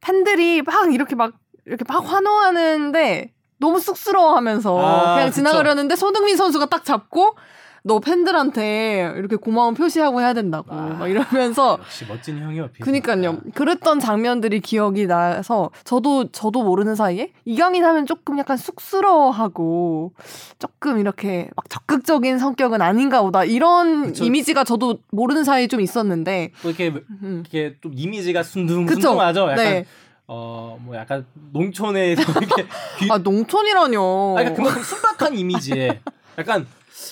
[0.02, 1.34] 팬들이 막 이렇게 막
[1.66, 7.36] 이렇게 막 환호하는데 너무 쑥스러워하면서 아, 그냥 지나가려는데 손흥민 선수가 딱 잡고
[7.88, 12.70] 너 팬들한테 이렇게 고마운 표시하고 해야 된다고 아, 막 이러면서 역시 멋진 형이요.
[12.82, 13.38] 그니까요.
[13.54, 20.14] 그랬던 장면들이 기억이 나서 저도 저도 모르는 사이에 이강인 하면 조금 약간 쑥스러워하고
[20.58, 24.24] 조금 이렇게 막 적극적인 성격은 아닌가 보다 이런 그쵸.
[24.24, 26.88] 이미지가 저도 모르는 사이에 좀 있었는데 또 이렇게
[27.22, 27.44] 음.
[27.48, 29.42] 이렇게 좀 이미지가 순둥순둥하죠.
[29.42, 29.86] 약간 네.
[30.26, 32.66] 어, 뭐 약간 농촌에서 이렇게
[32.98, 33.08] 귀...
[33.14, 34.38] 아, 농촌이라뇨.
[34.38, 36.02] 아, 그러니까 그만큼 순박한 이미지에
[36.40, 36.66] 약간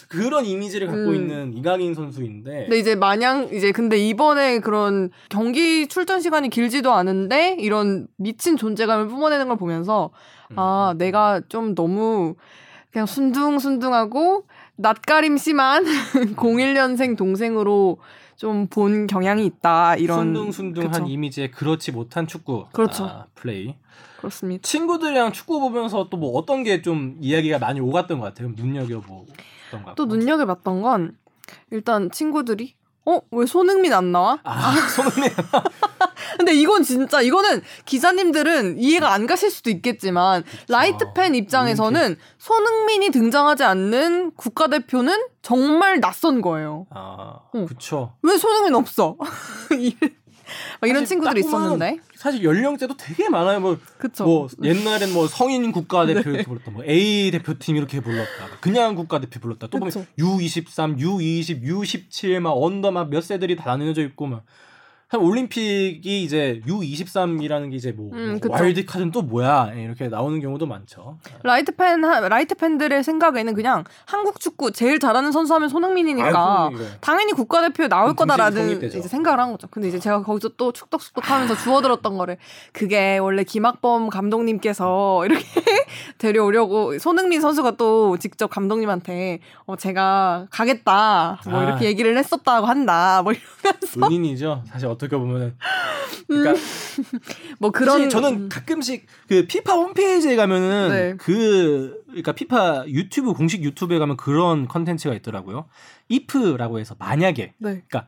[0.07, 1.15] 그런 이미지를 갖고 음.
[1.15, 2.63] 있는 이강인 선수인데.
[2.63, 9.07] 근데 이제 마냥 이제 근데 이번에 그런 경기 출전 시간이 길지도 않은데 이런 미친 존재감을
[9.07, 10.11] 뿜어내는 걸 보면서
[10.51, 10.55] 음.
[10.59, 12.35] 아 내가 좀 너무
[12.91, 15.83] 그냥 순둥순둥하고 낯가림 심한
[16.35, 17.97] 01년생 동생으로
[18.35, 21.05] 좀 본 경향이 있다 이런 순둥순둥한 그쵸.
[21.07, 23.05] 이미지에 그렇지 못한 축구 그렇죠.
[23.05, 23.75] 아, 플레이
[24.17, 24.61] 그렇습니다.
[24.67, 28.51] 친구들이랑 축구 보면서 또 뭐 어떤 게 좀 이야기가 많이 오갔던 것 같아요.
[28.55, 29.27] 눈여겨보고.
[29.95, 31.17] 또 눈여겨봤던 건
[31.71, 33.19] 일단 친구들이 어?
[33.31, 34.39] 왜 손흥민 안 나와?
[34.43, 35.29] 아, 손흥민.
[36.37, 40.57] 근데 이건 진짜 이거는 기자님들은 이해가 안 가실 수도 있겠지만 그쵸.
[40.69, 42.21] 라이트 팬 입장에서는 올림픽.
[42.37, 46.87] 손흥민이 등장하지 않는 국가대표는 정말 낯선 거예요.
[46.91, 47.65] 아, 어.
[47.67, 48.13] 그쵸.
[48.21, 49.17] 왜 손흥민 없어?
[50.83, 53.59] 이런 친구들이 있었는데 사실 연령대도 되게 많아요.
[53.59, 54.23] 뭐, 그쵸.
[54.23, 56.29] 뭐 옛날엔 뭐 성인 국가대표 네.
[56.29, 59.67] 이렇게 불렀다, 뭐 A 대표팀 이렇게 불렀다, 그냥 국가대표 불렀다.
[59.67, 64.45] 또 보면 U23, U20, U17 막 언더 막 몇 세들이 다 나뉘어져 있고 막
[65.17, 70.65] 올림픽이 이제 U23이라는 게 이제 뭐, 음, 뭐 와일드 카드는 또 뭐야 이렇게 나오는 경우도
[70.65, 71.17] 많죠.
[71.43, 77.33] 라이트 팬 라이트 팬들의 생각에는 그냥 한국 축구 제일 잘하는 선수 하면 손흥민이니까 아이고, 당연히
[77.33, 79.67] 국가대표에 나올 거다라는 이제 생각을 한 거죠.
[79.69, 82.37] 근데 이제 제가 거기서 또 축덕쑥덕하면서 주워들었던 거를
[82.71, 85.45] 그게 원래 김학범 감독님께서 이렇게
[86.17, 91.63] 데려오려고 손흥민 선수가 또 직접 감독님한테 어 제가 가겠다 뭐 아.
[91.63, 94.63] 이렇게 얘기를 했었다고 한다 뭐 이러면서 은인이죠.
[94.67, 95.55] 사실 어떻게 어떻게 보면은
[96.27, 96.57] 그러니까 음.
[97.59, 101.15] 뭐 그런 저는 가끔씩 그 피파 홈페이지에 가면은 네.
[101.17, 105.65] 그 그러니까 피파 유튜브 공식 유튜브에 가면 그런 컨텐츠가 있더라고요.
[106.11, 107.83] if라고 해서 만약에 네.
[107.87, 108.07] 그러니까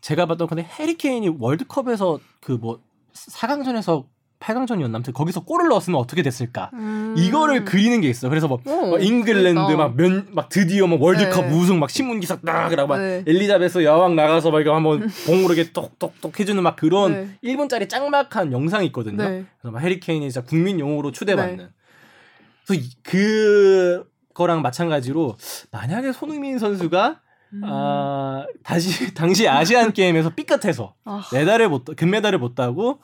[0.00, 2.80] 제가 봤던 건데 해리케인이 월드컵에서 그 뭐
[3.12, 4.06] 4강전에서
[4.40, 7.14] 8강전이었나 아무튼 거기서 골을 넣었으면 어떻게 됐을까 음.
[7.16, 11.52] 이거를 그리는 게 있어 그래서 뭐, 오, 뭐 잉글랜드 막면막 막 드디어 뭐 월드컵 네.
[11.52, 13.22] 우승 막 신문 기사 딱이라고 막 네.
[13.26, 17.38] 엘리자베스 여왕 나가서 막 이거 한번 봉으로게 똑똑똑 해주는 막 그런 네.
[17.44, 19.44] 1분짜리 짱막한 영상이 있거든요 네.
[19.60, 21.68] 그래서 막 해리케인이 진짜 국민 용어로 추대받는 네.
[22.66, 25.36] 그래서 그 거랑 마찬가지로
[25.70, 27.20] 만약에 손흥민 선수가
[27.52, 27.62] 음.
[27.64, 31.22] 아, 다시 당시 아시안 게임에서 삐끗해서 아.
[31.32, 33.00] 메달을 못 금메달을 못 따고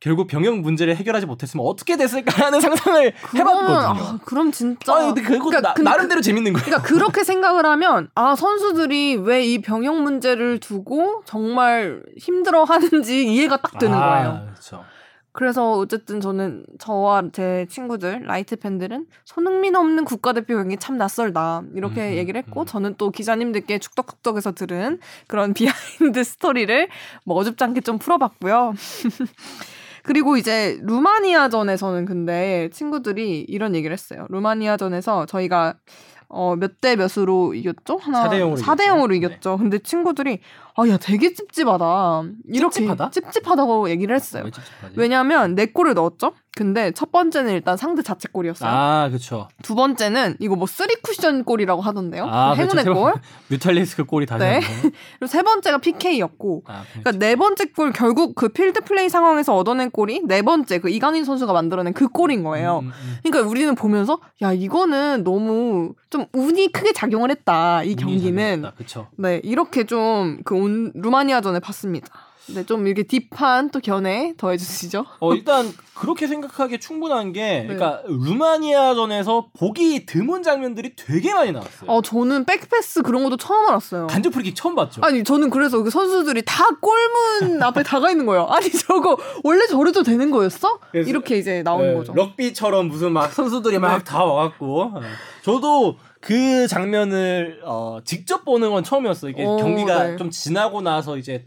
[0.00, 3.76] 결국 병역 문제를 해결하지 못했으면 어떻게 됐을까라는 상상을 해봤거든요.
[3.76, 4.94] 아, 그럼 진짜.
[4.94, 6.64] 아 근데 그거 그러니까, 나, 름대로 재밌는 거예요.
[6.64, 13.78] 그러니까 그렇게 생각을 하면 아 선수들이 왜 이 병역 문제를 두고 정말 힘들어하는지 이해가 딱
[13.78, 14.46] 되는 아, 거예요.
[14.50, 14.84] 그렇죠.
[15.32, 22.10] 그래서 어쨌든 저는 저와 제 친구들 라이트 팬들은 손흥민 없는 국가대표 경기 참 낯설다 이렇게
[22.10, 22.66] 음, 얘기를 했고 음.
[22.66, 25.54] 저는 또 기자님들께 축덕축덕에서 들은 그런
[26.00, 26.88] 비하인드 스토리를
[27.24, 28.74] 뭐 어줍지 않게 좀 풀어봤고요.
[30.08, 34.26] 그리고 이제 루마니아전에서는 근데 친구들이 이런 얘기를 했어요.
[34.30, 35.74] 루마니아전에서 저희가
[36.30, 37.98] 어, 몇 대 몇으로 이겼죠?
[37.98, 39.52] 하나 4대 0으로 4대 0으로 이겼죠.
[39.52, 39.56] 네.
[39.58, 40.40] 근데 친구들이
[40.78, 42.22] 아, 야, 되게 찝찝하다.
[42.48, 43.10] 이렇게 찝찝하다?
[43.10, 44.44] 찝찝하다고 얘기를 했어요.
[44.94, 46.34] 왜냐하면 네 골을 넣었죠?
[46.58, 48.68] 근데 첫 번째는 일단 상대 자책골이었어요.
[48.68, 49.48] 아, 그렇죠.
[49.62, 52.26] 두 번째는 이거 뭐 쓰리 쿠션 골이라고 하던데요.
[52.26, 53.00] 아, 행운의 그렇죠.
[53.00, 53.14] 골.
[53.46, 54.60] 뮤탈리스크 골이 다시 네.
[55.20, 56.64] 그리고 세 번째가 PK였고.
[56.66, 60.90] 아, 그러니까 네 번째 골 결국 그 필드 플레이 상황에서 얻어낸 골이 네 번째 그
[60.90, 62.80] 이강인 선수가 만들어낸 그 골인 거예요.
[62.80, 63.16] 음, 음, 음.
[63.22, 67.84] 그러니까 우리는 보면서 야, 이거는 너무 좀 운이 크게 작용을 했다.
[67.84, 68.64] 이 경기는.
[68.76, 69.06] 그렇죠.
[69.16, 70.56] 네, 이렇게 좀그
[70.94, 72.08] 루마니아전에 봤습니다.
[72.54, 75.04] 네, 좀 이렇게 딥한 또 견해 더해 주시죠.
[75.20, 77.62] 어, 일단 그렇게 생각하기에 충분한 게 네.
[77.66, 81.90] 그러니까 루마니아전에서 보기 드문 장면들이 되게 많이 나왔어요.
[81.90, 84.06] 어, 저는 백패스 그런 것도 처음 알았어요.
[84.06, 85.02] 간접 프리킥 처음 봤죠.
[85.04, 88.46] 아니, 저는 그래서 그 선수들이 다 골문 앞에 다가 있는 거예요.
[88.46, 90.78] 아니, 저거 원래 저래도 되는 거였어?
[90.94, 92.14] 이렇게 이제 나오는 네, 거죠.
[92.14, 94.24] 럭비처럼 무슨 막 선수들이 막다 네.
[94.24, 94.92] 와갖고.
[95.02, 95.08] 네.
[95.42, 95.96] 저도
[96.28, 99.30] 그 장면을 어, 직접 보는 건 처음이었어요.
[99.30, 100.16] 이게 오, 경기가 네.
[100.18, 101.46] 좀 지나고 나서 이제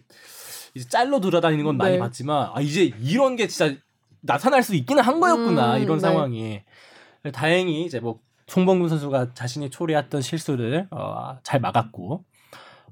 [0.74, 2.00] 이제 짤로 돌아다니는 건 많이 네.
[2.00, 3.76] 봤지만 아 이제 이런 게 진짜
[4.22, 6.02] 나타날 수 있기는 한 거였구나 음, 이런 네.
[6.02, 6.62] 상황이
[7.32, 12.24] 다행히 이제 뭐 송범근 선수가 자신이 초래했던 실수를 어, 잘 막았고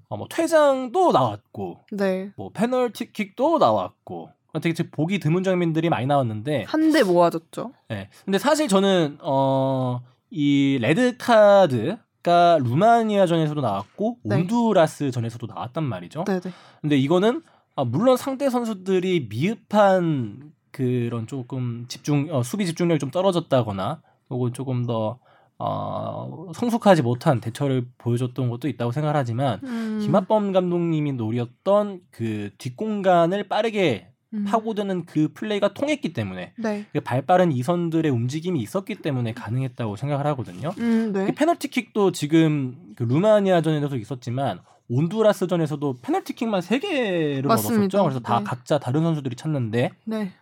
[0.10, 2.30] 어, 뭐 퇴장도 나왔고 네.
[2.36, 4.30] 뭐 페널티킥도 나왔고
[4.62, 7.74] 되게 보기 드문 장면들이 많이 나왔는데 한대 모아졌죠.
[7.88, 8.10] 네.
[8.26, 10.02] 근데 사실 저는 어
[10.32, 14.36] 이 레드 카드가 루마니아전에서도 나왔고 네.
[14.36, 16.24] 온두라스전에서도 나왔단 말이죠.
[16.26, 16.40] 네네.
[16.42, 16.52] 네.
[16.82, 17.42] 근데 이거는
[17.76, 24.86] 아, 물론 상대 선수들이 미흡한 그런 조금 집중 어, 수비 집중력이 좀 떨어졌다거나 혹은 조금
[24.86, 25.20] 더
[25.58, 30.00] 어, 성숙하지 못한 대처를 보여줬던 것도 있다고 생각하지만 음.
[30.02, 34.46] 김학범 감독님이 노렸던 그 뒷공간을 빠르게 음.
[34.46, 36.86] 파고드는 그 플레이가 통했기 때문에 네.
[36.94, 40.72] 그 발빠른 이선들의 움직임이 있었기 때문에 가능했다고 생각을 하거든요.
[40.78, 41.26] 음, 네.
[41.26, 44.60] 그 페널티킥도 지금 그 루마니아전에도 있었지만
[44.90, 48.04] 온두라스전에서도 페널티킥만 3개를 얻었었죠.
[48.04, 48.46] 그래서 다 네.
[48.46, 50.34] 각자 다른 선수들이 찾는데 네.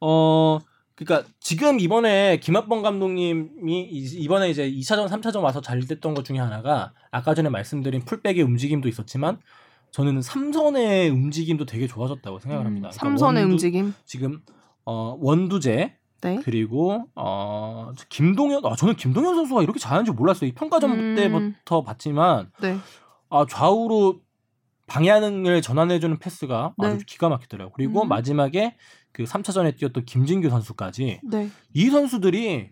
[0.00, 0.58] 어
[0.94, 6.92] 그러니까 지금 이번에 김학범 감독님이 이번에 이제 2차전, 3차전 와서 잘 됐던 것 중에 하나가
[7.10, 9.38] 아까 전에 말씀드린 풀백의 움직임도 있었지만
[9.90, 12.88] 저는 삼선의 움직임도 되게 좋아졌다고 생각을 음, 합니다.
[12.88, 14.40] 음, 삼선의 원두, 움직임 지금
[14.84, 16.40] 어, 원두재 네?
[16.44, 20.48] 그리고 어, 김동현 아 저는 김동현 선수가 이렇게 잘하는지 몰랐어요.
[20.48, 21.14] 이 평가전 음...
[21.16, 22.76] 때부터 봤지만 네.
[23.30, 24.20] 아 좌우로
[24.86, 26.86] 방향을 전환해주는 패스가 네.
[26.86, 27.72] 아주 기가 막히더라고요.
[27.74, 28.08] 그리고 음...
[28.08, 28.76] 마지막에
[29.12, 31.50] 그 3차전에 뛰었던 김진규 선수까지 네.
[31.72, 32.70] 이 선수들이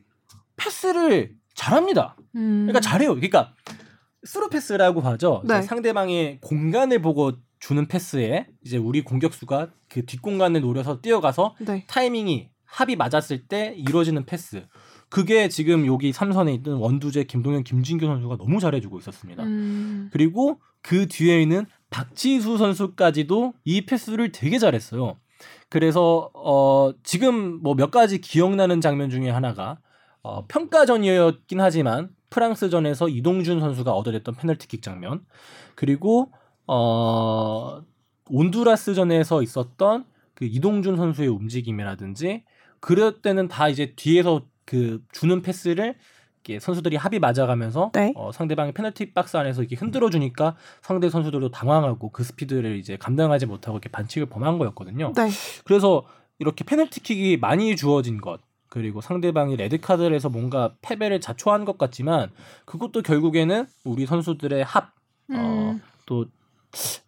[0.56, 2.16] 패스를 잘합니다.
[2.36, 2.66] 음...
[2.66, 3.14] 그러니까 잘해요.
[3.14, 3.54] 그러니까
[4.24, 5.42] 스루 패스라고 하죠.
[5.44, 5.62] 네.
[5.62, 11.84] 상대방의 공간을 보고 주는 패스에 이제 우리 공격수가 그 뒷공간을 노려서 뛰어가서 네.
[11.88, 14.66] 타이밍이 합이 맞았을 때 이루어지는 패스.
[15.08, 19.42] 그게 지금 여기 삼선에 있던 원두재, 김동현, 김진규 선수가 너무 잘해주고 있었습니다.
[19.42, 20.10] 음.
[20.12, 25.16] 그리고 그 뒤에 있는 박지수 선수까지도 이 패스를 되게 잘했어요.
[25.70, 29.78] 그래서 어 지금 뭐 몇 가지 기억나는 장면 중에 하나가
[30.22, 35.24] 어 평가전이었긴 하지만 프랑스전에서 이동준 선수가 얻어냈던 페널티킥 장면
[35.74, 36.32] 그리고
[36.66, 37.82] 어
[38.30, 40.04] 온두라스전에서 있었던
[40.34, 42.44] 그 이동준 선수의 움직임이라든지
[42.80, 45.96] 그럴 때는 다 이제 뒤에서 그 주는 패스를
[46.44, 48.12] 이렇게 선수들이 합이 맞아가면서 네.
[48.16, 53.46] 어, 상대방의 페널티 박스 안에서 이렇게 흔들어 주니까 상대 선수들도 당황하고 그 스피드를 이제 감당하지
[53.46, 55.12] 못하고 이렇게 반칙을 범한 거였거든요.
[55.14, 55.28] 네.
[55.64, 56.04] 그래서
[56.38, 62.30] 이렇게 페널티킥이 많이 주어진 것 그리고 상대방이 레드카드를 해서 뭔가 패배를 자초한 것 같지만
[62.64, 65.36] 그것도 결국에는 우리 선수들의 합, 어, 음.
[65.36, 66.26] 어, 또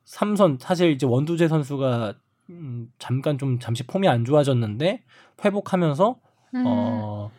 [0.05, 2.15] 삼선 사실 이제 원두재 선수가
[2.51, 5.05] 음, 잠깐 좀 잠시 폼이 안 좋아졌는데
[5.45, 6.17] 회복하면서
[6.55, 6.65] 음.
[6.67, 7.31] 어,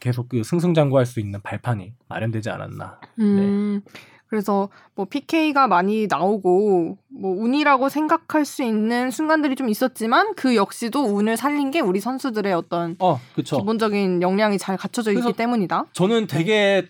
[0.00, 3.00] 계속 그 승승장구할 수 있는 발판이 마련되지 않았나.
[3.18, 3.82] 음.
[3.84, 3.92] 네.
[4.28, 11.04] 그래서 뭐 PK가 많이 나오고 뭐 운이라고 생각할 수 있는 순간들이 좀 있었지만 그 역시도
[11.04, 15.86] 운을 살린 게 우리 선수들의 어떤 어, 기본적인 역량이 잘 갖춰져 있기 때문이다.
[15.92, 16.88] 저는 되게 네.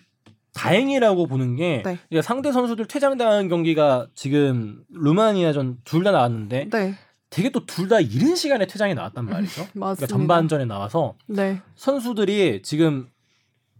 [0.53, 2.21] 다행이라고 보는 게 네.
[2.21, 6.95] 상대 선수들 퇴장당한 경기가 지금 루마니아전 둘 다 나왔는데 네.
[7.29, 9.67] 되게 또 둘 다 이른 시간에 퇴장이 나왔단 말이죠.
[9.73, 11.61] 그러니까 전반전에 나와서 네.
[11.75, 13.07] 선수들이 지금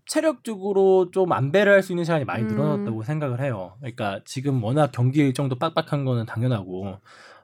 [0.09, 2.47] 체력적으로 좀 안배를 할 수 있는 시간이 많이 음.
[2.49, 3.03] 늘어났다고 음.
[3.03, 3.75] 생각을 해요.
[3.79, 6.97] 그러니까 지금 워낙 경기 일정도 빡빡한 거는 당연하고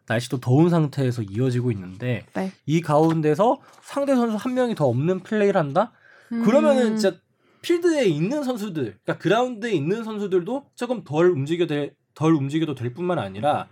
[0.07, 2.51] 날씨도 더운 상태에서 이어지고 있는데 네.
[2.65, 5.93] 이 가운데서 상대 선수 한 명이 더 없는 플레이를 한다?
[6.31, 6.43] 음.
[6.43, 7.17] 그러면은 진짜
[7.61, 13.17] 필드에 있는 선수들, 그러니까 그라운드에 있는 선수들도 조금 덜 움직여 될, 덜 움직여도 될 뿐만
[13.17, 13.67] 아니라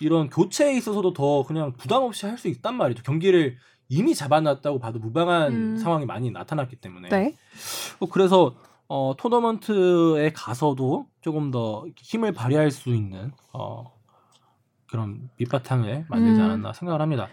[0.00, 3.02] 이런 교체에 있어서도 더 그냥 부담 없이 할 수 있단 말이죠.
[3.02, 3.56] 경기를
[3.94, 5.76] 이미 잡아놨다고 봐도 무방한 음.
[5.76, 7.08] 상황이 많이 나타났기 때문에.
[7.10, 7.36] 네.
[8.00, 8.54] 어, 그래서
[8.88, 13.92] 어, 토너먼트에 가서도 조금 더 힘을 발휘할 수 있는 어,
[14.90, 16.44] 그런 밑바탕을 만들지 음.
[16.44, 17.28] 않았나 생각을 합니다.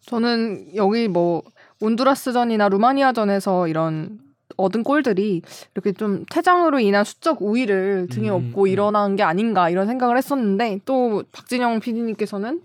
[0.00, 1.42] 저는 여기 뭐
[1.80, 4.18] 온두라스전이나 루마니아전에서 이런
[4.56, 5.42] 얻은 골들이
[5.74, 8.66] 이렇게 좀 퇴장으로 인한 수적 우위를 등에 음, 업고 음.
[8.66, 12.62] 일어난 게 아닌가 이런 생각을 했었는데 또 박진영 PD님께서는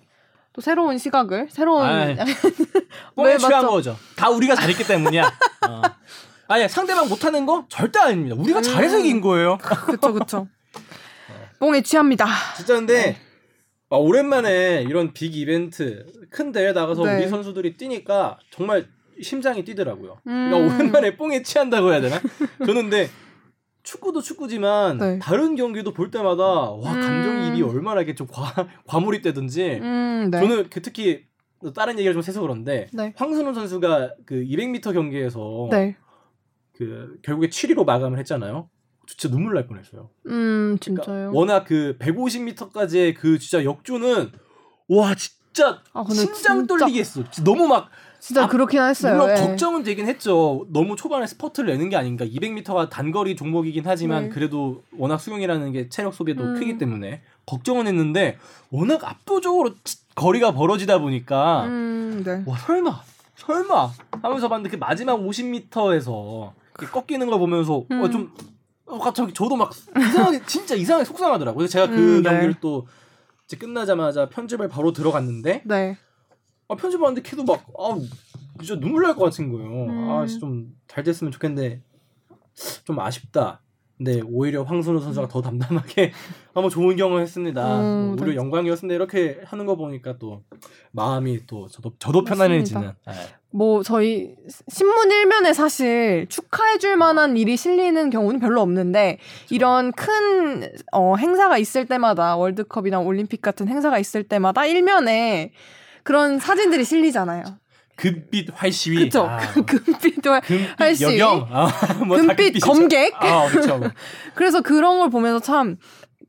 [0.59, 1.87] 또 새로운 시각을 새로운
[3.15, 3.97] 왜 취한 거죠.
[4.17, 5.23] 다 우리가 잘했기 때문이야.
[5.69, 5.81] 어.
[6.49, 8.35] 아니 상대방 못하는 거 절대 아닙니다.
[8.37, 8.63] 우리가 음.
[8.63, 9.57] 잘해서 이긴 거예요.
[9.57, 10.47] 그렇죠, 그렇죠.
[11.59, 12.27] 뽕에 취합니다.
[12.57, 13.17] 진짜 근데 네.
[13.89, 17.17] 아, 오랜만에 이런 빅 이벤트 큰 대회 나가서 네.
[17.17, 18.87] 우리 선수들이 뛰니까 정말
[19.21, 20.17] 심장이 뛰더라고요.
[20.25, 20.49] 그러니까 음.
[20.49, 22.19] 그러니까 오랜만에 뽕에 취한다고 해야 되나?
[22.65, 23.09] 근데
[23.83, 25.19] 축구도 축구지만 네.
[25.19, 27.01] 다른 경기도 볼 때마다 와 음.
[27.01, 30.39] 감정이입이 얼마나 이게 좀 과, 과몰입되든지 음, 네.
[30.39, 31.25] 저는 그 특히
[31.75, 33.13] 다른 얘기를 좀 해서 그런데 네.
[33.15, 35.95] 황순우 선수가 그 200m 경기에서 네.
[36.73, 38.69] 그 결국에 7위로 마감을 했잖아요.
[39.07, 40.09] 진짜 눈물 날 뻔했어요.
[40.27, 41.05] 음 그러니까 진짜요.
[41.05, 44.31] 그러니까 워낙 그 150m까지의 그 진짜 역주는
[44.89, 46.77] 와 진짜 아, 심장 진짜...
[46.77, 47.23] 떨리게 했어.
[47.43, 47.89] 너무 막
[48.19, 49.13] 진짜 아, 그렇긴 했어요.
[49.13, 49.47] 물론 네.
[49.47, 50.65] 걱정은 되긴 했죠.
[50.69, 52.25] 너무 초반에 스퍼트를 내는 게 아닌가.
[52.25, 54.29] 200m가 단거리 종목이긴 하지만 네.
[54.29, 56.53] 그래도 워낙 수영이라는 게 체력 소비도 음.
[56.55, 58.37] 크기 때문에 걱정은 했는데
[58.71, 59.71] 워낙 압도적으로
[60.15, 62.43] 거리가 벌어지다 보니까 음, 네.
[62.45, 63.01] 와 설마
[63.35, 63.91] 설마
[64.21, 68.01] 하면서 봤는데 그 마지막 50m에서 꺾이는 걸 보면서 어, 음.
[68.03, 68.33] 어, 좀
[68.85, 71.67] 어, 갑자기 저도 막 이상하게 진짜 이상하게 속상하더라고요.
[71.67, 72.29] 제가 그 음, 네.
[72.29, 72.87] 경기를 또
[73.45, 75.97] 이제 끝나자마자 편집을 바로 들어갔는데 네.
[76.69, 77.97] 아, 편집 하는데 걔도 막, 아,
[78.59, 79.85] 진짜 눈물 날 것 같은 거예요.
[79.85, 80.09] 음.
[80.09, 81.81] 아, 좀잘 됐으면 좋겠는데,
[82.85, 83.61] 좀 아쉽다.
[83.97, 86.13] 근데 오히려 황선우 선수가 더 담담하게
[86.55, 87.81] 한번 좋은 경험을 했습니다.
[87.81, 88.35] 음, 오히려 네.
[88.35, 90.43] 영광이었는데 이렇게 하는 거 보니까 또
[90.91, 92.81] 마음이 또 저도 저도 편안해지는.
[92.81, 93.13] 네.
[93.51, 94.35] 뭐 저희
[94.69, 99.55] 신문 일면에 사실 축하해줄 만한 일이 실리는 경우는 별로 없는데 그렇죠.
[99.55, 105.51] 이런 큰 어, 행사가 있을 때마다 월드컵이나 올림픽 같은 행사가 있을 때마다 일면에
[106.09, 107.43] 그런 사진들이 실리잖아요.
[107.95, 108.97] 금빛 활시위.
[108.97, 109.27] 그렇죠.
[109.27, 109.37] 아.
[109.53, 110.25] 금빛
[110.77, 111.19] 활시위.
[111.19, 111.47] 여경.
[111.51, 111.69] 아,
[112.05, 113.13] 뭐 금빛 검객.
[113.21, 113.79] 아, 그렇죠.
[114.33, 115.77] 그래서 그런 걸 보면서 참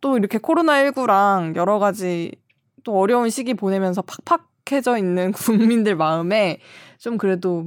[0.01, 2.33] 또 이렇게 코로나19랑 여러 가지
[2.85, 4.03] 또 어려운 시기 보내면서
[4.65, 6.59] 팍팍해져 있는 국민들 마음에
[6.99, 7.67] 좀 그래도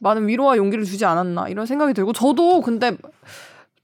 [0.00, 2.96] 많은 위로와 용기를 주지 않았나 이런 생각이 들고 저도 근데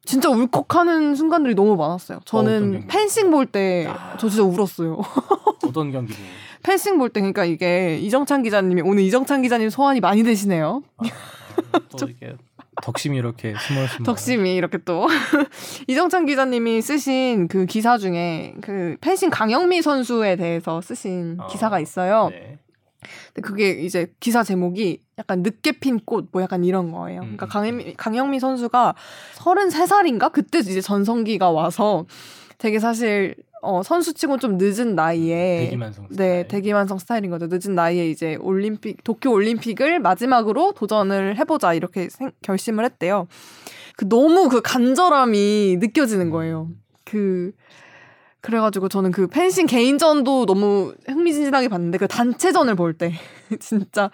[0.04, 2.20] 진짜 울컥하는 순간들이 너무 많았어요.
[2.24, 4.16] 저는 어, 펜싱 볼 때저 아.
[4.18, 5.00] 진짜 울었어요.
[5.66, 6.14] 어떤 경기
[6.64, 10.82] 펜싱 볼 때 그러니까 이게 이정찬 기자님이 오늘 이정찬 기자님 소환이 많이 되시네요.
[10.98, 12.34] 아, 또 이게
[12.82, 14.04] 덕심이 이렇게 스멀스멀.
[14.04, 15.06] 덕심이 이렇게 또
[15.86, 22.30] 이정찬 기자님이 쓰신 그 기사 중에 그 펜싱 강영미 선수에 대해서 쓰신 어, 기사가 있어요.
[22.30, 22.58] 네.
[23.34, 27.20] 근데 그게 이제 기사 제목이 약간 늦게 핀 꽃 뭐 약간 이런 거예요.
[27.20, 27.48] 그러니까 음.
[27.48, 28.94] 강영미, 강영미 선수가
[29.36, 32.06] 33살인가 그때 이제 전성기가 와서
[32.58, 36.16] 되게 사실 어, 선수치고 좀 늦은 나이에 대기만성 스타일.
[36.18, 37.46] 네 대기만성 스타일인 거죠.
[37.48, 43.26] 늦은 나이에 이제 올림픽 도쿄 올림픽을 마지막으로 도전을 해보자 이렇게 생, 결심을 했대요.
[43.96, 46.68] 그 너무 그 간절함이 느껴지는 거예요.
[47.04, 47.52] 그
[48.40, 53.12] 그래가지고 저는 그 펜싱 개인전도 너무 흥미진진하게 봤는데 그 단체전을 볼 때
[53.60, 54.10] 진짜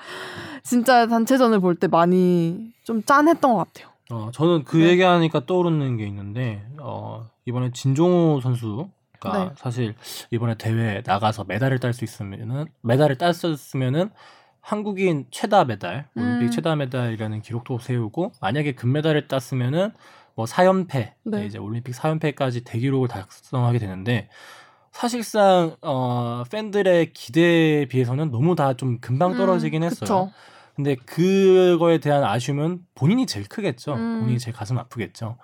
[0.63, 3.89] 진짜 단체전을 볼 때 많이 좀 짠했던 것 같아요.
[4.13, 4.91] 어 저는 그 네.
[4.91, 8.89] 얘기하니까 떠오르는 게 있는데 어 이번에 진종호 선수
[9.21, 9.55] 그러니까 네.
[9.59, 9.95] 사실
[10.31, 14.11] 이번에 대회 나가서 메달을 딸 수 있으면은 메달을 땄었으면은
[14.61, 16.51] 한국인 최다 메달, 올림픽 음.
[16.51, 19.93] 최다 메달이라는 기록도 세우고 만약에 금메달을 땄으면은
[20.35, 21.47] 뭐 4연패, 네.
[21.47, 24.29] 이제 올림픽 4연패까지 대기록을 달성하게 되는데
[24.93, 30.31] 사실상 어 팬들의 기대에 비해서는 너무 다 좀 금방 음, 떨어지긴 음, 했어요.
[30.75, 33.95] 근데 그거에 대한 아쉬움은 본인이 제일 크겠죠.
[33.95, 34.21] 음.
[34.21, 35.37] 본인이 제일 가슴 아프겠죠.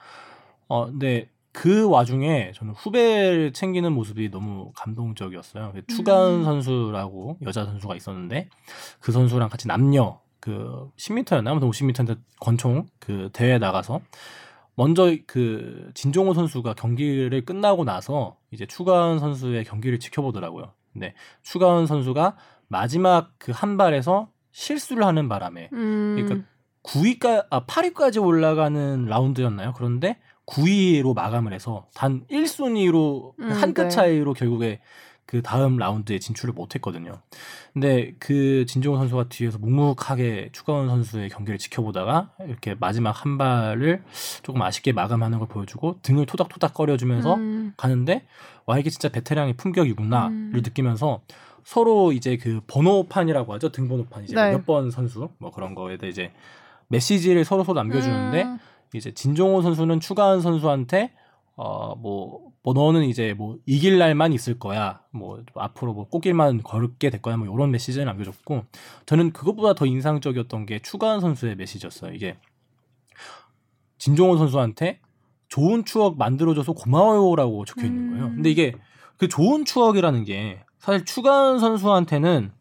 [0.69, 5.73] 어 근데 그 와중에 저는 후배를 챙기는 모습이 너무 감동적이었어요.
[5.75, 6.45] 그 추가은 음.
[6.45, 8.51] 선수라고 여자 선수가 있었는데
[9.01, 14.03] 그 선수랑 같이 남녀 그 10m였나 아무튼 50m인데 권총 그 대회 나가서
[14.75, 20.75] 먼저 그 진종호 선수가 경기를 끝나고 나서 이제 추가원 선수의 경기를 지켜보더라고요.
[20.93, 22.37] 근데 추가원 선수가
[22.69, 26.17] 마지막 그 한 발에서 실수를 하는 바람에 음.
[26.19, 26.47] 그러니까
[26.83, 29.73] 9위까 아 8위까지 올라가는 라운드였나요?
[29.75, 33.89] 그런데 9위로 마감을 해서 단 1순위로 음, 한끗 네.
[33.89, 34.81] 차이로 결국에
[35.27, 37.21] 그 다음 라운드에 진출을 못했거든요.
[37.73, 44.05] 근데 그 진종호 선수가 뒤에서 묵묵하게 추가원 선수의 경기를 지켜보다가 이렇게 마지막 한 발을
[44.45, 47.75] 조금 아쉽게 마감하는 걸 보여주고 등을 토닥토닥 거려주면서 음.
[47.77, 48.25] 가는데
[48.67, 50.53] 와 이게 진짜 베테랑의 품격이구나를 음.
[50.55, 51.23] 느끼면서
[51.65, 54.53] 서로 이제 그 번호판이라고 하죠 등 번호판 이제 네.
[54.53, 56.33] 몇번 선수 뭐 그런 거에 대해 이제
[56.87, 58.59] 메시지를 서로 서로 남겨주는데 음.
[58.95, 61.13] 이제 진종호 선수는 추가한 선수한테
[61.57, 67.23] 어뭐 뭐 너는 이제 뭐 이길 날만 있을 거야 뭐 앞으로 뭐 꽃길만 걸게 될
[67.23, 68.65] 거야 뭐 이런 메시지를 남겨줬고
[69.07, 72.37] 저는 그것보다 더 인상적이었던 게 추가한 선수의 메시지였어요 이게
[73.99, 75.01] 진종호 선수한테
[75.49, 78.29] 좋은 추억 만들어줘서 고마워요라고 적혀 있는 거예요.
[78.31, 78.75] 근데 이게
[79.17, 82.53] 그 좋은 추억이라는 게 사실 추가한 선수한테는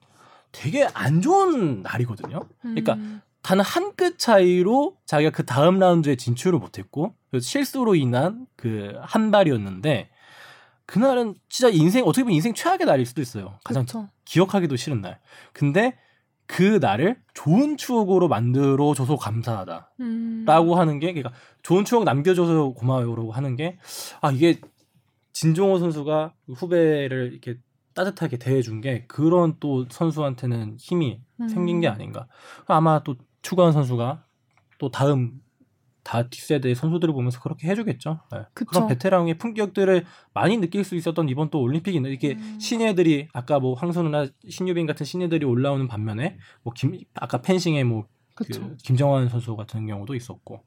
[0.51, 2.41] 되게 안 좋은 날이거든요.
[2.61, 3.21] 그러니까 음.
[3.45, 10.09] 단 한 끗 차이로 자기가 그 다음 라운드에 진출을 못했고 실수로 인한 그 한 발이었는데
[10.87, 13.59] 그날은 진짜 인생 어떻게 보면 인생 최악의 날일 수도 있어요.
[13.63, 14.09] 가장 그쵸.
[14.25, 15.19] 기억하기도 싫은 날.
[15.53, 15.95] 근데
[16.47, 20.45] 그 날을 좋은 추억으로 만들어 줘서 감사하다라고 음.
[20.47, 21.31] 하는 게 그러니까
[21.63, 23.77] 좋은 추억 남겨줘서 고마워요라고 하는 게
[24.21, 24.59] 아 이게
[25.33, 27.59] 진종호 선수가 후배를 이렇게
[27.95, 31.47] 따뜻하게 대해준 게 그런 또 선수한테는 힘이 음.
[31.47, 32.27] 생긴 게 아닌가.
[32.67, 33.15] 아마 또
[33.45, 34.25] 추가한 선수가
[34.77, 35.41] 또 다음
[36.03, 38.19] 다 뒷세대 선수들을 보면서 그렇게 해주겠죠.
[38.31, 38.43] 네.
[38.53, 42.59] 그런 베테랑의 품격들을 많이 느낄 수 있었던 이번 또 올림픽인데 이게 음.
[42.59, 48.75] 신예들이 아까 뭐 황선우나 신유빈 같은 신예들이 올라오는 반면에 뭐 김 아까 펜싱의 뭐 그
[48.83, 50.63] 김정환 선수 같은 경우도 있었고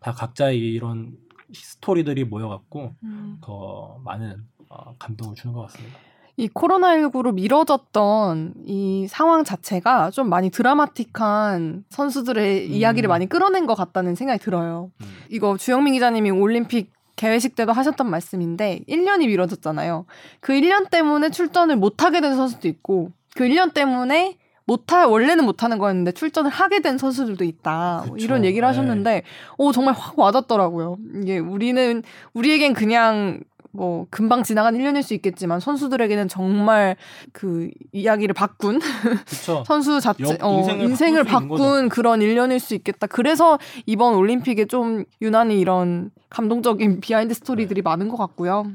[0.00, 1.16] 다 각자의 이런
[1.52, 3.38] 스토리들이 모여갖고 음.
[3.40, 5.98] 더 많은 어, 감동을 주는 것 같습니다.
[6.42, 12.72] 이 코로나19로 미뤄졌던 이 상황 자체가 좀 많이 드라마틱한 선수들의 음.
[12.72, 14.90] 이야기를 많이 끌어낸 것 같다는 생각이 들어요.
[15.02, 15.06] 음.
[15.30, 20.06] 이거 주영민 기자님이 올림픽 개회식 때도 하셨던 말씀인데 1년이 미뤄졌잖아요.
[20.40, 26.12] 그 1년 때문에 출전을 못하게 된 선수도 있고 그 1년 때문에 못할 원래는 못하는 거였는데
[26.12, 29.22] 출전을 하게 된 선수들도 있다 그쵸, 이런 얘기를 하셨는데 네.
[29.58, 30.96] 오 정말 확 와닿더라고요.
[31.22, 33.40] 이게 우리는 우리에겐 그냥
[33.72, 36.96] 뭐 금방 지나간 1년일 수 있겠지만 선수들에게는 정말
[37.32, 38.80] 그 이야기를 바꾼
[39.66, 43.06] 선수 자체 어, 인생을, 인생을 바꾼 그런 1년일 수 있겠다.
[43.06, 47.82] 그래서 이번 올림픽에 좀 유난히 이런 감동적인 비하인드 스토리들이 네.
[47.82, 48.66] 많은 것 같고요.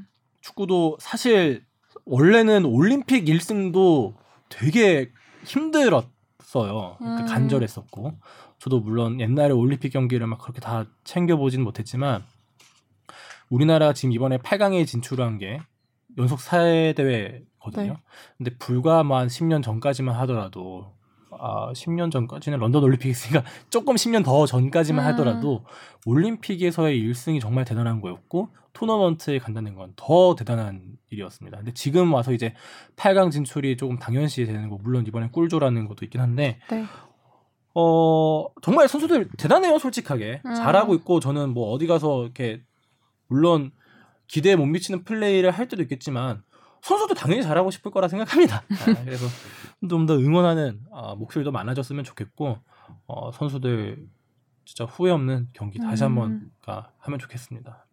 [0.41, 1.63] 축구도 사실
[2.05, 4.15] 원래는 올림픽 1승도
[4.49, 5.11] 되게
[5.43, 6.95] 힘들었어요.
[6.97, 7.25] 그러니까 음.
[7.27, 8.13] 간절했었고
[8.59, 12.23] 저도 물론 옛날에 올림픽 경기를 막 그렇게 다 챙겨보진 못했지만
[13.49, 15.59] 우리나라 지금 이번에 8강에 진출한 게
[16.17, 17.75] 연속 4대회거든요.
[17.75, 17.97] 네.
[18.37, 20.93] 근데 불과 뭐 한 10년 전까지만 하더라도
[21.39, 25.11] 아, 10년 전까지는 런던 올림픽이 있으니까 조금 10년 더 전까지만 음.
[25.11, 25.63] 하더라도
[26.05, 31.57] 올림픽에서의 1승이 정말 대단한 거였고 토너먼트에 간다는 건 더 대단한 일이었습니다.
[31.57, 32.53] 근데 지금 와서 이제
[32.95, 36.85] 8강 진출이 조금 당연시 되는 거 물론 이번에 꿀조라는 것도 있긴 한데 네.
[37.73, 40.55] 어 정말 선수들 대단해요 솔직하게 음.
[40.55, 42.61] 잘하고 있고 저는 뭐 어디 가서 이렇게
[43.27, 43.71] 물론
[44.27, 46.43] 기대에 못 미치는 플레이를 할 때도 있겠지만
[46.81, 48.63] 선수도 당연히 잘하고 싶을 거라 생각합니다.
[48.71, 49.25] 아, 그래서
[49.89, 52.57] 좀 더 응원하는 어, 목소리도 많아졌으면 좋겠고
[53.07, 54.05] 어, 선수들
[54.65, 56.51] 진짜 후회 없는 경기 다시 한번 음.
[56.99, 57.85] 하면 좋겠습니다.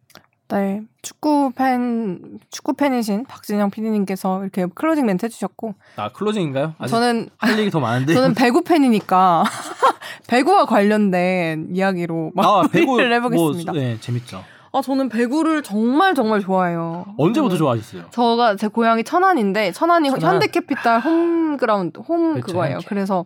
[0.49, 5.73] 네, 축구 팬 축구 팬이신 박진영 PD님께서 이렇게 클로징 멘트 해주셨고.
[5.95, 6.75] 아 클로징인가요?
[6.87, 8.13] 저는 할 얘기 더 많은데.
[8.13, 9.43] 저는 배구 팬이니까
[10.27, 12.41] 배구와 관련된 이야기로 아,
[12.73, 13.71] 마무리를 아, 해보겠습니다.
[13.71, 14.43] 뭐, 네, 재밌죠.
[14.75, 17.05] 아, 저는 배구를 정말 정말 좋아해요.
[17.17, 18.03] 언제부터 좋아하셨어요?
[18.11, 20.33] 저가 제 고향이 천안인데 천안이 천안.
[20.33, 22.79] 현대캐피탈 홈그라운드 홈 그렇죠, 그거예요.
[22.87, 23.23] 그래서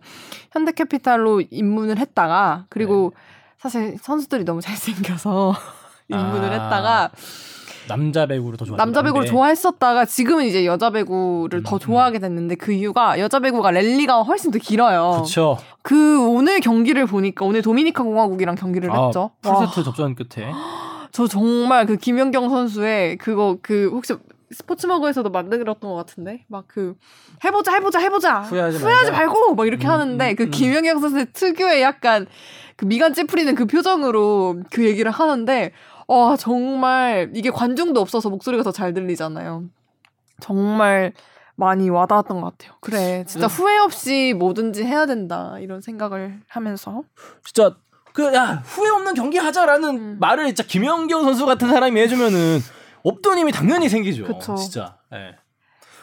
[0.52, 3.20] 현대캐피탈로 입문을 했다가 그리고 네.
[3.58, 5.54] 사실 선수들이 너무 잘생겨서
[6.08, 6.52] 입문을 아.
[6.52, 7.10] 했다가
[7.88, 8.76] 남자 배구를 더 좋아.
[8.76, 11.78] 남자 배구를 좋아했었다가 지금은 이제 여자 배구를 음, 더 음.
[11.80, 15.10] 좋아하게 됐는데 그 이유가 여자 배구가 랠리가 훨씬 더 길어요.
[15.14, 15.58] 그렇죠.
[15.82, 19.30] 그 오늘 경기를 보니까 오늘 도미니카 공화국이랑 경기를 아, 했죠.
[19.42, 20.52] 풀세트 접전 끝에
[21.12, 24.14] 저 정말 그 김연경 선수의 그거 그 혹시
[24.52, 26.94] 스포츠머그에서도 만들었던 것 같은데 막 그
[27.44, 30.50] 해보자 해보자 해보자 후회하지, 후회하지 말고 막 이렇게 음, 하는데 음, 그 음.
[30.50, 32.26] 김연경 선수의 특유의 약간
[32.76, 35.72] 그 미간 찌푸리는 그 표정으로 그 얘기를 하는데
[36.08, 39.64] 와 정말 이게 관중도 없어서 목소리가 더 잘 들리잖아요.
[40.40, 41.12] 정말
[41.56, 42.76] 많이 와닿았던 것 같아요.
[42.80, 43.54] 그래 진짜 네.
[43.54, 47.02] 후회 없이 뭐든지 해야 된다 이런 생각을 하면서
[47.44, 47.76] 진짜
[48.12, 50.16] 그 야 후회 없는 경기 하자라는 음.
[50.20, 52.60] 말을 진짜 김연경 선수 같은 사람이 해주면은
[53.02, 54.24] 없던 힘이 당연히 생기죠.
[54.24, 54.54] 그쵸.
[54.56, 54.96] 진짜.
[55.10, 55.34] 네.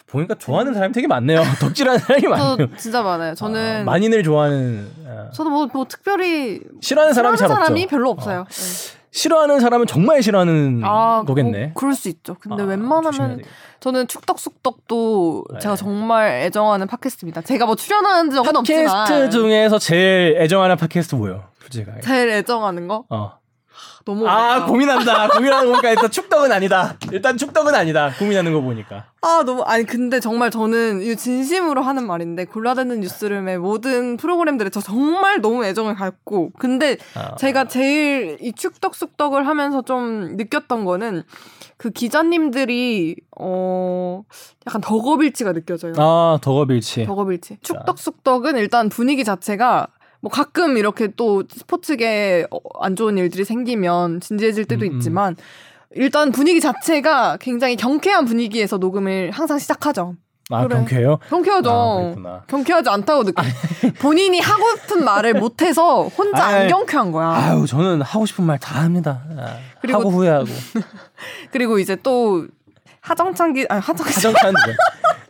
[0.07, 1.41] 보니까 좋아하는 사람이 되게 많네요.
[1.59, 2.69] 덕질하는 사람이 많네요.
[2.77, 3.35] 진짜 많아요.
[3.35, 4.89] 저는 아, 만인을 좋아하는.
[5.05, 5.29] 아.
[5.33, 7.89] 저도 뭐, 뭐 특별히 싫어하는 사람이 싫어하는 사람이 없죠.
[7.95, 8.39] 별로 없어요.
[8.41, 8.45] 어.
[8.49, 8.97] 네.
[9.11, 11.65] 싫어하는 사람은 정말 싫어하는 아, 거겠네.
[11.65, 12.35] 뭐, 그럴 수 있죠.
[12.39, 13.41] 근데 아, 웬만하면
[13.79, 15.59] 저는 축덕숙덕도 네.
[15.59, 17.41] 제가 정말 애정하는 팟캐스트입니다.
[17.41, 21.45] 제가 뭐 출연하는 적은 없지만 팟캐스트 중에서 제일 애정하는 팟캐스트 뭐예요?
[21.67, 22.01] 솔직하게.
[22.01, 23.05] 제일 애정하는 거?
[23.09, 23.37] 어.
[24.05, 24.65] 너무 아 어렵다.
[24.67, 29.61] 고민한다 고민하는 거 보니까 일단 축덕은 아니다 일단 축덕은 아니다 고민하는 거 보니까 아 너무
[29.63, 35.63] 아니 근데 정말 저는 이 진심으로 하는 말인데 골라듣는 뉴스룸의 모든 프로그램들에 저 정말 너무
[35.63, 37.35] 애정을 갖고 근데 아.
[37.35, 41.21] 제가 제일 이 축덕 숙덕을 하면서 좀 느꼈던 거는
[41.75, 44.23] 그 기자님들이 어
[44.65, 45.93] 약간 덕업일치가 느껴져요.
[45.97, 47.05] 아 덕업일치.
[47.05, 47.57] 덕업일치.
[47.61, 49.87] 축덕 숙덕은 일단 분위기 자체가
[50.21, 54.95] 뭐 가끔 이렇게 또 스포츠계 어, 안 좋은 일들이 생기면 진지해질 때도 음, 음.
[54.97, 55.35] 있지만
[55.95, 60.15] 일단 분위기 자체가 굉장히 경쾌한 분위기에서 녹음을 항상 시작하죠.
[60.49, 60.77] 아 그래.
[60.77, 61.19] 경쾌해요?
[61.29, 62.15] 경쾌하죠.
[62.25, 63.43] 아, 경쾌하지 않다고 느껴.
[63.99, 67.27] 본인이 하고 싶은 말을 못해서 혼자 아이, 안 경쾌한 거야.
[67.31, 69.23] 아유 저는 하고 싶은 말 다 합니다.
[69.37, 70.45] 아, 그리고 하고 후회하고.
[71.51, 72.47] 그리고 이제 또
[73.01, 74.53] 하정찬 기, 아 하정 하정찬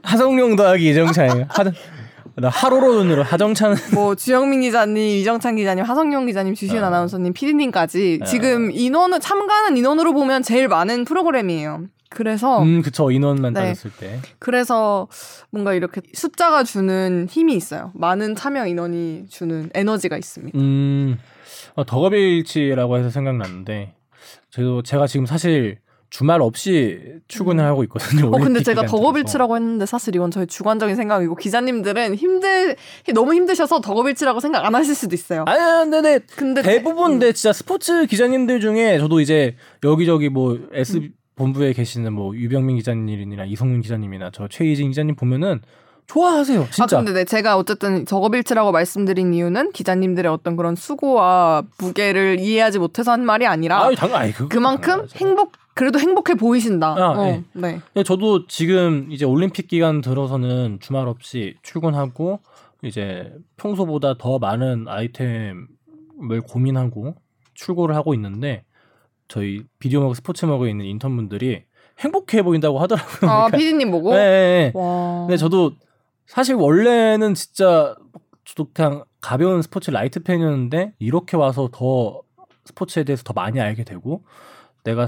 [0.04, 1.46] 하성룡 더하기 이정찬이에요.
[1.50, 1.80] 하정 나
[2.44, 6.88] 하루로 돈으로 하정찬 뭐 주영민 기자님, 이정찬 기자님, 하성룡 기자님, 주신 어.
[6.88, 8.26] 아나운서님, 피디님까지 어.
[8.26, 11.86] 지금 인원을 참가하는 인원으로 보면 제일 많은 프로그램이에요.
[12.10, 13.62] 그래서 음 그쵸 인원만 네.
[13.62, 15.08] 따졌을 때 그래서
[15.50, 17.92] 뭔가 이렇게 숫자가 주는 힘이 있어요.
[17.96, 20.58] 많은 참여 인원이 주는 에너지가 있습니다.
[20.58, 21.18] 음
[21.76, 23.94] 어, 덕업일치라고 해서 생각났는데
[24.52, 25.80] 저도 제가 지금 사실
[26.10, 27.70] 주말 없이 출근을 음.
[27.70, 28.28] 하고 있거든요.
[28.28, 32.76] 어, 근데 제가 덕업일치라고 했는데 사실 이건 저희 주관적인 생각이고 기자님들은 힘들
[33.14, 35.44] 너무 힘드셔서 덕업일치라고 생각 안 하실 수도 있어요.
[35.48, 37.20] 아니, 근데, 네, 근데 대부분 음.
[37.20, 41.14] 근 진짜 스포츠 기자님들 중에 저도 이제 여기저기 뭐 S 음.
[41.36, 45.62] 본부에 계시는 뭐 유병민 기자님이나 이성윤 기자님이나 저 최희진 기자님 보면은
[46.08, 46.62] 좋아하세요.
[46.62, 46.98] 아, 진짜.
[46.98, 53.12] 아 근데 네, 제가 어쨌든 적업일치라고 말씀드린 이유는 기자님들의 어떤 그런 수고와 무게를 이해하지 못해서
[53.12, 56.88] 한 말이 아니라 아유, 당연, 아니, 그만큼 행복 그래도 행복해 보이신다.
[56.98, 57.44] 아, 어, 네.
[57.54, 57.82] 네.
[57.94, 58.04] 네.
[58.04, 62.40] 저도 지금 이제 올림픽 기간 들어서는 주말 없이 출근하고
[62.84, 67.16] 이제 평소보다 더 많은 아이템을 고민하고
[67.54, 68.64] 출근을 하고 있는데
[69.28, 71.64] 저희 비디오머그 스포츠머그에 있는 인턴분들이
[72.00, 73.30] 행복해 보인다고 하더라고요.
[73.30, 74.14] 아, 그러니까, 피디님 보고?
[74.14, 74.72] 네.
[74.74, 74.74] 네.
[74.74, 75.74] 근데 저도
[76.26, 77.96] 사실 원래는 진짜
[78.46, 82.22] 저도 그냥 가벼운 스포츠 라이트 팬이었는데 이렇게 와서 더
[82.66, 84.24] 스포츠에 대해서 더 많이 알게 되고
[84.84, 85.08] 내가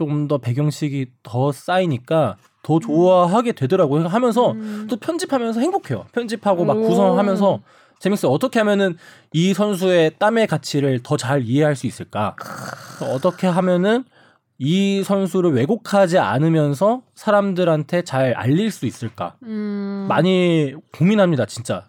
[0.00, 2.80] 조금 더 배경지식이 더 쌓이니까 더 음.
[2.80, 4.06] 좋아하게 되더라고요.
[4.08, 4.86] 하면서 음.
[4.88, 6.06] 또 편집하면서 행복해요.
[6.12, 7.60] 편집하고 막 구성하면서
[7.98, 8.32] 재밌어요.
[8.32, 8.96] 어떻게 하면은
[9.34, 12.34] 이 선수의 땀의 가치를 더 잘 이해할 수 있을까?
[13.12, 14.04] 어떻게 하면은
[14.56, 19.34] 이 선수를 왜곡하지 않으면서 사람들한테 잘 알릴 수 있을까?
[19.42, 20.06] 음.
[20.08, 21.84] 많이 고민합니다, 진짜.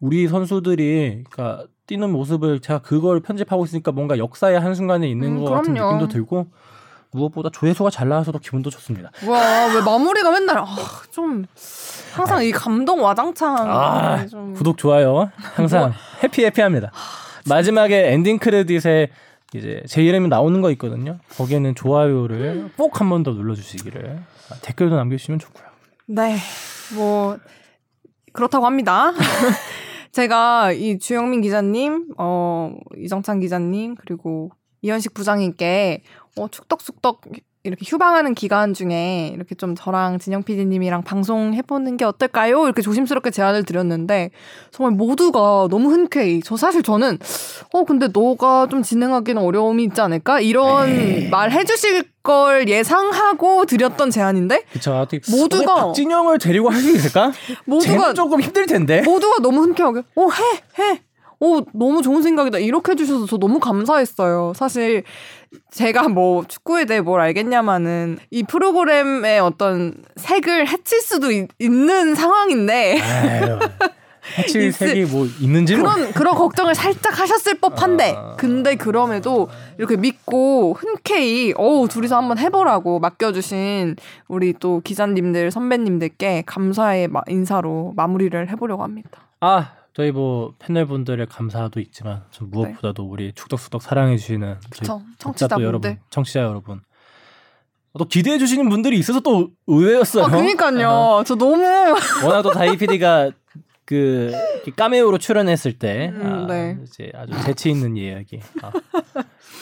[0.00, 5.50] 우리 선수들이 그러니까 뛰는 모습을 제가 그걸 편집하고 있으니까 뭔가 역사의 한순간에 있는 음, 것
[5.50, 6.46] 같은 느낌도 들고
[7.12, 9.10] 무엇보다 조회수가 잘 나와서도 기분도 좋습니다.
[9.26, 10.66] 와, 왜 마무리가 맨날 아,
[11.10, 11.44] 좀
[12.14, 13.56] 항상 이 감동 와장창.
[13.58, 14.54] 아, 좀...
[14.54, 15.30] 구독 좋아요.
[15.36, 15.92] 항상
[16.22, 16.90] 해피 해피합니다.
[17.48, 19.08] 마지막에 엔딩 크레딧에
[19.54, 21.18] 이제 제 이름이 나오는 거 있거든요.
[21.36, 24.18] 거기에는 좋아요를 꼭 한 번 더 눌러주시기를
[24.62, 25.64] 댓글도 남겨주시면 좋고요.
[26.08, 26.36] 네,
[26.94, 27.38] 뭐
[28.32, 29.12] 그렇다고 합니다.
[30.12, 34.50] 제가 이 주영민 기자님, 어 이정찬 기자님 그리고
[34.86, 36.02] 이현식 부장님께
[36.38, 37.22] 어, 축덕숙덕
[37.64, 42.64] 이렇게 휴방하는 기간 중에 이렇게 좀 저랑 진영 PD님이랑 방송해보는 게 어떨까요?
[42.64, 44.30] 이렇게 조심스럽게 제안을 드렸는데
[44.70, 47.18] 정말 모두가 너무 흔쾌히 저 사실 저는
[47.72, 51.28] 어 근데 너가 좀 진행하기는 어려움이 있지 않을까 이런 에이.
[51.28, 57.32] 말 해주실 걸 예상하고 드렸던 제안인데 그쵸 모두가 박진영을 데리고 할수 있을까?
[57.64, 61.00] 모두가 조금 힘들 텐데 모두가 너무 흔쾌하게 어해해
[61.40, 62.58] 오, 너무 좋은 생각이다.
[62.58, 64.52] 이렇게 해주셔서 저 너무 감사했어요.
[64.54, 65.02] 사실
[65.70, 72.98] 제가 뭐 축구에 대해 뭘 알겠냐마는 이 프로그램의 어떤 색을 해칠 수도 있, 는 상황인데.
[74.38, 78.34] 해칠 색이 뭐 있는지 그런 그런 걱정을 살짝 하셨을 법한데 아...
[78.36, 79.48] 근데 그럼에도
[79.78, 83.94] 이렇게 믿고 흔쾌히 어우 둘이서 한번 해보라고 맡겨주신
[84.26, 89.10] 우리 또 기자님들 선배님들께 감사의 인사로 마무리를 해보려고 합니다.
[89.40, 93.08] 아 저희 뭐 패널분들의 감사도 있지만 좀 무엇보다도 네.
[93.08, 94.56] 우리 축덕쑥덕 사랑해 주시는
[95.16, 96.82] 청취자 여러분, 청취자 여러분.
[97.98, 100.24] 또 기대해 주시는 분들이 있어서 또 의외였어요.
[100.24, 101.24] 아, 그러니까요.
[101.26, 101.62] 저 너무
[102.22, 103.30] 워낙 또 다이 PD가
[103.86, 104.32] 그
[104.76, 106.76] 카메오로 출연했을 때 음, 아, 네.
[106.82, 108.40] 이제 아주 재치 있는 이야기.
[108.60, 108.72] 아.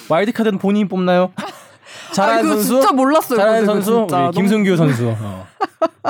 [0.08, 1.32] 와일드 카드는 본인이 뽑나요?
[2.12, 2.68] 잘하는 선수?
[2.68, 3.38] 진짜 몰랐어요.
[3.38, 4.06] 잘하는 선수?
[4.10, 5.14] 우리 김승규 선수.
[5.20, 5.46] 어.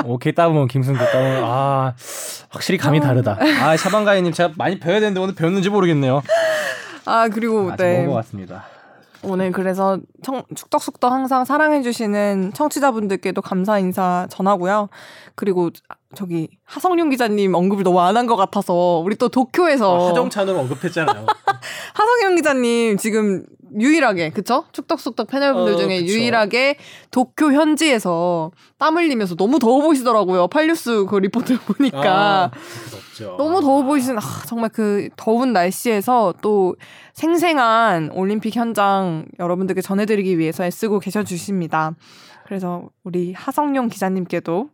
[0.05, 1.93] 오케이 따보면 김승규 따보면 아
[2.49, 3.37] 확실히 감이 다르다.
[3.61, 6.21] 아 샤방가이님 제가 많이 배워야 되는데 오늘 배웠는지 모르겠네요.
[7.05, 8.05] 아 그리고 아, 네.
[8.05, 8.65] 것 같습니다.
[9.27, 14.89] 오늘 그래서 청, 축덕숙덕 항상 사랑해주시는 청취자분들께도 감사 인사 전하고요.
[15.33, 15.71] 그리고
[16.13, 21.25] 저기 하성룡 기자님 언급을 너무 안 한 것 같아서 우리 또 도쿄에서 아, 하정찬으로 언급했잖아요.
[21.95, 23.43] 하성룡 기자님 지금
[23.79, 24.65] 유일하게 그쵸?
[24.71, 26.13] 축덕숙덕 패널분들 어, 중에 그쵸.
[26.13, 26.77] 유일하게
[27.11, 30.47] 도쿄 현지에서 땀 흘리면서 너무 더워 보이시더라고요.
[30.47, 32.51] 팔뉴스 그 리포트 보니까 아,
[33.37, 36.75] 너무 더워 보이시는 아, 정말 그 더운 날씨에서 또
[37.13, 41.93] 생생한 올림픽 현장 여러분들께 전해드리기 위해서 애쓰고 계셔 주십니다.
[42.45, 44.69] 그래서 우리 하성룡 기자님께도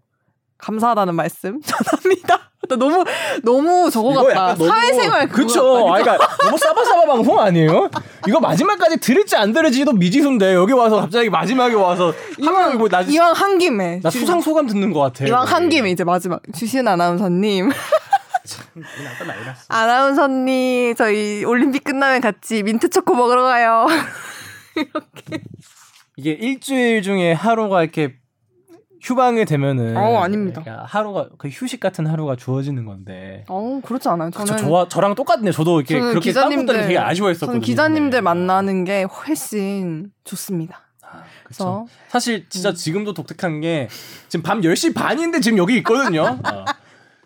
[0.62, 2.40] 감사하다는 말씀 전합니다.
[2.78, 3.04] 너무
[3.44, 4.56] 너무 저거 같다.
[4.56, 5.90] 사회생활 그쵸.
[5.90, 7.90] 아, 그러니까 너무 싸바싸바 방송 아니에요?
[8.28, 13.34] 이거 마지막까지 들을지 안 들을지도 미지수인데 여기 와서 갑자기 마지막에 와서 이왕 뭐 나, 이왕
[13.34, 15.26] 한 김에 나 수상 소감 듣는 것 같아.
[15.26, 17.72] 이왕 한 김에 이제 마지막 주신 아나운서님.
[19.68, 23.88] 아나운서님 저희 올림픽 끝나면 같이 민트 초코 먹으러 가요.
[24.76, 25.44] 이렇게
[26.16, 28.21] 이게 일주일 중에 하루가 이렇게
[29.02, 30.64] 휴방이 되면은 어 아닙니다.
[30.88, 33.44] 하루가 그 휴식 같은 하루가 주어지는 건데.
[33.48, 34.30] 어 그렇지 않아요.
[34.30, 35.52] 저는 저, 저랑 똑같네.
[35.52, 37.62] 저도 이렇게 그렇게 기자님들 되게 아쉬워했었거든요.
[37.62, 38.22] 기자님들 네.
[38.22, 40.82] 만나는 게 훨씬 좋습니다.
[41.02, 42.76] 아, 그래서 사실 진짜 음.
[42.76, 43.90] 지금도 독특한 게
[44.30, 46.38] 지금 밤 10시 반인데 지금 여기 있거든요.
[46.46, 46.66] 어.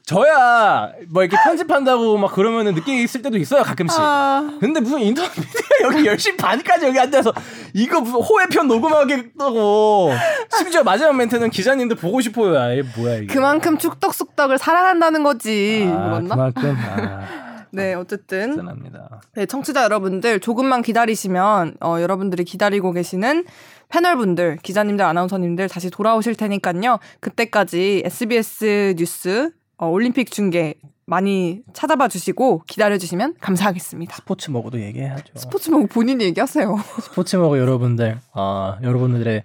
[0.05, 3.99] 저야 뭐 이렇게 편집한다고 막 그러면은 늦게 있을 때도 있어요 가끔씩.
[3.99, 4.57] 아...
[4.59, 5.41] 근데 무슨 인터뷰
[5.81, 7.33] 여기 10시 반까지 여기 앉아서
[7.73, 10.11] 이거 무슨 호해편 녹음하겠다고.
[10.57, 12.55] 심지어 마지막 멘트는 기자님들 보고 싶어요.
[12.55, 13.33] 아, 뭐야 이게.
[13.33, 15.89] 그만큼 축덕숙덕을 사랑한다는 거지.
[15.91, 16.77] 아, 그만큼.
[16.77, 17.45] 아.
[17.71, 18.55] 네, 어쨌든.
[18.63, 23.43] 납니다 네, 청취자 여러분들 조금만 기다리시면 어, 여러분들이 기다리고 계시는
[23.89, 26.99] 패널분들, 기자님들, 아나운서님들 다시 돌아오실 테니까요.
[27.19, 30.75] 그때까지 SBS 뉴스 어, 올림픽 중계
[31.05, 34.15] 많이 찾아봐 주시고 기다려 주시면 감사하겠습니다.
[34.15, 35.33] 스포츠 먹어도 얘기해야죠.
[35.35, 36.75] 스포츠 먹어 본인이 얘기하세요.
[37.01, 39.43] 스포츠 먹어 여러분들, 어, 여러분들의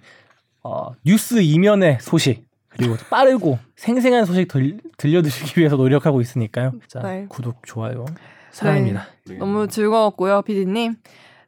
[0.63, 6.73] 어, 뉴스 이면의 소식 그리고 빠르고 생생한 소식 들, 들려드리기 위해서 노력하고 있으니까요.
[6.87, 7.25] 자, 네.
[7.29, 8.05] 구독, 좋아요,
[8.51, 9.07] 사랑입니다.
[9.27, 10.95] 네, 너무 즐거웠고요, 피디님.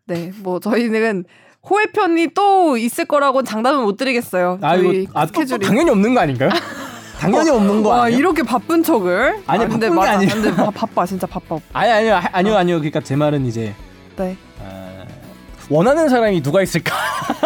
[0.05, 1.23] 네, 뭐 저희는
[1.67, 4.59] 호혜편이 또 있을 거라고 장담은 못 드리겠어요.
[4.61, 6.49] 아, 이거 아, 스케줄이 당연히 없는 거 아닌가요?
[7.23, 8.17] 당연히 어, 없는 거 아니야?
[8.17, 9.41] 이렇게 바쁜 척을?
[9.47, 10.27] 아니 아, 근데 바쁜 게 아니.
[10.27, 11.57] 근데 바, 바빠 진짜 바빠.
[11.73, 13.73] 아니 아니요 아니요 아니요 그러니까 제 말은 이제
[14.17, 14.37] 네.
[14.63, 15.03] 아,
[15.69, 16.93] 원하는 사람이 누가 있을까?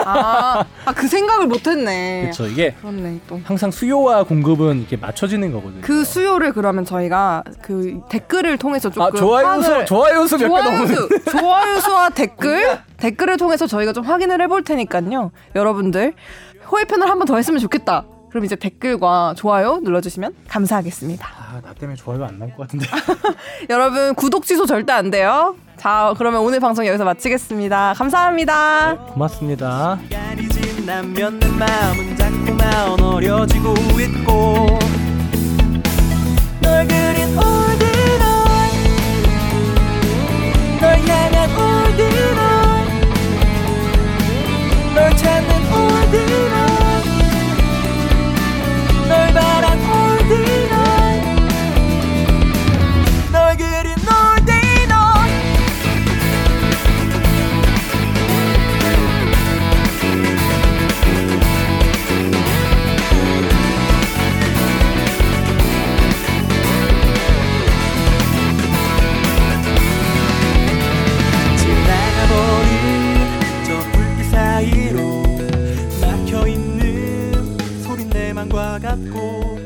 [0.03, 2.21] 아, 아, 그 생각을 못 했네.
[2.23, 2.47] 그렇죠.
[2.47, 3.39] 이게 그렇네, 또.
[3.43, 5.81] 항상 수요와 공급은 이렇게 맞춰지는 거거든요.
[5.81, 10.95] 그 수요를 그러면 저희가 그 댓글을 통해서 조금 아, 좋아요 수 좋아요 수몇개 넘는
[11.31, 15.31] 좋아요 수와 댓글 댓글을 통해서 저희가 좀 확인을 해볼 테니까요.
[15.55, 16.13] 여러분들
[16.71, 18.05] 호의 편을 한 번 더 했으면 좋겠다.
[18.29, 21.27] 그럼 이제 댓글과 좋아요 눌러주시면 감사하겠습니다.
[21.27, 22.85] 아, 나 때문에 좋아요 안 날 것 같은데.
[23.69, 25.55] 여러분 구독 취소 절대 안 돼요.
[25.77, 27.93] 자, 그러면 오늘 방송 여기서 마치겠습니다.
[27.95, 28.93] 감사합니다.
[28.93, 29.99] 네, 고맙습니다.
[44.95, 46.56] 널 찾는 올드라
[49.09, 49.46] nơi ta
[78.87, 79.56] escapou.